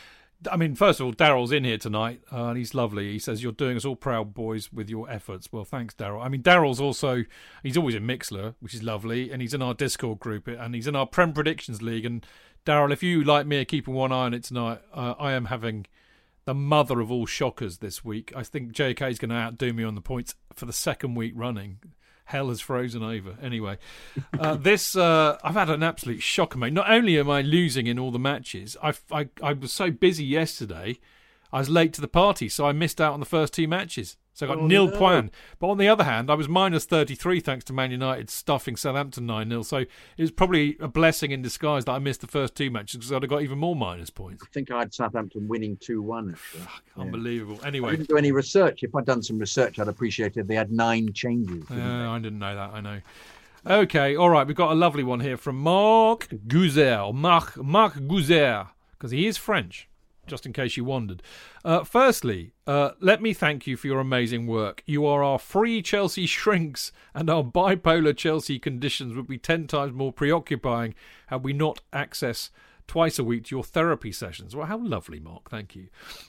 [0.51, 3.13] I mean, first of all, Daryl's in here tonight, uh, and he's lovely.
[3.13, 5.53] He says you're doing us all proud, boys, with your efforts.
[5.53, 6.25] Well, thanks, Daryl.
[6.25, 7.25] I mean, Daryl's also
[7.63, 10.87] he's always in Mixlr, which is lovely, and he's in our Discord group, and he's
[10.87, 12.07] in our Prem Predictions League.
[12.07, 12.25] And
[12.65, 15.47] Daryl, if you like me are keeping one eye on it tonight, uh, I am
[15.47, 15.87] having
[16.47, 18.33] the mother of all shockers this week.
[18.35, 21.33] I think JK is going to outdo me on the points for the second week
[21.37, 21.81] running.
[22.31, 23.37] Hell has frozen over.
[23.43, 23.77] Anyway,
[24.39, 26.73] uh, this uh, I've had an absolute shocker, mate.
[26.73, 30.25] Not only am I losing in all the matches, I, I I was so busy
[30.25, 31.01] yesterday,
[31.53, 34.17] I was late to the party, so I missed out on the first two matches.
[34.33, 34.97] So I got Oh, nil no.
[34.97, 35.35] point.
[35.59, 39.27] But on the other hand, I was minus 33 thanks to Man United stuffing Southampton
[39.27, 39.63] 9 0.
[39.63, 42.97] So it was probably a blessing in disguise that I missed the first two matches
[42.99, 44.45] because I'd have got even more minus points.
[44.45, 46.37] I think I had Southampton winning 2 1.
[46.57, 46.67] Yeah.
[46.97, 47.59] Unbelievable.
[47.65, 47.89] Anyway.
[47.89, 48.83] I didn't do any research.
[48.83, 50.47] If I'd done some research, I'd appreciate it.
[50.47, 51.67] They had nine changes.
[51.67, 52.05] didn't Uh, they?
[52.09, 52.71] I didn't know that.
[52.73, 53.01] I know.
[53.67, 54.47] Okay, all right.
[54.47, 57.13] We've got a lovely one here from Marc Guzer.
[57.13, 59.87] Marc Marc Guzer, because he is French.
[60.31, 61.23] Just in case you wondered.
[61.65, 64.83] Uh, firstly, uh, let me thank you for your amazing work.
[64.87, 69.93] You are our free Chelsea shrinks, and our bipolar Chelsea conditions would be ten times
[69.93, 70.95] more preoccupying
[71.27, 72.51] had we not access
[72.87, 74.55] twice a week to your therapy sessions.
[74.55, 75.51] Well, how lovely, Mark.
[75.51, 75.89] Thank you.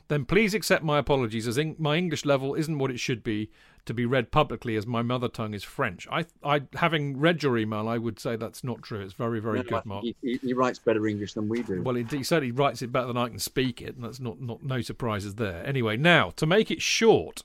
[0.09, 3.49] Then please accept my apologies, as in- my English level isn't what it should be
[3.85, 6.07] to be read publicly, as my mother tongue is French.
[6.11, 9.01] I, I, having read your email, I would say that's not true.
[9.01, 10.03] It's very, very No, good, Mark.
[10.03, 11.81] He, he- writes better English than we do.
[11.81, 14.39] Well, he, he certainly writes it better than I can speak it, and that's not,
[14.41, 15.65] not no surprises there.
[15.65, 17.43] Anyway, now to make it short,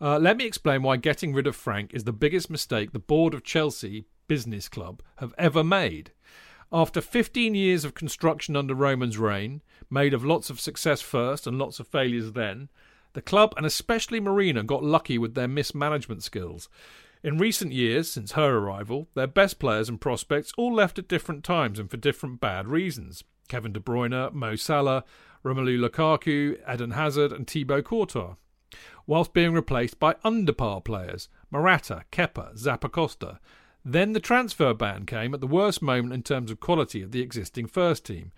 [0.00, 3.34] uh, let me explain why getting rid of Frank is the biggest mistake the board
[3.34, 6.12] of Chelsea Business Club have ever made.
[6.72, 11.58] After 15 years of construction under Roman's reign, made of lots of success first and
[11.58, 12.68] lots of failures then,
[13.14, 16.68] the club and especially Marina got lucky with their mismanagement skills.
[17.22, 21.42] In recent years, since her arrival, their best players and prospects all left at different
[21.42, 23.24] times and for different bad reasons.
[23.48, 25.04] Kevin De Bruyne, Mo Salah,
[25.42, 28.34] Romelu Lukaku, Eden Hazard, and Thibaut Courtois,
[29.06, 33.38] whilst being replaced by underpar players Morata, Kepa, Zappacosta.
[33.84, 37.20] Then the transfer ban came at the worst moment in terms of quality of the
[37.20, 38.32] existing first team.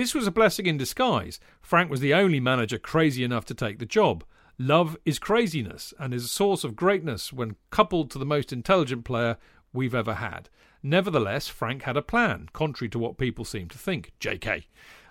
[0.00, 1.38] This was a blessing in disguise.
[1.60, 4.24] Frank was the only manager crazy enough to take the job.
[4.56, 9.04] Love is craziness and is a source of greatness when coupled to the most intelligent
[9.04, 9.36] player
[9.74, 10.48] we've ever had.
[10.82, 14.12] Nevertheless, Frank had a plan, contrary to what people seem to think.
[14.22, 14.64] JK.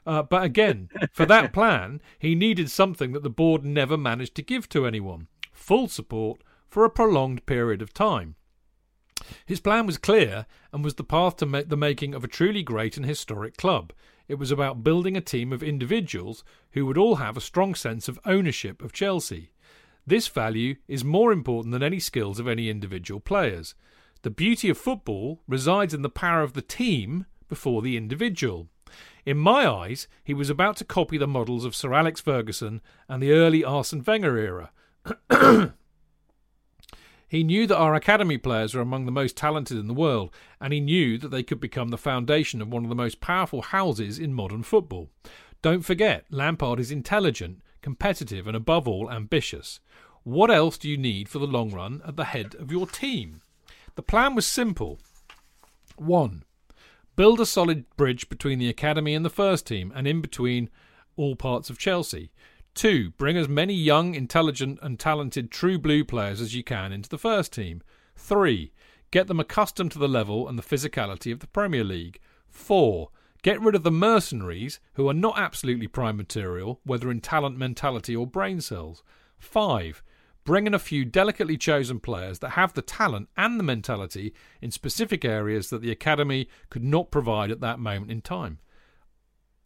[0.08, 4.42] Uh, but again, for that plan, he needed something that the board never managed to
[4.42, 8.34] give to anyone full support for a prolonged period of time.
[9.46, 12.98] His plan was clear and was the path to the making of a truly great
[12.98, 13.94] and historic club.
[14.28, 18.08] It was about building a team of individuals who would all have a strong sense
[18.08, 19.52] of ownership of Chelsea.
[20.06, 23.76] This value is more important than any skills of any individual players.
[24.22, 28.68] The beauty of football resides in the power of the team before the individual.
[29.26, 33.22] In my eyes, he was about to copy the models of Sir Alex Ferguson and
[33.22, 34.72] the early Arsene Wenger era.
[37.30, 40.74] he knew that our academy players were among the most talented in the world, and
[40.74, 44.18] he knew that they could become the foundation of one of the most powerful houses
[44.18, 45.10] in modern football.
[45.62, 49.80] Don't forget, Lampard is intelligent, competitive, and above all, ambitious.
[50.24, 53.42] What else do you need for the long run at the head of your team?
[53.94, 55.00] The plan was simple.
[55.98, 56.44] 1.
[57.16, 60.70] Build a solid bridge between the academy and the first team, and in between
[61.16, 62.32] all parts of Chelsea.
[62.74, 67.10] Two, bring as many young, intelligent, and talented true blue players as you can into
[67.10, 67.82] the first team.
[68.16, 68.72] Three,
[69.12, 72.20] get them accustomed to the level and the physicality of the Premier League.
[72.48, 73.10] Four,
[73.42, 78.16] get rid of the mercenaries who are not absolutely prime material, whether in talent, mentality,
[78.16, 79.04] or brain cells.
[79.38, 80.04] Five,
[80.44, 84.72] bring in a few delicately chosen players that have the talent and the mentality in
[84.72, 88.60] specific areas that the academy could not provide at that moment in time.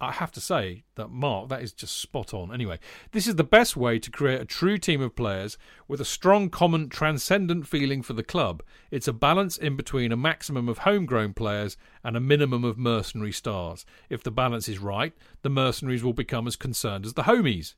[0.03, 2.53] I have to say that Mark, that is just spot on.
[2.53, 2.79] Anyway,
[3.11, 5.57] this is the best way to create a true team of players
[5.87, 8.63] with a strong, common, transcendent feeling for the club.
[8.91, 13.31] It's a balance in between a maximum of homegrown players and a minimum of mercenary
[13.31, 13.85] stars.
[14.09, 17.75] If the balance is right, the mercenaries will become as concerned as the homies.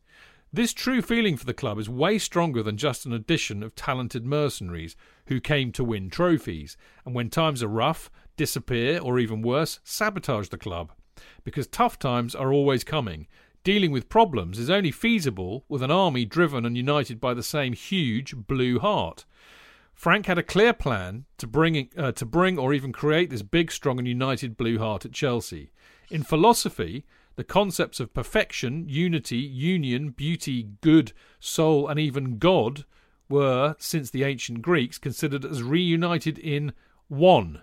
[0.53, 4.25] This true feeling for the club is way stronger than just an addition of talented
[4.25, 4.95] mercenaries
[5.27, 10.47] who came to win trophies, and when times are rough, disappear, or even worse, sabotage
[10.49, 10.91] the club.
[11.43, 13.27] Because tough times are always coming.
[13.63, 17.73] Dealing with problems is only feasible with an army driven and united by the same
[17.73, 19.25] huge blue heart.
[19.95, 23.71] Frank had a clear plan to bring, uh, to bring or even create this big,
[23.71, 25.71] strong, and united blue heart at Chelsea.
[26.11, 27.05] In philosophy,
[27.37, 32.85] the concepts of perfection, unity, union, beauty, good, soul, and even God
[33.29, 36.73] were, since the ancient Greeks, considered as reunited in
[37.07, 37.61] one,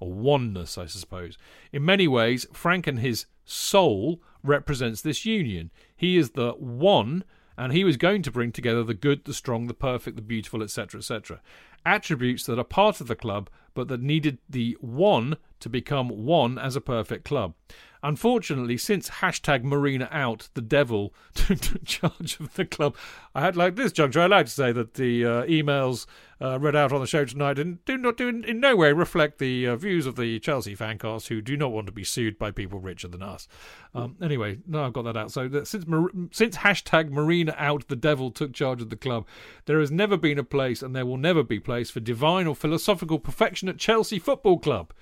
[0.00, 1.38] or oneness, I suppose.
[1.72, 5.70] In many ways, Frank and his soul represents this union.
[5.94, 7.24] He is the one,
[7.56, 10.62] and he was going to bring together the good, the strong, the perfect, the beautiful,
[10.62, 11.40] etc., etc.
[11.84, 16.58] Attributes that are part of the club, but that needed the one to become one
[16.58, 17.54] as a perfect club.
[18.02, 22.96] Unfortunately, since hashtag Marina out, the devil took charge of the club.
[23.34, 24.22] I had like this juncture.
[24.22, 26.06] I'd like to say that the uh, emails
[26.40, 28.94] uh, read out on the show tonight and do not do in, in no way
[28.94, 32.38] reflect the uh, views of the Chelsea fancast who do not want to be sued
[32.38, 33.46] by people richer than us.
[33.94, 35.30] Um, anyway, no, I've got that out.
[35.30, 35.84] So that since
[36.32, 39.26] since hashtag Marina out, the devil took charge of the club.
[39.66, 42.56] There has never been a place, and there will never be place for divine or
[42.56, 44.94] philosophical perfection at Chelsea Football Club.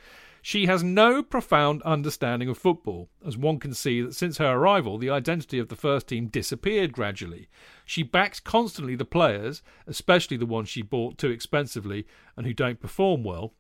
[0.49, 4.97] She has no profound understanding of football, as one can see that since her arrival,
[4.97, 7.51] the identity of the first team disappeared gradually.
[7.85, 12.81] She backs constantly the players, especially the ones she bought too expensively and who don't
[12.81, 13.53] perform well,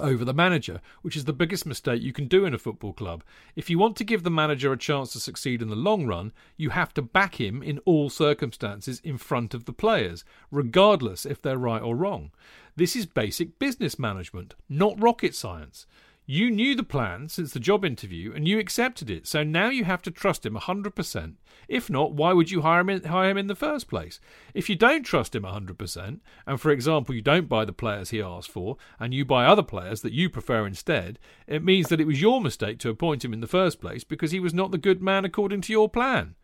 [0.00, 3.22] over the manager, which is the biggest mistake you can do in a football club.
[3.54, 6.32] If you want to give the manager a chance to succeed in the long run,
[6.56, 11.40] you have to back him in all circumstances in front of the players, regardless if
[11.40, 12.32] they're right or wrong.
[12.74, 15.86] This is basic business management, not rocket science.
[16.28, 19.84] You knew the plan since the job interview and you accepted it, so now you
[19.84, 21.34] have to trust him 100%.
[21.68, 24.18] If not, why would you hire him in, hire him in the first place?
[24.52, 28.20] If you don't trust him 100%, and for example, you don't buy the players he
[28.20, 32.08] asked for, and you buy other players that you prefer instead, it means that it
[32.08, 34.78] was your mistake to appoint him in the first place because he was not the
[34.78, 36.34] good man according to your plan.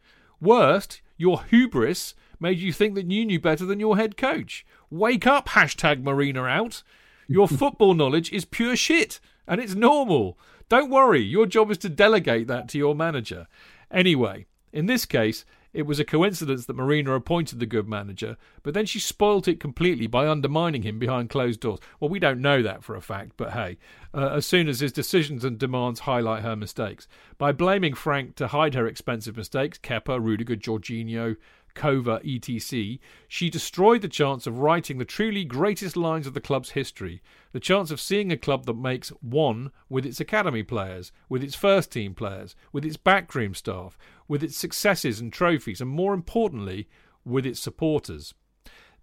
[0.41, 4.65] Worst, your hubris made you think that you knew better than your head coach.
[4.91, 6.85] Wake up, hashtag Marina out.
[7.27, 10.39] Your football knowledge is pure shit and it's normal.
[10.69, 13.47] Don't worry, your job is to delegate that to your manager.
[13.91, 18.75] Anyway, in this case, it was a coincidence that Marina appointed the good manager, but
[18.75, 21.81] then she spoilt it completely by undermining him behind closed doors.
[21.99, 23.79] Well, we don't know that for a fact, but hey,
[24.13, 27.09] uh, as soon as his decisions and demands highlight her mistakes.
[27.39, 31.37] By blaming Frank to hide her expensive mistakes, Kepa, Rudiger, Jorginho,
[31.75, 36.71] Kova, etc., she destroyed the chance of writing the truly greatest lines of the club's
[36.71, 37.23] history.
[37.53, 41.55] The chance of seeing a club that makes one with its academy players, with its
[41.55, 46.89] first team players, with its backroom staff, with its successes and trophies, and more importantly,
[47.25, 48.35] with its supporters.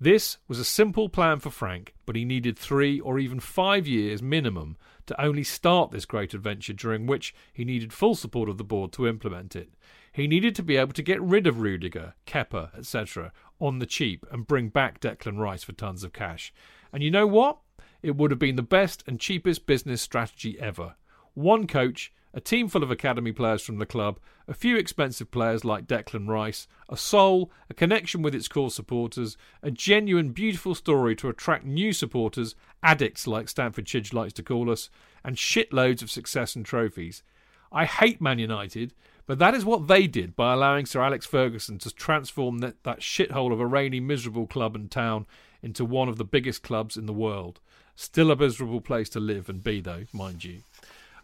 [0.01, 4.21] This was a simple plan for Frank, but he needed three or even five years
[4.21, 4.77] minimum
[5.07, 8.91] to only start this great adventure, during which he needed full support of the board
[8.93, 9.73] to implement it.
[10.11, 13.31] He needed to be able to get rid of Rudiger, Kepa, etc.
[13.59, 16.53] on the cheap and bring back Declan Rice for tons of cash.
[16.93, 17.59] And you know what?
[18.01, 20.95] It would have been the best and cheapest business strategy ever.
[21.33, 25.65] One coach, a team full of academy players from the club, a few expensive players
[25.65, 31.15] like Declan Rice, a soul, a connection with its core supporters, a genuine, beautiful story
[31.17, 34.89] to attract new supporters, addicts like Stamford Chidge likes to call us,
[35.23, 37.23] and shitloads of success and trophies.
[37.71, 38.93] I hate Man United,
[39.27, 43.01] but that is what they did by allowing Sir Alex Ferguson to transform that, that
[43.01, 45.27] shithole of a rainy, miserable club and town
[45.61, 47.59] into one of the biggest clubs in the world.
[48.01, 50.59] Still a miserable place to live and be, though, mind you.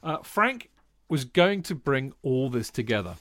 [0.04, 0.70] Uh, Frank
[1.08, 3.16] was going to bring all this together.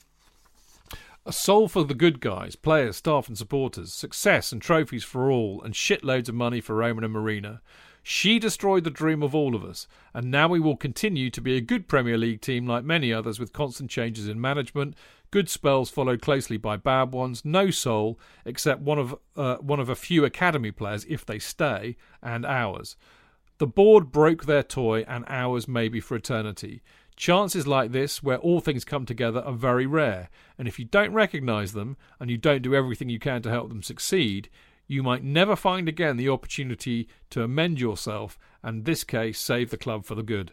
[1.25, 5.63] A soul for the good guys, players, staff, and supporters, success and trophies for all,
[5.63, 7.63] and shitloads of money for Roman and Marina.
[8.03, 11.57] She destroyed the dream of all of us, and now we will continue to be
[11.57, 14.97] a good Premier League team like many others with constant changes in management,
[15.31, 19.89] good spells followed closely by bad ones, no soul except one of uh, one of
[19.89, 22.97] a few academy players if they stay, and ours.
[23.59, 26.83] The board broke their toy, and ours may be for eternity.
[27.17, 30.29] Chances like this, where all things come together, are very rare,
[30.59, 33.69] and if you don't recognise them and you don't do everything you can to help
[33.69, 34.49] them succeed,
[34.89, 39.77] you might never find again the opportunity to amend yourself and, this case, save the
[39.77, 40.53] club for the good.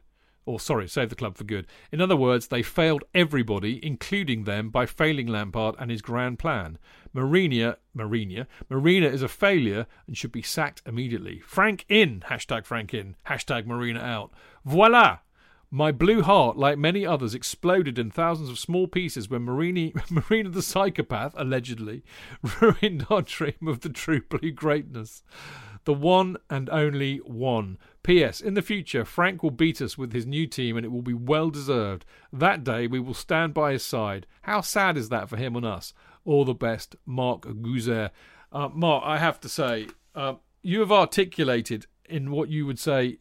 [0.51, 1.65] Or, sorry, save the club for good.
[1.93, 6.77] In other words, they failed everybody, including them, by failing Lampard and his grand plan.
[7.13, 11.39] Marina, Marina, Marina is a failure and should be sacked immediately.
[11.39, 14.33] Frank in, hashtag Frank in, hashtag Marina out.
[14.65, 15.19] Voila!
[15.73, 20.49] My blue heart, like many others, exploded in thousands of small pieces when Marini, Marina
[20.49, 22.03] the psychopath, allegedly,
[22.61, 25.23] ruined our dream of the true blue greatness.
[25.85, 27.77] The one and only one.
[28.03, 28.41] P.S.
[28.41, 31.13] In the future, Frank will beat us with his new team and it will be
[31.13, 32.05] well deserved.
[32.31, 34.25] That day, we will stand by his side.
[34.43, 35.93] How sad is that for him and us?
[36.25, 38.11] All the best, Mark Guzer.
[38.51, 43.19] Uh, Mark, I have to say, uh, you have articulated in what you would say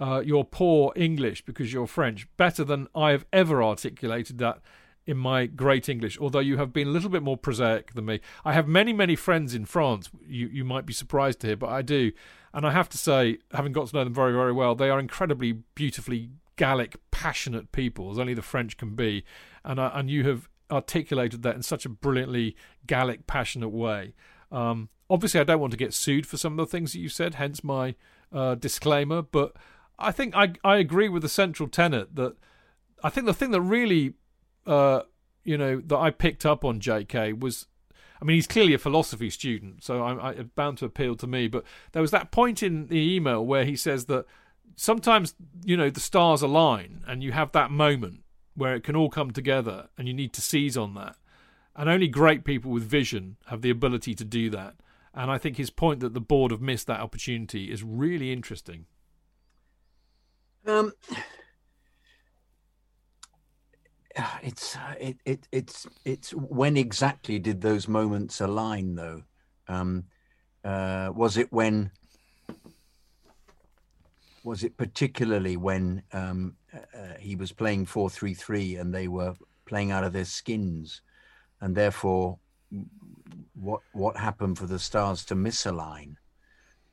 [0.00, 4.60] uh, your poor English because you're French better than I have ever articulated that
[5.06, 8.20] in my great English, although you have been a little bit more prosaic than me.
[8.44, 10.10] I have many, many friends in France.
[10.26, 12.12] You, you might be surprised to hear, but I do.
[12.54, 15.00] And I have to say, having got to know them very, very well, they are
[15.00, 19.24] incredibly beautifully Gallic, passionate people, as only the French can be.
[19.64, 22.56] And, and you have articulated that in such a brilliantly
[22.86, 24.14] Gallic, passionate way.
[24.52, 27.08] Um, obviously, I don't want to get sued for some of the things that you
[27.08, 27.94] said, hence my
[28.32, 29.22] uh, disclaimer.
[29.22, 29.56] But
[29.98, 32.36] I think I I agree with the central tenet that
[33.02, 34.14] I think the thing that really
[34.66, 35.02] uh,
[35.44, 37.34] you know that I picked up on J.K.
[37.34, 37.66] was.
[38.20, 41.48] I mean, he's clearly a philosophy student, so I'm, I'm bound to appeal to me.
[41.48, 44.26] But there was that point in the email where he says that
[44.76, 45.34] sometimes,
[45.64, 48.22] you know, the stars align and you have that moment
[48.54, 51.16] where it can all come together and you need to seize on that.
[51.74, 54.74] And only great people with vision have the ability to do that.
[55.14, 58.86] And I think his point that the board have missed that opportunity is really interesting.
[60.66, 60.92] Um,
[64.42, 69.22] it's uh, it, it it's it's when exactly did those moments align though?
[69.68, 70.04] Um,
[70.64, 71.90] uh, was it when?
[74.44, 79.08] Was it particularly when um, uh, uh he was playing four three three and they
[79.08, 79.34] were
[79.66, 81.00] playing out of their skins,
[81.60, 82.38] and therefore,
[83.54, 86.16] what what happened for the stars to misalign?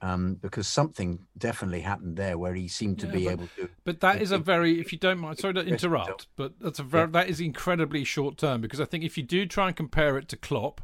[0.02, 3.70] Um, because something definitely happened there where he seemed to yeah, be but, able to.
[3.84, 6.84] But that is a very, if you don't mind, sorry to interrupt, but that's a
[6.84, 7.12] very yeah.
[7.12, 10.28] that is incredibly short term because I think if you do try and compare it
[10.30, 10.82] to Klopp.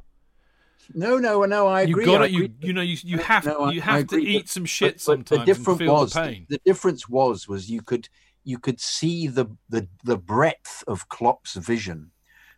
[0.94, 1.68] No, no, no.
[1.68, 2.06] I agree.
[2.06, 2.32] You got it.
[2.32, 5.40] You, you know, you, you have no, you have to eat some shit but, sometimes.
[5.42, 8.08] the difference was the, the difference was was you could
[8.44, 12.12] you could see the the the breadth of Klopp's vision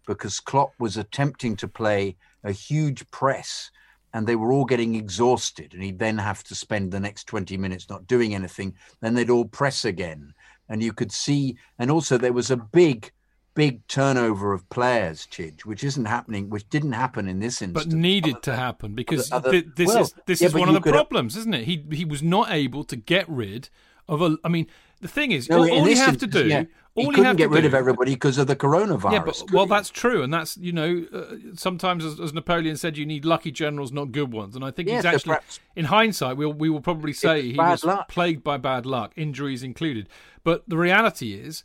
[0.06, 3.72] because Klopp was attempting to play a huge press
[4.14, 7.58] and they were all getting exhausted and he'd then have to spend the next 20
[7.58, 10.34] minutes not doing anything then they'd all press again
[10.70, 13.12] and you could see, and also there was a big,
[13.56, 17.86] big turnover of players, Chidge, which isn't happening, which didn't happen in this instance.
[17.86, 20.74] but needed to happen because other- thi- this well, is this yeah, is one of
[20.74, 21.64] the could- problems, isn't it?
[21.64, 23.70] He he was not able to get rid
[24.08, 24.38] of a.
[24.44, 24.68] I mean,
[25.02, 26.64] the thing is, No, all, all you this have to do, yeah,
[26.96, 29.12] all you have get to rid do, of everybody because of the coronavirus.
[29.12, 32.98] Yeah, but well, that's true, and that's you know, uh, sometimes as, as Napoleon said,
[32.98, 34.56] you need lucky generals, not good ones.
[34.56, 37.58] And I think Yeah, he's actually, perhaps- in hindsight, we'll we will probably say he
[37.58, 38.08] was luck.
[38.08, 40.10] plagued by bad luck, injuries included.
[40.44, 41.64] But the reality is,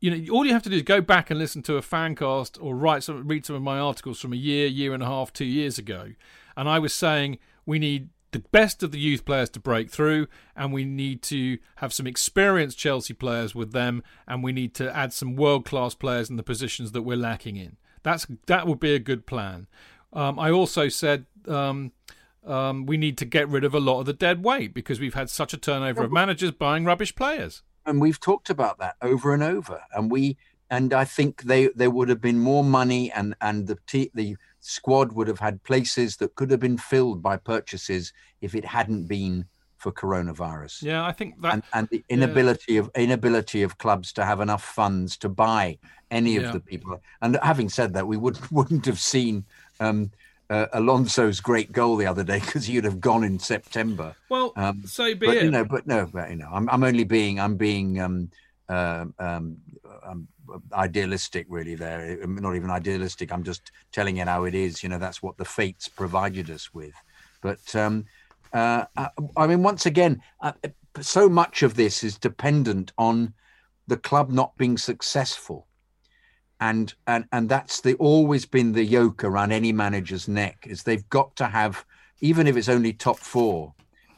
[0.00, 2.14] you know, all you have to do is go back and listen to a fan
[2.14, 5.06] cast or write some, read some of my articles from a year, year and a
[5.06, 6.12] half, two years ago,
[6.56, 10.26] and I was saying we need the best of the youth players to break through,
[10.56, 14.94] and we need to have some experienced Chelsea players with them, and we need to
[14.94, 17.76] add some world class players in the positions that we're lacking in.
[18.02, 19.68] That's that would be a good plan.
[20.12, 21.92] Um, I also said um,
[22.44, 25.14] um, we need to get rid of a lot of the dead weight because we've
[25.14, 27.62] had such a turnover of managers buying rubbish players.
[27.86, 30.36] and we've talked about that over and over and we
[30.70, 33.78] and i think they there would have been more money and and the
[34.14, 38.64] the squad would have had places that could have been filled by purchases if it
[38.64, 39.44] hadn't been
[39.76, 44.24] for coronavirus Yeah, I think that and, and the inability of inability of clubs to
[44.24, 45.78] have enough funds to buy
[46.10, 46.52] any of Yeah.
[46.52, 47.02] the people.
[47.20, 49.44] And having said that, we would wouldn't have seen
[49.80, 50.10] um,
[50.48, 54.14] uh, Alonso's great goal the other day because he'd have gone in September.
[54.30, 55.44] well, Um, so be but it.
[55.44, 58.30] you know, but no, but you know, I'm I'm only being I'm being um,
[58.68, 59.56] um, um,
[60.02, 60.28] um,
[60.72, 61.74] idealistic really.
[61.74, 63.32] There, not even idealistic.
[63.32, 64.82] I'm just telling it how it is.
[64.82, 66.94] You know, that's what the fates provided us with.
[67.40, 68.06] But um,
[68.52, 70.52] uh, I, I mean, once again, uh,
[71.00, 73.34] so much of this is dependent on
[73.86, 75.66] the club not being successful.
[76.60, 81.08] And, and and that's the always been the yoke around any manager's neck is they've
[81.10, 81.84] got to have
[82.20, 83.74] even if it's only top four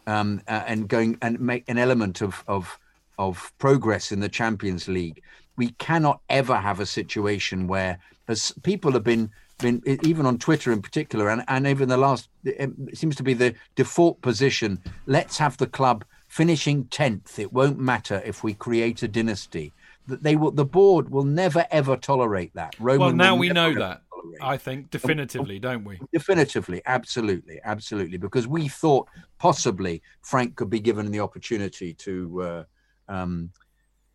[0.07, 2.79] um, uh, and going and make an element of of
[3.19, 5.23] of progress in the Champions League.
[5.57, 10.73] We cannot ever have a situation where, as people have been been even on Twitter
[10.73, 14.81] in particular, and and even the last it seems to be the default position.
[15.07, 17.39] Let's have the club finishing tenth.
[17.39, 19.73] It won't matter if we create a dynasty.
[20.09, 20.53] That they will.
[20.53, 22.77] The board will never ever tolerate that.
[22.79, 24.03] Roman well, now we know that.
[24.13, 26.01] tolerate I think definitively, don't we?
[26.13, 28.19] Definitively, absolutely, absolutely.
[28.19, 29.09] Because we thought
[29.39, 32.65] possibly Frank could be given the opportunity to uh,
[33.09, 33.51] um,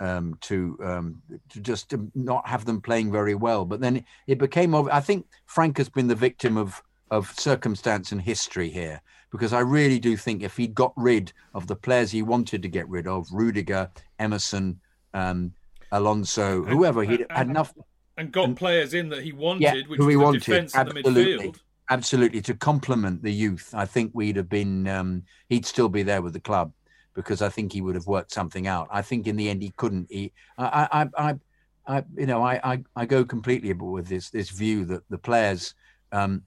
[0.02, 3.64] um, to um, to just to not have them playing very well.
[3.65, 4.76] But then it became.
[4.76, 9.02] I think Frank has been the victim of of circumstance and history here.
[9.32, 12.68] Because I really do think if he got rid of the players he wanted to
[12.68, 14.78] get rid of, Rudiger, Emerson,
[15.14, 15.53] um,
[15.94, 17.73] Alonso, whoever, he had enough
[18.18, 20.44] And got players in that he wanted, yeah, which who the wanted.
[20.44, 21.60] defence and the Absolutely, midfield.
[21.90, 23.73] absolutely to complement the youth.
[23.73, 24.86] I think we'd have been.
[24.88, 26.73] Um, he'd still be there with the club
[27.13, 28.88] because I think he would have worked something out.
[28.91, 30.07] I think in the end he couldn't.
[30.09, 31.35] He, I, I, I,
[31.88, 35.73] I you know, I, I, I go completely with this this view that the players
[36.11, 36.43] um,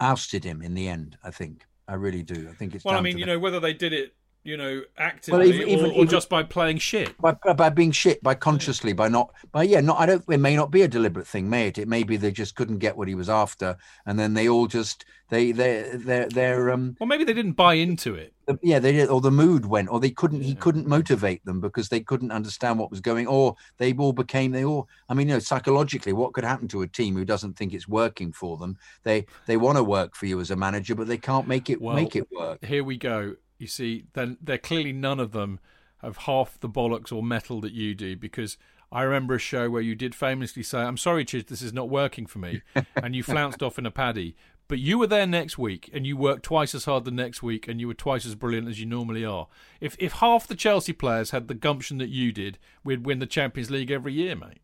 [0.00, 1.16] ousted him in the end.
[1.22, 2.48] I think I really do.
[2.50, 4.14] I think it's Well, I mean, you know, whether they did it,
[4.46, 7.16] you know, actively even- even- or, or even- just by playing shit.
[7.20, 9.98] by, by being shit, by consciously, by not, by yeah, not.
[9.98, 10.24] I don't.
[10.28, 11.78] It may not be a deliberate thing, may it?
[11.78, 14.66] It may be they just couldn't get what he was after, and then they all
[14.68, 18.32] just they they they they're um Well, maybe they didn't buy into it.
[18.46, 20.42] the- yeah they did, or the mood went, or they couldn't.
[20.42, 24.52] He couldn't motivate them because they couldn't understand what was going, or they all became
[24.52, 24.88] they all.
[25.08, 27.88] I mean, you know, psychologically, what could happen to a team who doesn't think it's
[27.88, 28.78] working for them?
[29.02, 31.80] They they want to work for you as a manager, but they can't make it
[31.82, 32.64] Well, make it work.
[32.64, 33.34] Here we go.
[33.58, 35.60] You see, then they're clearly none of them
[36.02, 38.58] have half the bollocks or metal that you do because
[38.92, 41.88] I remember a show where you did famously say, I'm sorry, Chid, this is not
[41.88, 42.62] working for me.
[42.96, 44.36] and you flounced off in a paddy.
[44.68, 47.68] But you were there next week and you worked twice as hard the next week
[47.68, 49.46] and you were twice as brilliant as you normally are.
[49.80, 53.26] If if half the Chelsea players had the gumption that you did, we'd win the
[53.26, 54.60] Champions League every year, mate.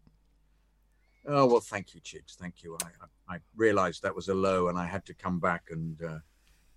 [1.27, 2.35] Oh well, thank you, Chidge.
[2.35, 2.77] Thank you.
[2.82, 2.86] I,
[3.31, 6.19] I, I realised that was a low, and I had to come back and uh,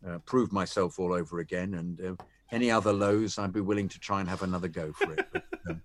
[0.07, 1.75] uh, prove myself all over again.
[1.75, 5.13] And uh, any other lows, I'd be willing to try and have another go for
[5.13, 5.27] it.
[5.31, 5.81] But, um,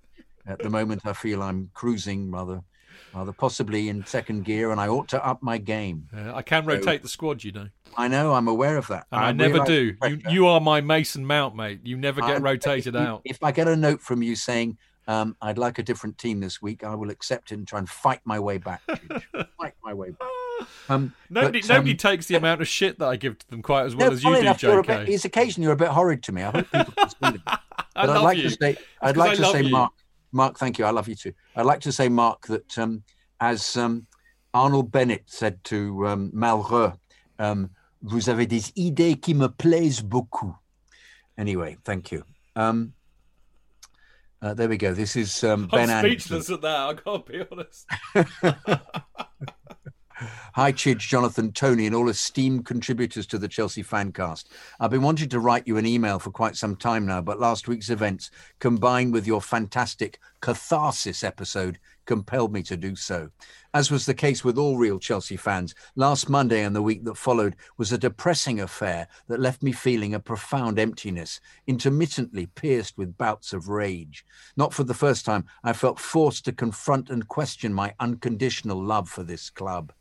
[0.46, 2.62] at the moment, I feel I'm cruising rather,
[3.14, 6.08] rather possibly in second gear, and I ought to up my game.
[6.16, 7.68] Uh, I can rotate the squad, you know.
[7.96, 8.34] I know.
[8.34, 9.06] I'm aware of that.
[9.12, 9.94] And I, never do.
[10.02, 11.80] You, you are my Mason Mount, mate.
[11.84, 13.22] You never get I'm- rotated if, out.
[13.24, 14.78] If I get a note from you saying
[15.10, 17.88] um, I'd like a different team this week, I will accept it and try and
[17.88, 18.82] fight my way back.
[19.58, 20.28] Fight my way back.
[20.88, 23.62] Um, Nobody, but, nobody um, takes the amount of shit that I give to them
[23.62, 24.86] quite as well no, as you do, enough, a JK.
[24.86, 26.42] bit, he's occasionally you're a bit horrid to me.
[26.42, 27.40] I hope people can see that.
[27.96, 28.42] I But love I'd like you.
[28.44, 29.70] to say, I'd like to say, you.
[29.70, 29.92] Mark,
[30.32, 30.84] Mark, thank you.
[30.84, 31.32] I love you too.
[31.56, 33.02] I'd like to say, Mark, that um,
[33.40, 34.06] as um,
[34.54, 36.92] Arnold Bennett said to um, Malheureux,
[37.38, 37.70] um,
[38.02, 40.54] vous avez des idées qui me plaisent beaucoup.
[41.38, 42.24] Anyway, thank you.
[42.56, 42.92] Um,
[44.42, 44.94] Uh, there we go.
[44.94, 46.18] This is um, I'm Ben Anderson.
[46.30, 46.88] speechless at that.
[46.88, 47.86] I can't be honest.
[50.55, 54.44] Hi, Chidge, Jonathan, Tony, and all esteemed contributors to the Chelsea Fancast.
[54.78, 57.68] I've been wanting to write you an email for quite some time now, but last
[57.68, 61.78] week's events, combined with your fantastic catharsis episode,
[62.10, 63.30] compelled me to do so.
[63.72, 67.16] As was the case with all real Chelsea fans, last Monday and the week that
[67.16, 73.16] followed was a depressing affair that left me feeling a profound emptiness, intermittently pierced with
[73.16, 74.24] bouts of rage.
[74.56, 79.08] Not for the first time, I felt forced to confront and question my unconditional love
[79.08, 79.92] for this club.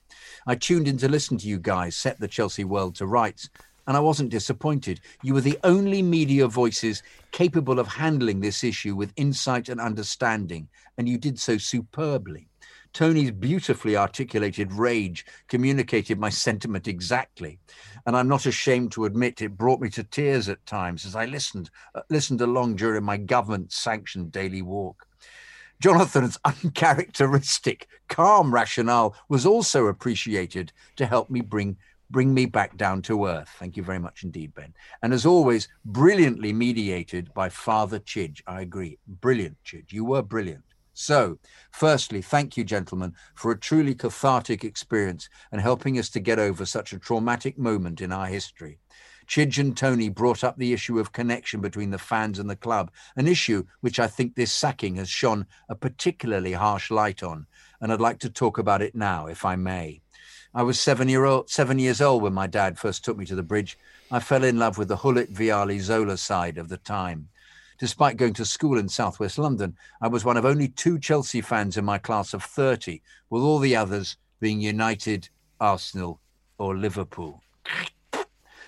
[0.47, 3.51] I tuned in to listen to you guys set the Chelsea world to rights,
[3.89, 5.01] and I wasn't disappointed.
[5.23, 7.01] You were the only media voices
[7.31, 12.47] capable of handling this issue with insight and understanding, and you did so superbly.
[12.93, 17.57] Tony's beautifully articulated rage communicated my sentiment exactly,
[18.05, 21.25] and I'm not ashamed to admit it brought me to tears at times as I
[21.25, 25.07] listened uh, listened along during my government-sanctioned daily walk.
[25.81, 31.77] Jonathan's uncharacteristic, calm rationale was also appreciated to help me bring
[32.09, 33.49] bring me back down to earth.
[33.59, 34.73] Thank you very much indeed, Ben.
[35.01, 38.41] And as always, brilliantly mediated by Father Chidge.
[38.47, 38.97] I agree.
[39.07, 39.91] Brilliant, Chidge.
[39.91, 40.63] You were brilliant.
[40.93, 41.39] So,
[41.71, 46.65] firstly, thank you, gentlemen, for a truly cathartic experience and helping us to get over
[46.65, 48.79] such a traumatic moment in our history.
[49.25, 52.91] Chidge and Tony brought up the issue of connection between the fans and the club,
[53.15, 57.45] an issue which I think this sacking has shone a particularly harsh light on,
[57.79, 60.01] and I'd like to talk about it now, if I may.
[60.53, 63.35] I was seven year old, seven years old when my dad first took me to
[63.35, 63.77] the bridge.
[64.11, 67.29] I fell in love with the Gullit Vialli Zola side of the time.
[67.77, 71.77] Despite going to school in southwest London, I was one of only two Chelsea fans
[71.77, 75.29] in my class of 30, with all the others being United,
[75.61, 76.19] Arsenal,
[76.57, 77.41] or Liverpool.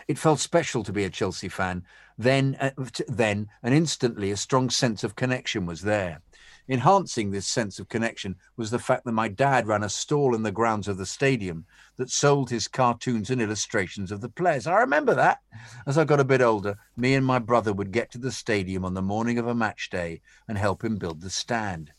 [0.07, 1.83] It felt special to be a Chelsea fan.
[2.17, 2.71] Then, uh,
[3.07, 6.21] then, and instantly, a strong sense of connection was there.
[6.69, 10.43] Enhancing this sense of connection was the fact that my dad ran a stall in
[10.43, 11.65] the grounds of the stadium
[11.97, 14.67] that sold his cartoons and illustrations of the players.
[14.67, 15.39] I remember that.
[15.85, 18.85] As I got a bit older, me and my brother would get to the stadium
[18.85, 21.91] on the morning of a match day and help him build the stand.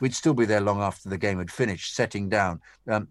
[0.00, 3.08] We'd still be there long after the game had finished, setting down, um,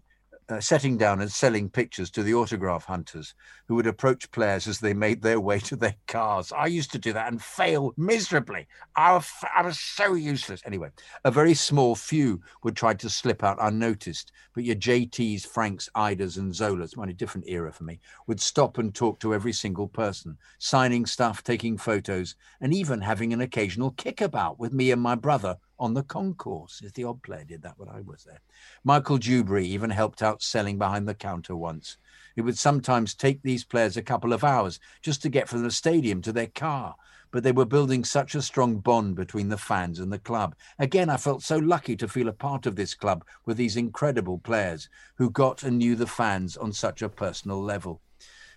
[0.50, 3.34] uh, setting down and selling pictures to the autograph hunters
[3.66, 6.52] who would approach players as they made their way to their cars.
[6.52, 8.66] I used to do that and fail miserably.
[8.96, 10.62] I was, I was so useless.
[10.64, 10.90] Anyway,
[11.24, 16.36] a very small few would try to slip out unnoticed, but your JTs, Franks, Eidurs,
[16.36, 19.88] and Zolas, well, a different era for me, would stop and talk to every single
[19.88, 25.14] person, signing stuff, taking photos, and even having an occasional kickabout with me and my
[25.14, 28.40] brother on the concourse, as the odd player did that when I was there.
[28.84, 31.96] Michael Duberry even helped out selling behind the counter once.
[32.36, 35.70] It would sometimes take these players a couple of hours just to get from the
[35.70, 36.94] stadium to their car,
[37.32, 40.54] but they were building such a strong bond between the fans and the club.
[40.78, 44.38] Again, I felt so lucky to feel a part of this club with these incredible
[44.38, 48.00] players who got and knew the fans on such a personal level.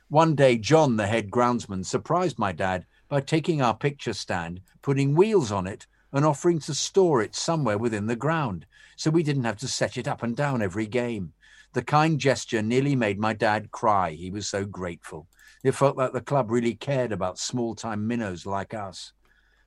[0.10, 5.16] One day, John, the head groundsman, surprised my dad by taking our picture stand, putting
[5.16, 8.65] wheels on it, and offering to store it somewhere within the ground
[8.95, 11.34] so we didn't have to set it up and down every game.
[11.73, 14.11] The kind gesture nearly made my dad cry.
[14.11, 15.27] He was so grateful.
[15.64, 19.11] It felt like the club really cared about small time minnows like us.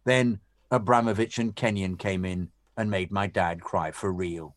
[0.04, 0.40] Then
[0.70, 4.54] Abramovich and Kenyon came in and made my dad cry for real.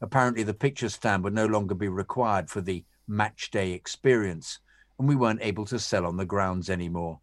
[0.00, 4.58] Apparently, the picture stand would no longer be required for the match day experience,
[4.98, 7.20] and we weren't able to sell on the grounds anymore.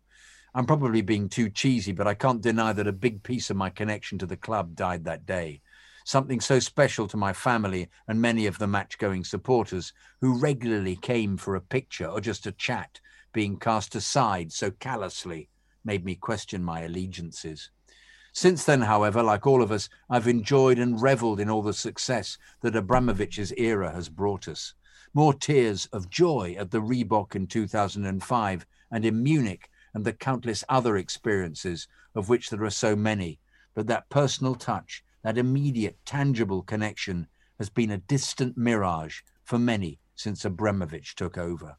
[0.59, 3.69] I'm probably being too cheesy, but I can't deny that a big piece of my
[3.69, 5.61] connection to the club died that day.
[6.03, 10.97] Something so special to my family and many of the match going supporters who regularly
[10.97, 12.99] came for a picture or just a chat
[13.31, 15.47] being cast aside so callously
[15.85, 17.71] made me question my allegiances.
[18.33, 22.37] Since then, however, like all of us, I've enjoyed and revelled in all the success
[22.63, 24.73] that Abramovich's era has brought us.
[25.13, 30.63] More tears of joy at the Reebok in 2005 and in Munich and the countless
[30.69, 33.39] other experiences of which there are so many.
[33.73, 39.99] But that personal touch, that immediate, tangible connection has been a distant mirage for many
[40.15, 41.77] since Abramovich took over.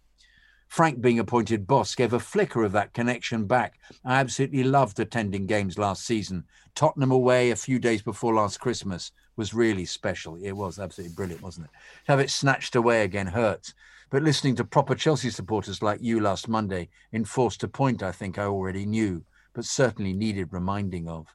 [0.70, 3.80] Frank being appointed boss gave a flicker of that connection back.
[4.04, 6.44] I absolutely loved attending games last season.
[6.76, 10.36] Tottenham away a few days before last Christmas was really special.
[10.36, 11.72] It was absolutely brilliant, wasn't it?
[12.06, 13.74] To have it snatched away again hurts.
[14.10, 18.38] But listening to proper Chelsea supporters like you last Monday enforced a point I think
[18.38, 19.24] I already knew,
[19.54, 21.28] but certainly needed reminding of.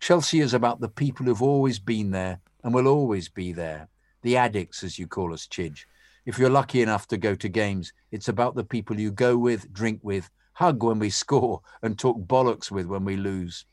[0.00, 3.88] Chelsea is about the people who've always been there and will always be there.
[4.22, 5.84] The addicts, as you call us, Chidge.
[6.26, 9.72] If you're lucky enough to go to games, it's about the people you go with,
[9.72, 13.64] drink with, hug when we score, and talk bollocks with when we lose.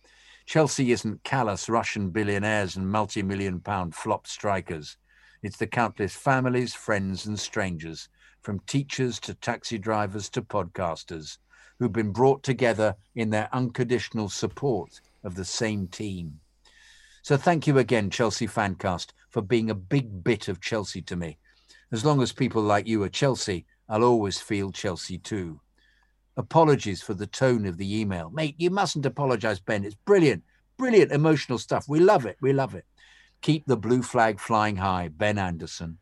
[0.45, 4.97] Chelsea isn't callous Russian billionaires and multi million pound flop strikers.
[5.41, 8.09] It's the countless families, friends, and strangers,
[8.49, 11.37] from teachers to taxi drivers to podcasters,
[11.77, 16.39] who've been brought together in their unconditional support of the same team.
[17.21, 21.37] So thank you again, Chelsea Fancast, for being a big bit of Chelsea to me.
[21.91, 25.61] As long as people like you are Chelsea, I'll always feel Chelsea too.
[26.35, 28.31] Apologies for the tone of the email.
[28.31, 29.85] Mate, you mustn't apologize, Ben.
[29.85, 30.41] It's brilliant,
[30.75, 31.85] brilliant emotional stuff.
[31.87, 32.37] We love it.
[32.41, 32.85] We love it.
[33.41, 35.99] Keep the blue flag flying high, Ben Anderson.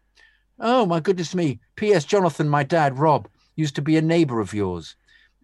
[0.59, 1.59] Oh, my goodness me.
[1.75, 2.03] P.S.
[2.03, 4.95] Jonathan, my dad, Rob, used to be a neighbor of yours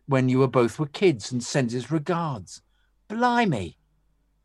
[0.08, 2.62] when you were both were kids and sends his regards.
[3.08, 3.78] Blimey.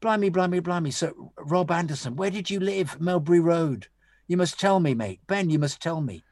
[0.01, 0.91] Blimey, blimey, blimey.
[0.91, 3.01] So, Rob Anderson, where did you live?
[3.01, 3.89] Melbury Road.
[4.29, 5.21] You must tell me, mate.
[5.27, 6.23] Ben, you must tell me.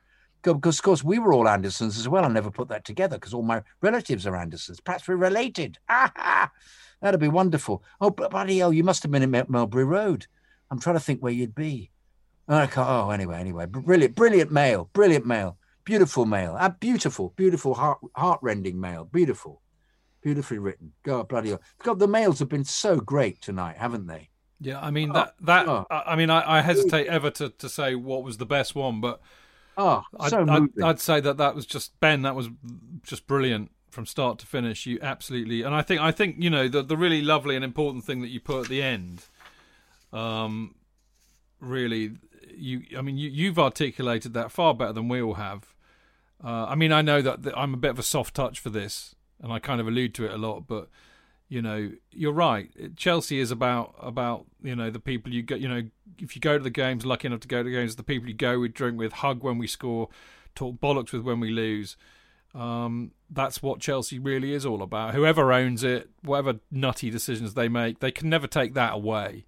[0.43, 2.25] Because, of course, we were all Andersons as well.
[2.25, 4.81] I never put that together because all my relatives are Andersons.
[4.81, 5.79] Perhaps we're related.
[5.89, 6.51] Ah,
[7.01, 7.83] that'd be wonderful.
[8.01, 10.27] Oh, bloody hell, you must have been in Melbury Road.
[10.71, 11.91] I'm trying to think where you'd be.
[12.49, 13.67] I can't, oh, anyway, anyway.
[13.67, 14.89] Brilliant, brilliant mail.
[14.93, 15.59] Brilliant mail.
[15.85, 16.57] Beautiful mail.
[16.59, 19.05] Ah, beautiful, beautiful, heart, heart-rending mail.
[19.05, 19.63] Beautiful.
[20.23, 20.93] Beautifully written.
[21.03, 21.61] God, bloody hell.
[21.83, 24.31] God, the mails have been so great tonight, haven't they?
[24.59, 25.85] Yeah, I mean that that oh.
[25.91, 29.21] I mean I, I hesitate ever to, to say what was the best one, but
[29.77, 30.85] Oh, I'd, so I'd, moving.
[30.85, 32.23] I'd say that that was just Ben.
[32.23, 32.49] That was
[33.03, 34.87] just brilliant from start to finish.
[34.87, 38.05] You absolutely, and I think I think you know the the really lovely and important
[38.05, 39.25] thing that you put at the end.
[40.13, 40.75] Um,
[41.61, 42.13] really,
[42.57, 45.75] you I mean you you've articulated that far better than we all have.
[46.43, 48.71] Uh, I mean I know that, that I'm a bit of a soft touch for
[48.71, 50.89] this, and I kind of allude to it a lot, but
[51.49, 52.71] you know you're right.
[52.97, 55.61] Chelsea is about about you know the people you get.
[55.61, 55.83] You know
[56.19, 58.29] if you go to the games, lucky enough to go to the games, the people
[58.29, 60.09] you go with, drink with, hug when we score,
[60.55, 61.97] talk bollocks with when we lose.
[62.55, 65.15] Um, that's what Chelsea really is all about.
[65.15, 69.45] Whoever owns it, whatever nutty decisions they make, they can never take that away.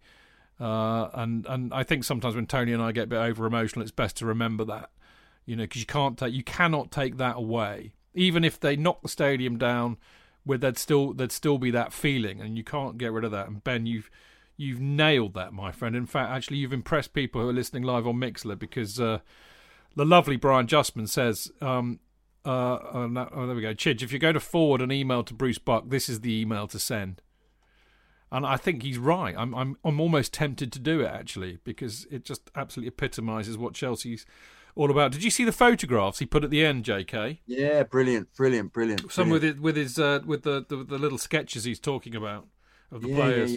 [0.60, 3.82] Uh, and and I think sometimes when Tony and I get a bit over emotional,
[3.82, 4.90] it's best to remember that,
[5.46, 7.92] you know, because you can't take, you cannot take that away.
[8.14, 9.98] Even if they knock the stadium down,
[10.44, 13.46] where there'd still there'd still be that feeling, and you can't get rid of that.
[13.46, 14.10] And Ben, you've
[14.56, 15.94] you've nailed that, my friend.
[15.94, 19.20] In fact, actually, you've impressed people who are listening live on Mixlr because uh,
[19.94, 21.52] the lovely Brian Justman says.
[21.60, 22.00] Um,
[22.44, 23.74] uh, oh, no, oh, there we go.
[23.74, 26.66] Chidge, if you're going to forward an email to Bruce Buck, this is the email
[26.68, 27.20] to send.
[28.30, 29.34] And I think he's right.
[29.36, 33.74] I'm I'm I'm almost tempted to do it actually because it just absolutely epitomises what
[33.74, 34.26] Chelsea's
[34.74, 35.12] all about.
[35.12, 37.40] Did you see the photographs he put at the end, J.K.?
[37.46, 39.10] Yeah, brilliant, brilliant, brilliant.
[39.10, 39.32] Some brilliant.
[39.32, 42.46] with it, with his uh, with the, the the little sketches he's talking about
[42.92, 43.50] of the Yeah, players.
[43.50, 43.56] yeah,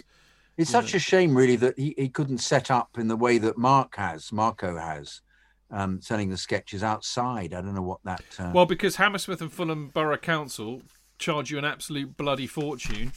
[0.58, 3.56] It's such a shame, really, that he, he couldn't set up in the way that
[3.56, 5.22] Mark has, Marco has,
[5.70, 7.54] um, selling the sketches outside.
[7.54, 8.22] I don't know what that.
[8.38, 10.82] Uh, Well, because Hammersmith and Fulham Borough Council
[11.18, 13.12] charge you an absolute bloody fortune,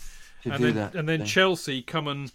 [0.53, 0.95] and then that.
[0.95, 1.27] and then thing.
[1.27, 2.31] Chelsea come and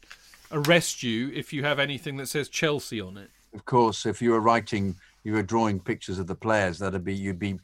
[0.52, 3.30] arrest you if you have anything that says Chelsea on it.
[3.54, 6.78] of course, if you were writing, you were drawing pictures of the players.
[6.78, 7.58] That'd be you'd be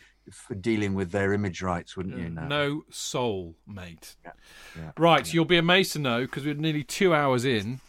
[0.61, 2.27] dealing with their image rights, wouldn't you?
[2.27, 2.83] Uh, no, now?
[2.91, 4.17] soul, mate.
[4.25, 4.33] Yeah,
[4.77, 7.81] yeah, right, you'll be amazed to know because we're nearly two hours in.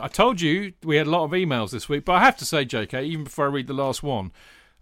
[0.00, 2.44] I told you we had a lot of emails this week, but I have to
[2.46, 4.32] say, JK, even before I read the last one,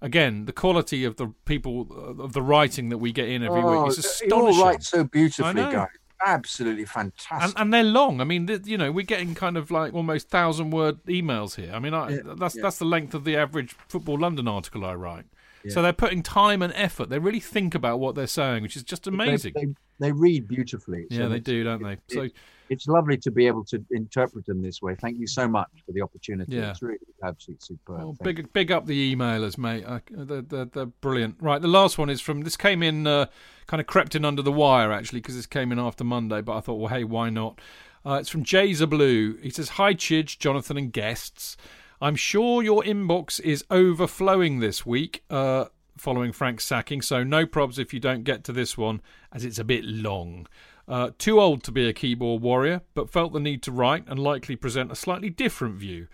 [0.00, 3.60] again, the quality of the people uh, of the writing that we get in every
[3.60, 4.30] Oh, week is oh, astonishing.
[4.30, 5.88] you all write so beautifully, guys.
[6.24, 7.42] Absolutely fantastic.
[7.42, 8.20] and, and they're long.
[8.20, 11.72] I mean, you know, we're getting kind of like almost thousand word emails here.
[11.72, 12.62] I mean, I, Yeah, that's yeah.
[12.62, 15.24] that's the length of the average Football London article I write.
[15.68, 17.08] So they're putting time and effort.
[17.08, 19.52] They really think about what they're saying, which is just amazing.
[19.54, 19.68] They,
[20.00, 21.06] they read beautifully.
[21.08, 21.98] yeah, they do, don't they?
[22.08, 22.28] So
[22.72, 24.94] It's lovely to be able to interpret them this way.
[24.94, 26.56] Thank you so much for the opportunity.
[26.56, 26.70] Yeah.
[26.70, 27.98] It's really absolutely superb.
[27.98, 29.84] Well, Thank big big up the emailers, mate.
[30.10, 31.36] They're, they're, they're brilliant.
[31.40, 33.26] Right, the last one is from this came in uh,
[33.66, 36.56] kind of crept in under the wire actually because this came in after Monday, but
[36.56, 37.60] I thought, well, hey, why not?
[38.04, 39.36] Uh, it's from Jazer Blue.
[39.36, 41.56] He says, "Hi, Chidge, Jonathan, and guests.
[42.00, 45.66] I'm sure your inbox is overflowing this week." Uh,
[45.98, 49.58] Following Frank's sacking, so no probs if you don't get to this one, as it's
[49.58, 50.46] a bit long.
[50.93, 54.19] Uh, too old to be a keyboard warrior, but felt the need to write and
[54.19, 56.06] likely present a slightly different view.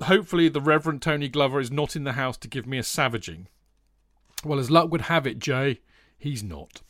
[0.00, 3.48] Hopefully, the Reverend Tony Glover is not in the house to give me a savaging.
[4.46, 5.82] Well, as luck would have it, Jay,
[6.16, 6.80] he's not.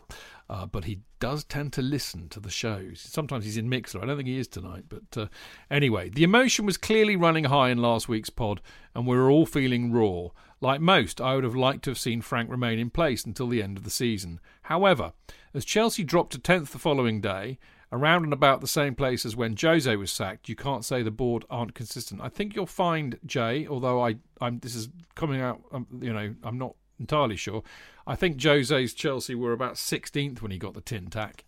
[0.49, 3.01] Uh, but he does tend to listen to the shows.
[3.01, 4.01] Sometimes he's in Mixlr.
[4.01, 4.85] I don't think he is tonight.
[4.89, 5.27] But uh,
[5.73, 8.61] anyway, the emotion was clearly running high in last week's pod,
[8.95, 10.29] and we were all feeling raw.
[10.61, 13.61] Like most, I would have liked to have seen Frank remain in place until the
[13.61, 14.39] end of the season.
[14.63, 15.15] However,
[15.55, 17.59] as Chelsea dropped to 10th the following day,
[17.93, 21.11] around and about the same place as when Jose was sacked, you can't say the
[21.11, 22.23] board aren't consistent.
[22.23, 26.35] I think you'll find, Jay, although I, I'm this is coming out, um, you know,
[26.43, 27.63] I'm not entirely sure.
[28.07, 31.45] I think Jose's Chelsea were about 16th when he got the tin tack.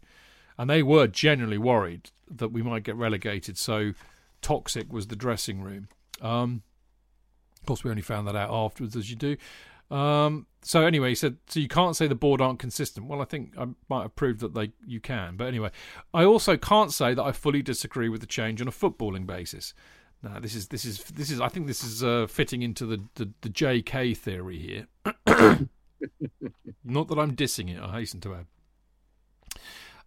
[0.59, 3.59] and they were genuinely worried that we might get relegated.
[3.59, 3.93] So
[4.41, 5.89] toxic was the dressing room.
[6.21, 6.63] Um,
[7.61, 9.37] of course, we only found that out afterwards, as you do.
[9.91, 13.07] Um, so anyway, he said, so you can't say the board aren't consistent.
[13.07, 15.37] Well, I think I might have proved that they you can.
[15.37, 15.71] But anyway,
[16.15, 19.75] I also can't say that I fully disagree with the change on a footballing basis.
[20.23, 23.05] Now, this is this is this is I think this is uh, fitting into the,
[23.17, 24.87] the the JK theory here.
[26.83, 27.83] Not that I'm dissing it.
[27.83, 28.47] I hasten to add.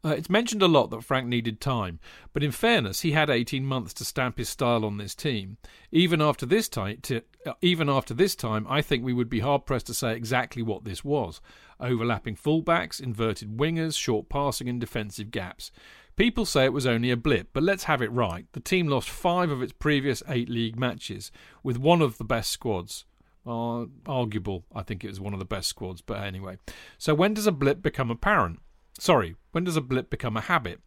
[0.05, 1.99] Uh, it's mentioned a lot that Frank needed time,
[2.31, 5.57] but in fairness, he had 18 months to stamp his style on this team.
[5.91, 9.39] Even after this time, to, uh, even after this time, I think we would be
[9.39, 11.41] hard pressed to say exactly what this was:
[11.79, 15.71] overlapping fullbacks, inverted wingers, short passing, and defensive gaps.
[16.15, 18.45] People say it was only a blip, but let's have it right.
[18.53, 21.31] The team lost five of its previous eight league matches
[21.63, 23.05] with one of the best squads.
[23.45, 26.57] Uh, arguable, I think it was one of the best squads, but anyway.
[26.97, 28.59] So when does a blip become apparent?
[28.99, 30.81] Sorry, when does a blip become a habit?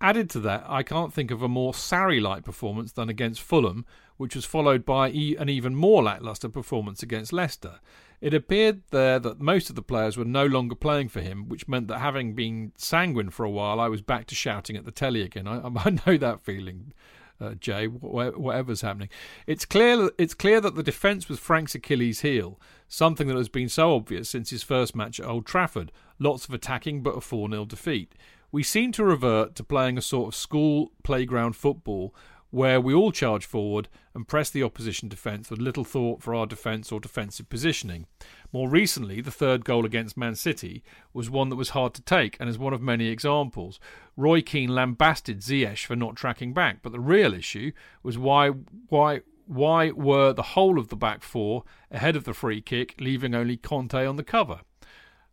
[0.00, 3.86] Added to that, I can't think of a more Sarri like performance than against Fulham,
[4.16, 7.78] which was followed by an even more lacklustre performance against Leicester.
[8.20, 11.68] It appeared there that most of the players were no longer playing for him, which
[11.68, 14.90] meant that having been sanguine for a while, I was back to shouting at the
[14.90, 15.46] telly again.
[15.46, 16.92] I, I know that feeling.
[17.40, 19.08] Uh, Jay, whatever's happening,
[19.48, 20.10] it's clear.
[20.16, 24.28] It's clear that the defence was Frank's Achilles' heel, something that has been so obvious
[24.28, 25.90] since his first match at Old Trafford.
[26.18, 28.14] Lots of attacking, but a 4 0 defeat.
[28.50, 32.14] We seem to revert to playing a sort of school playground football
[32.52, 36.46] where we all charge forward and press the opposition defence with little thought for our
[36.46, 38.06] defence or defensive positioning.
[38.52, 40.84] More recently, the third goal against Man City
[41.14, 43.80] was one that was hard to take and is one of many examples.
[44.18, 47.72] Roy Keane lambasted Ziyech for not tracking back, but the real issue
[48.02, 48.50] was why
[48.90, 53.34] why why were the whole of the back four ahead of the free kick, leaving
[53.34, 54.60] only Kante on the cover?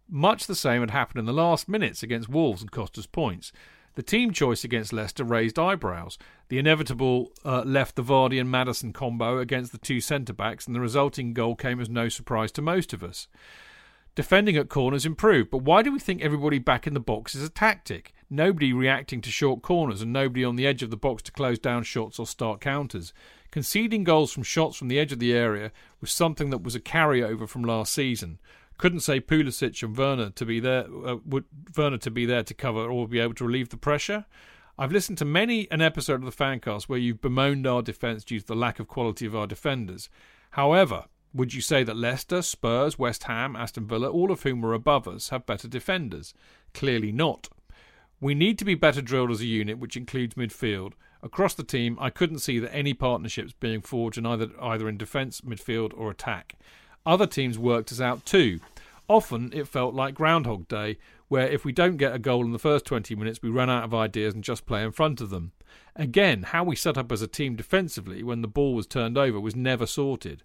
[0.09, 3.51] Much the same had happened in the last minutes against Wolves and cost us points.
[3.93, 6.17] The team choice against Leicester raised eyebrows.
[6.47, 10.75] The inevitable uh, left the Vardy and Maddison combo against the two centre backs, and
[10.75, 13.27] the resulting goal came as no surprise to most of us.
[14.15, 17.43] Defending at corners improved, but why do we think everybody back in the box is
[17.43, 18.13] a tactic?
[18.29, 21.59] Nobody reacting to short corners and nobody on the edge of the box to close
[21.59, 23.13] down shots or start counters.
[23.51, 25.71] Conceding goals from shots from the edge of the area
[26.01, 28.39] was something that was a carryover from last season
[28.79, 31.43] couldn't say Pulisic and Werner to be there, uh, would
[31.77, 34.25] Werner to be there to cover or be able to relieve the pressure.
[34.77, 38.39] I've listened to many an episode of the Fancast where you've bemoaned our defence due
[38.39, 40.09] to the lack of quality of our defenders.
[40.51, 44.73] However, would you say that Leicester, Spurs, West Ham, Aston Villa, all of whom were
[44.73, 46.33] above us, have better defenders?
[46.73, 47.49] Clearly not.
[48.21, 50.93] We need to be better drilled as a unit, which includes midfield.
[51.21, 54.97] Across the team, I couldn't see that any partnerships being forged in either either in
[54.97, 56.55] defence, midfield, or attack.
[57.09, 58.59] Other teams worked us out too.
[59.07, 62.59] Often it felt like Groundhog Day, where if we don't get a goal in the
[62.59, 65.51] first 20 minutes, we run out of ideas and just play in front of them.
[65.95, 69.39] Again, how we set up as a team defensively when the ball was turned over
[69.39, 70.43] was never sorted.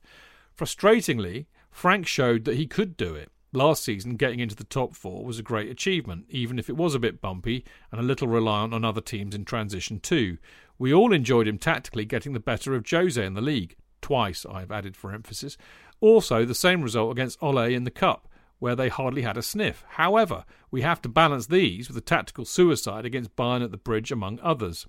[0.57, 3.31] Frustratingly, Frank showed that he could do it.
[3.53, 6.95] Last season, getting into the top four was a great achievement, even if it was
[6.95, 7.63] a bit bumpy
[7.93, 10.39] and a little reliant on other teams in transition too.
[10.79, 13.77] We all enjoyed him tactically getting the better of Jose in the league.
[14.05, 15.57] Twice, I've added for emphasis.
[16.05, 18.29] Also, the same result against Ole in the Cup,
[18.59, 19.87] where they hardly had a sniff.
[19.89, 24.13] However, we have to balance these with a tactical suicide against Bayern at the bridge,
[24.13, 24.87] among others.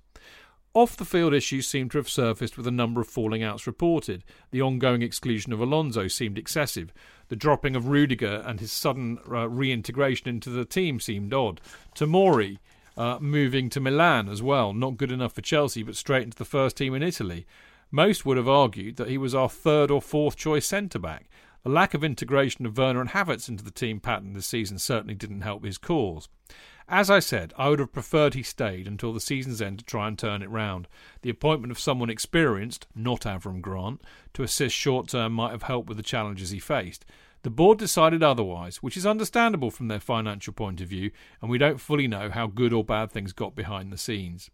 [0.73, 4.25] Off the field issues seem to have surfaced with a number of falling outs reported.
[4.51, 6.91] The ongoing exclusion of Alonso seemed excessive.
[7.29, 11.61] The dropping of Rudiger and his sudden uh, reintegration into the team seemed odd.
[11.95, 12.57] Tomori
[12.97, 16.43] uh, moving to Milan as well, not good enough for Chelsea, but straight into the
[16.43, 17.45] first team in Italy.
[17.95, 21.29] Most would have argued that he was our third or fourth choice centre back.
[21.63, 25.15] The lack of integration of Werner and Havertz into the team pattern this season certainly
[25.15, 26.27] didn't help his cause.
[26.89, 30.09] As I said, I would have preferred he stayed until the season's end to try
[30.09, 30.89] and turn it round.
[31.21, 34.01] The appointment of someone experienced, not Avram Grant,
[34.33, 37.05] to assist short term might have helped with the challenges he faced.
[37.43, 41.11] The board decided otherwise, which is understandable from their financial point of view,
[41.41, 44.49] and we don't fully know how good or bad things got behind the scenes.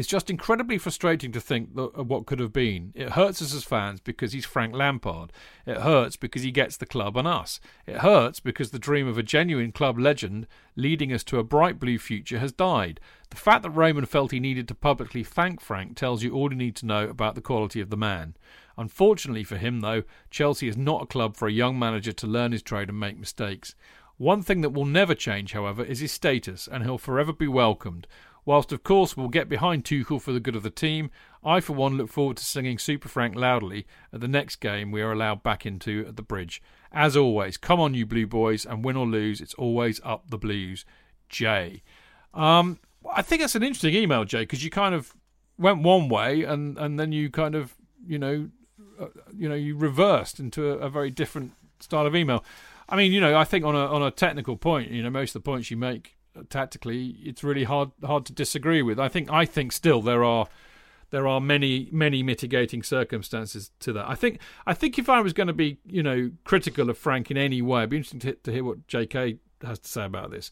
[0.00, 2.90] It's just incredibly frustrating to think of uh, what could have been.
[2.94, 5.30] It hurts us as fans because he's Frank Lampard.
[5.66, 7.60] It hurts because he gets the club and us.
[7.86, 11.78] It hurts because the dream of a genuine club legend leading us to a bright
[11.78, 12.98] blue future has died.
[13.28, 16.56] The fact that Roman felt he needed to publicly thank Frank tells you all you
[16.56, 18.36] need to know about the quality of the man.
[18.78, 22.52] Unfortunately for him, though, Chelsea is not a club for a young manager to learn
[22.52, 23.74] his trade and make mistakes.
[24.16, 28.06] One thing that will never change, however, is his status, and he'll forever be welcomed.
[28.44, 31.10] Whilst, of course, we'll get behind Tuchel for the good of the team,
[31.44, 35.02] I, for one, look forward to singing Super Frank loudly at the next game we
[35.02, 36.62] are allowed back into at the bridge.
[36.92, 40.38] As always, come on, you Blue Boys, and win or lose, it's always up the
[40.38, 40.84] Blues.
[41.30, 41.82] Jay.
[42.34, 42.78] Um,
[43.10, 45.14] I think that's an interesting email, Jay, because you kind of
[45.56, 47.74] went one way and, and then you kind of,
[48.06, 48.50] you know,
[49.00, 52.44] uh, you know, you reversed into a, a, very different style of email.
[52.88, 55.30] I mean, you know, I think on a on a technical point, you know, most
[55.30, 58.98] of the points you make tactically, it's really hard hard to disagree with.
[58.98, 60.48] I think I think still there are
[61.10, 64.08] there are many many mitigating circumstances to that.
[64.08, 67.30] I think I think if I was going to be you know critical of Frank
[67.30, 69.38] in any way, it'd be interesting to, to hear what J.K.
[69.62, 70.50] has to say about this.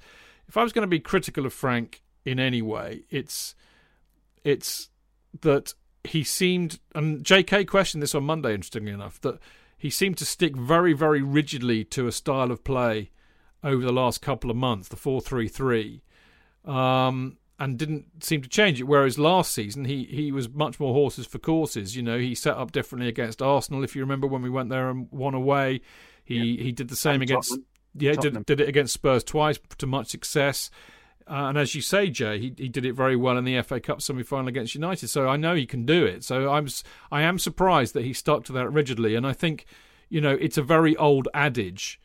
[0.49, 3.55] If I was going to be critical of Frank in any way, it's
[4.45, 4.91] it's
[5.41, 5.75] that
[6.05, 7.65] he seemed and J.K.
[7.65, 8.55] questioned this on Monday.
[8.55, 9.39] Interestingly enough, that
[9.77, 13.11] he seemed to stick very very rigidly to a style of play
[13.69, 16.03] over the last couple of months, the four three three.
[16.65, 18.85] Um, and didn't seem to change it.
[18.85, 21.97] Whereas last season he he was much more horses for courses.
[21.97, 23.85] You know, he set up differently against Arsenal.
[23.85, 25.81] If you remember when we went there and won away,
[26.25, 26.63] he yeah.
[26.63, 27.67] he did the same and against Tottenham.
[27.97, 30.71] yeah did did it against Spurs twice to much success.
[31.27, 33.81] Uh, and as you say, Jay, he he did it very well in the FA
[33.81, 35.09] Cup semi final against United.
[35.09, 36.25] So I know he can do it.
[36.25, 36.69] So I'm
[37.11, 39.15] I am surprised that he stuck to that rigidly.
[39.15, 39.67] And I think
[40.09, 42.01] you know it's a very old adage.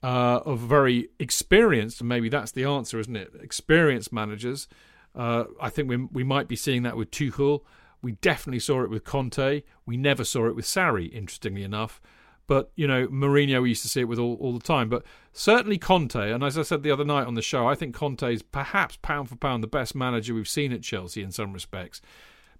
[0.00, 3.32] Uh, of very experienced, and maybe that's the answer, isn't it?
[3.42, 4.68] Experienced managers
[5.14, 7.62] uh, I think we we might be seeing that with Tuchel.
[8.00, 9.62] We definitely saw it with Conte.
[9.84, 12.00] We never saw it with Sarri, interestingly enough.
[12.46, 14.88] But, you know, Mourinho, we used to see it with all, all the time.
[14.88, 17.94] But certainly Conte, and as I said the other night on the show, I think
[17.94, 21.52] Conte is perhaps pound for pound the best manager we've seen at Chelsea in some
[21.52, 22.00] respects.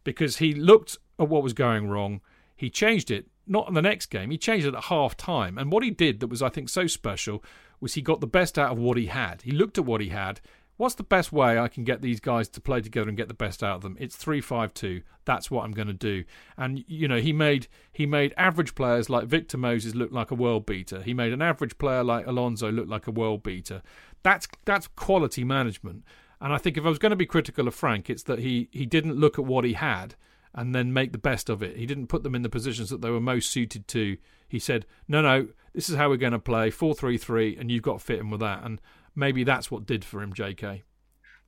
[0.02, 2.20] Because he looked at what was going wrong.
[2.58, 5.56] He changed it, not in the next game, he changed it at half time.
[5.56, 7.42] And what he did that was, I think, so special
[7.80, 9.40] was he got the best out of what he had.
[9.40, 10.42] He looked at what he had
[10.78, 13.34] what's the best way I can get these guys to play together and get the
[13.34, 13.96] best out of them?
[14.00, 15.02] It's three five two.
[15.26, 16.24] That's what I'm going to do.
[16.56, 20.36] And you know, he made he made average players like Victor Moses look like a
[20.36, 21.02] world beater.
[21.02, 23.82] He made an average player like Alonso look like a world beater.
[24.22, 26.04] That's that's quality management.
[26.40, 28.68] And I think if I was going to be critical of Frank, it's that he
[28.72, 30.14] he didn't look at what he had
[30.54, 31.76] and then make the best of it.
[31.76, 34.16] He didn't put them in the positions that they were most suited to.
[34.48, 37.70] He said, "No, no, this is how we're going to play four three three, and
[37.70, 38.80] you've got to fit in with that." And
[39.14, 40.84] maybe that's what did for him, J.K.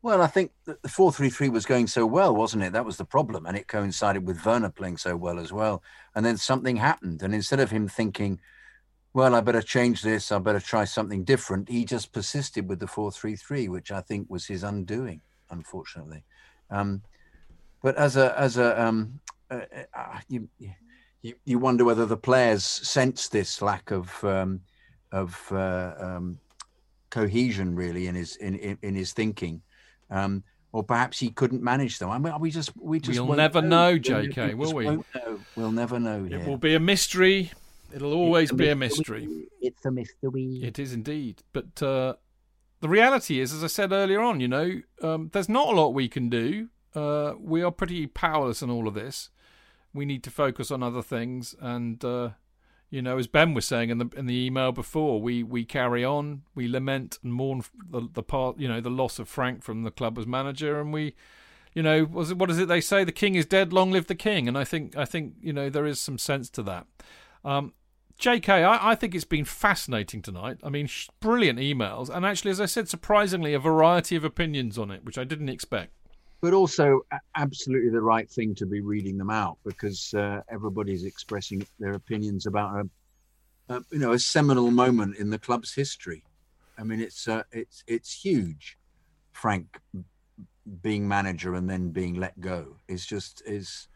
[0.02, 2.72] Well, I think the four three three was going so well, wasn't it?
[2.72, 5.82] That was the problem, and it coincided with Werner playing so well as well.
[6.14, 8.40] And then something happened, and instead of him thinking,
[9.12, 10.32] "Well, I better change this.
[10.32, 14.00] I better try something different," he just persisted with the four three three, which I
[14.00, 15.20] think was his undoing,
[15.50, 16.24] unfortunately.
[16.70, 17.02] Um,
[17.82, 19.20] but as a as a um,
[19.50, 19.60] uh,
[19.94, 20.48] uh, you,
[21.22, 24.60] you you wonder whether the players sense this lack of um,
[25.12, 26.38] of uh, um,
[27.10, 29.62] cohesion really in his in, in, in his thinking.
[30.10, 30.42] Um,
[30.72, 32.10] or perhaps he couldn't manage them.
[32.10, 34.54] I mean, we just we just we'll never know, know J.K.
[34.54, 34.84] will we?
[34.84, 35.04] Know.
[35.56, 36.24] We'll never know.
[36.30, 37.50] It will be a mystery.
[37.92, 39.48] It'll always a be a mystery.
[39.60, 40.60] It's a mystery.
[40.62, 41.42] It is indeed.
[41.52, 42.14] But uh,
[42.80, 45.88] the reality is, as I said earlier on, you know, um, there's not a lot
[45.88, 46.68] we can do.
[46.94, 49.30] Uh, we are pretty powerless in all of this.
[49.92, 52.30] We need to focus on other things, and uh,
[52.90, 56.04] you know, as Ben was saying in the in the email before, we, we carry
[56.04, 59.84] on, we lament and mourn the the part, you know, the loss of Frank from
[59.84, 61.14] the club as manager, and we,
[61.72, 63.04] you know, was it, what is it they say?
[63.04, 64.48] The king is dead, long live the king.
[64.48, 66.86] And I think I think you know there is some sense to that.
[67.44, 67.72] Um,
[68.18, 70.58] J.K., I, I think it's been fascinating tonight.
[70.62, 74.76] I mean, sh- brilliant emails, and actually, as I said, surprisingly, a variety of opinions
[74.76, 75.94] on it, which I didn't expect
[76.40, 77.00] but also
[77.36, 82.46] absolutely the right thing to be reading them out because uh, everybody's expressing their opinions
[82.46, 82.86] about
[83.68, 86.24] a, a, you know a seminal moment in the club's history.
[86.78, 88.78] I mean, it's uh, it's it's huge.
[89.32, 89.80] Frank
[90.82, 93.88] being manager and then being let go is just is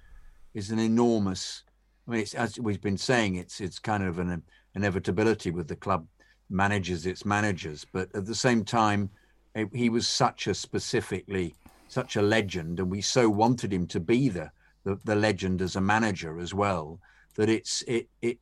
[0.52, 1.62] is an enormous.
[2.06, 4.42] I mean, it's as we've been saying, it's it's kind of an
[4.74, 6.06] inevitability with the club
[6.50, 9.08] managers, its managers, but at the same time,
[9.54, 11.54] it, he was such a specifically
[11.94, 14.50] such a legend, and we so wanted him to be the,
[14.84, 17.00] the, the legend as a manager as well
[17.36, 18.38] that it's it it.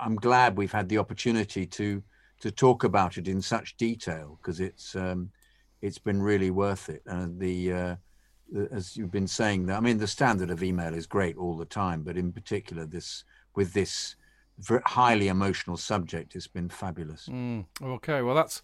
[0.00, 2.02] I'm glad we've had the opportunity to
[2.40, 5.30] to talk about it in such detail because it's um,
[5.82, 7.02] it's been really worth it.
[7.06, 7.96] And the, uh,
[8.70, 12.02] as you've been saying, I mean, the standard of email is great all the time,
[12.02, 13.24] but in particular, this
[13.54, 14.16] with this
[14.84, 17.28] highly emotional subject, it's been fabulous.
[17.30, 18.62] Mm, okay, well, that's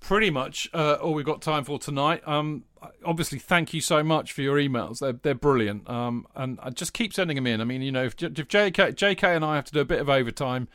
[0.00, 2.26] pretty much uh, all we've got time for tonight.
[2.26, 2.64] Um,
[3.04, 5.00] obviously, thank you so much for your emails.
[5.00, 5.88] They're they're brilliant.
[5.88, 7.60] Um, and I just keep sending them in.
[7.60, 10.00] I mean, you know, if, if JK JK and I have to do a bit
[10.00, 10.68] of overtime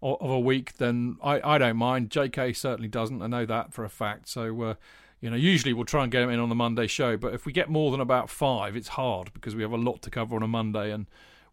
[0.00, 2.10] of a week, then I, I don't mind.
[2.10, 3.20] JK certainly doesn't.
[3.20, 4.28] I know that for a fact.
[4.28, 4.62] So.
[4.62, 4.74] Uh,
[5.20, 7.44] you know, usually we'll try and get them in on the Monday show, but if
[7.44, 10.36] we get more than about five, it's hard because we have a lot to cover
[10.36, 11.06] on a Monday, and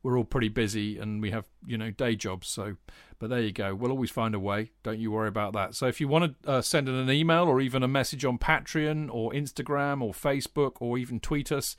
[0.06, 2.48] we're all pretty busy and we have you know day jobs.
[2.48, 2.76] So,
[3.18, 3.74] but there you go.
[3.74, 4.70] We'll always find a way.
[4.84, 5.74] Don't you worry about that.
[5.74, 8.38] So if you want to uh, send in an email or even a message on
[8.38, 11.76] Patreon or Instagram or Facebook or even tweet us,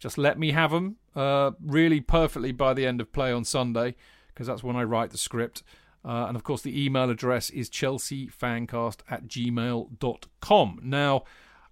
[0.00, 3.94] just let me have them uh, really perfectly by the end of play on Sunday
[4.26, 5.62] because that's when I write the script.
[6.04, 10.80] Uh, and of course, the email address is chelseafancast at gmail.com.
[10.82, 11.22] Now,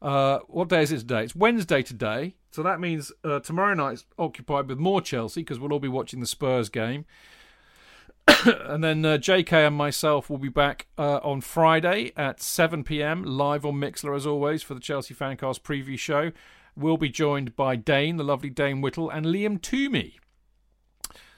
[0.01, 1.25] uh, what day is it today?
[1.25, 2.37] It's Wednesday today.
[2.51, 6.21] So that means uh, tomorrow night's occupied with more Chelsea because we'll all be watching
[6.21, 7.05] the Spurs game.
[8.47, 13.25] and then uh, JK and myself will be back uh, on Friday at 7 pm,
[13.25, 16.33] live on Mixlr as always for the Chelsea Fancast preview show.
[16.77, 20.15] We'll be joined by Dane, the lovely Dane Whittle, and Liam Twomey.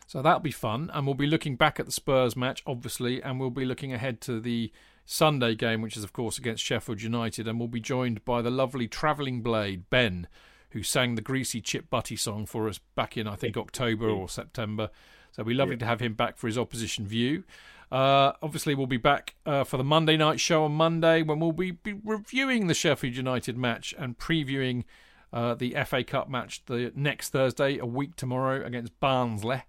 [0.06, 0.90] So that'll be fun.
[0.92, 4.20] And we'll be looking back at the Spurs match, obviously, and we'll be looking ahead
[4.22, 4.72] to the
[5.06, 7.46] Sunday game, which is, of course, against Sheffield United.
[7.46, 10.26] And we'll be joined by the lovely Travelling Blade, Ben,
[10.70, 14.28] who sang the Greasy Chip Butty song for us back in, I think, October or
[14.28, 14.90] September.
[15.32, 15.80] So it'll be lovely yeah.
[15.80, 17.44] to have him back for his opposition view.
[17.90, 21.52] Uh, obviously, we'll be back uh, for the Monday night show on Monday when we'll
[21.52, 24.84] be, be reviewing the Sheffield United match and previewing
[25.32, 29.62] uh, the FA Cup match the next Thursday, a week tomorrow, against Barnsley.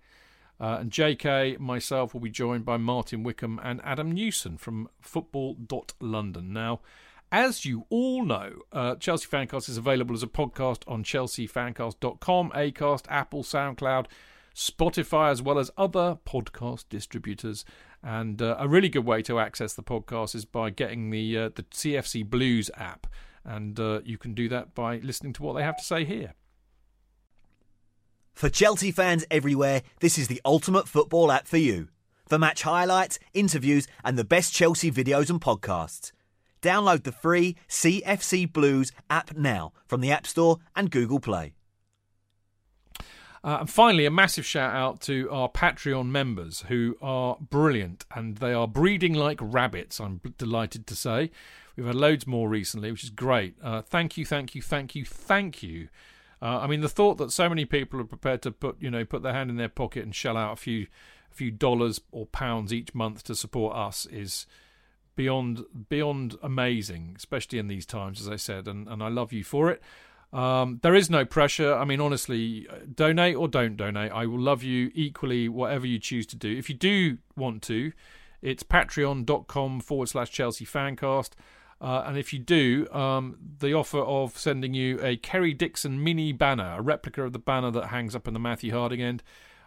[0.59, 6.53] Uh, and JK, myself, will be joined by Martin Wickham and Adam Newson from football.london.
[6.53, 6.81] Now,
[7.31, 13.05] as you all know, uh, Chelsea Fancast is available as a podcast on chelseafancast.com, Acast,
[13.07, 14.07] Apple, SoundCloud,
[14.53, 17.63] Spotify, as well as other podcast distributors.
[18.03, 21.49] And uh, a really good way to access the podcast is by getting the uh,
[21.55, 23.07] the CFC Blues app,
[23.45, 26.33] and uh, you can do that by listening to what they have to say here.
[28.33, 31.89] For Chelsea fans everywhere, this is the ultimate football app for you.
[32.27, 36.11] For match highlights, interviews, and the best Chelsea videos and podcasts.
[36.61, 41.53] Download the free CFC Blues app now from the App Store and Google Play.
[43.43, 48.37] Uh, and finally, a massive shout out to our Patreon members who are brilliant and
[48.37, 51.31] they are breeding like rabbits, I'm delighted to say.
[51.75, 53.55] We've had loads more recently, which is great.
[53.63, 55.87] Uh, thank you, thank you, thank you, thank you.
[56.39, 59.05] Uh, I mean, the thought that so many people are prepared to put, you know,
[59.05, 60.85] put their hand in their pocket and shell out a few,
[61.31, 64.45] a few dollars or pounds each month to support us is
[65.15, 69.43] beyond beyond amazing, especially in these times, as I said, and, and I love you
[69.43, 69.81] for it.
[70.33, 71.73] Um, there is no pressure.
[71.73, 74.11] I mean, honestly, donate or don't donate.
[74.11, 76.57] I will love you equally, whatever you choose to do.
[76.57, 77.91] If you do want to,
[78.41, 81.31] it's patreon.com forward slash Chelsea Fancast.
[81.81, 86.31] Uh, and if you do, um, the offer of sending you a Kerry Dixon mini
[86.31, 89.23] banner, a replica of the banner that hangs up in the Matthew Harding end,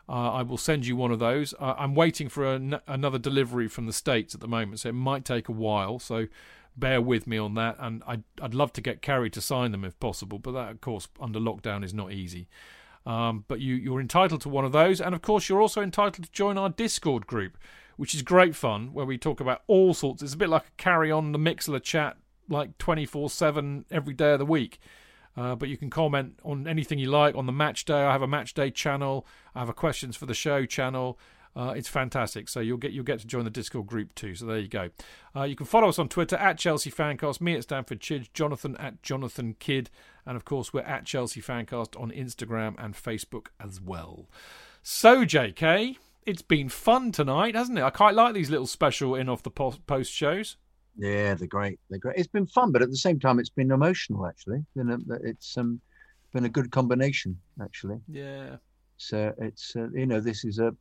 [0.09, 1.55] uh, I will send you one of those.
[1.59, 4.95] Uh, I'm waiting for an- another delivery from the States at the moment, so it
[4.95, 5.99] might take a while.
[5.99, 6.27] So
[6.77, 7.77] bear with me on that.
[7.79, 10.81] And I'd, I'd love to get Kerry to sign them if possible, but that, of
[10.81, 12.49] course, under lockdown is not easy.
[13.07, 15.01] Um, but you, you're entitled to one of those.
[15.01, 17.57] And of course, you're also entitled to join our Discord group,
[17.97, 20.23] which is great fun, where we talk about all sorts.
[20.23, 22.17] It's a bit like a carry on the Mixlr chat,
[22.49, 24.79] like 24 7 every day of the week.
[25.37, 28.03] Uh, but you can comment on anything you like on the match day.
[28.05, 29.27] I have a match day channel.
[29.55, 31.19] I have a questions for the show channel.
[31.57, 32.49] Uh, it's fantastic.
[32.49, 34.35] So you'll get you'll get to join the Discord group too.
[34.35, 34.91] So there you go.
[35.35, 38.77] Uh, you can follow us on Twitter at Chelsea Fancast, me at Stamford Chidge, Jonathan
[38.79, 39.89] at Jonathan Kydd,
[40.27, 44.29] and of course we're at Chelsea Fancast on Instagram and Facebook as well.
[44.83, 45.97] So JK,
[46.27, 47.83] it's been fun tonight, hasn't it?
[47.83, 50.57] I quite like these little special in off the post shows.
[50.97, 51.79] Yeah, they're great.
[51.91, 52.17] They're great.
[52.17, 54.27] It's been fun, but at the same time, it's been emotional.
[54.27, 55.81] Actually, you know, it's um,
[56.33, 57.39] been a good combination.
[57.61, 58.57] Actually, yeah.
[58.97, 60.75] So it's uh, you know, this is a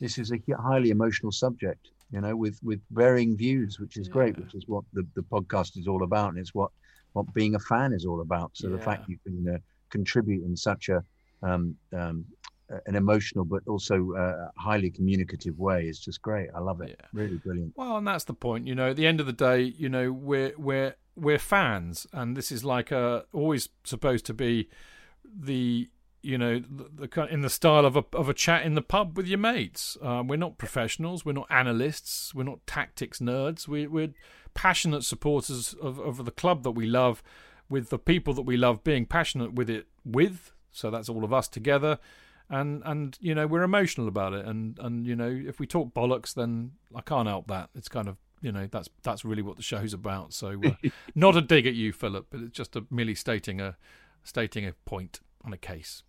[0.00, 1.88] this is a highly emotional subject.
[2.10, 4.12] You know, with with varying views, which is yeah.
[4.12, 6.70] great, which is what the the podcast is all about, and it's what
[7.12, 8.50] what being a fan is all about.
[8.54, 8.76] So yeah.
[8.76, 9.58] the fact you can uh,
[9.90, 11.04] contribute in such a
[11.42, 12.24] um, um,
[12.86, 16.48] an emotional but also uh, highly communicative way is just great.
[16.54, 16.96] I love it.
[16.98, 17.06] Yeah.
[17.12, 17.72] Really brilliant.
[17.76, 18.66] Well, and that's the point.
[18.66, 22.36] You know, at the end of the day, you know, we're we're we're fans, and
[22.36, 24.68] this is like a always supposed to be
[25.24, 25.88] the
[26.22, 29.16] you know the, the in the style of a of a chat in the pub
[29.16, 29.96] with your mates.
[30.02, 31.24] Uh, we're not professionals.
[31.24, 32.34] We're not analysts.
[32.34, 33.68] We're not tactics nerds.
[33.68, 34.14] We, we're
[34.54, 37.22] passionate supporters of of the club that we love,
[37.68, 40.52] with the people that we love being passionate with it with.
[40.70, 41.98] So that's all of us together
[42.52, 44.44] and and you know we're emotional about it.
[44.46, 47.70] And and you know if we talk bollocks then i can't help that.
[47.74, 50.34] It's kind of you know that's that's really what the show's about.
[50.34, 53.76] So uh, not a dig at you philip but it's just a merely stating a
[54.22, 56.02] stating a point on a case.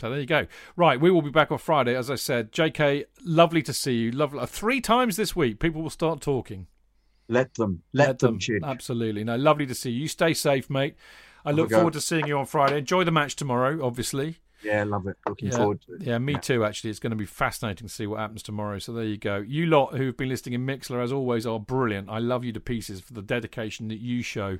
[0.00, 0.46] So there you go.
[0.74, 1.94] Right we will be back on friday.
[1.94, 4.10] As i said jk lovely to see you.
[4.10, 6.66] Lovely uh, three times this week people will start talking.
[7.28, 7.82] Let them.
[7.92, 8.64] Let, let them, them.
[8.64, 9.22] absolutely.
[9.22, 10.02] No lovely to see you.
[10.02, 10.96] You stay safe mate.
[11.44, 12.78] I look forward to seeing you on friday.
[12.78, 15.16] Enjoy the match tomorrow obviously Yeah, love it.
[15.28, 16.02] Looking Yeah, forward to it.
[16.02, 16.64] yeah, me too.
[16.64, 18.78] Actually, it's going to be fascinating to see what happens tomorrow.
[18.78, 19.38] So there you go.
[19.38, 22.08] You lot who've been listening in Mixlr, as always, are brilliant.
[22.08, 24.58] I love you to pieces for the dedication that you show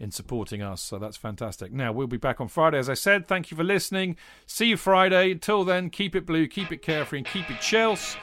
[0.00, 0.80] in supporting us.
[0.80, 1.72] So that's fantastic.
[1.72, 3.26] Now we'll be back on Friday, as I said.
[3.26, 4.16] Thank you for listening.
[4.46, 5.32] See you Friday.
[5.32, 8.18] Until then, keep it blue, keep it carefree, and keep it Chelsea.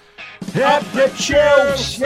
[0.63, 2.05] Up the Chelsea!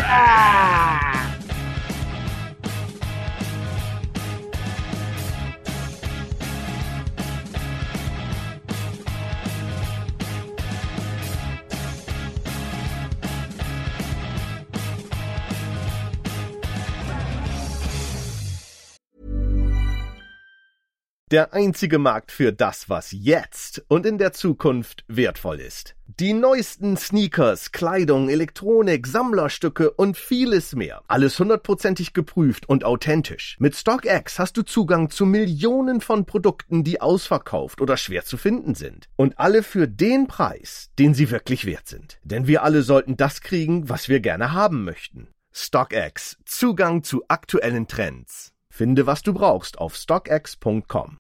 [21.32, 25.96] Der einzige Markt für das, was jetzt und in der Zukunft wertvoll ist.
[26.08, 31.04] Die neuesten Sneakers, Kleidung, Elektronik, Sammlerstücke und vieles mehr.
[31.08, 33.58] Alles hundertprozentig geprüft und authentisch.
[33.60, 38.74] Mit StockX hast du Zugang zu Millionen von Produkten, die ausverkauft oder schwer zu finden
[38.74, 39.08] sind.
[39.16, 42.18] Und alle für den Preis, den sie wirklich wert sind.
[42.24, 45.28] Denn wir alle sollten das kriegen, was wir gerne haben möchten.
[45.52, 46.38] StockX.
[46.44, 48.52] Zugang zu aktuellen Trends.
[48.80, 51.18] Finde, was du brauchst auf stockx.com.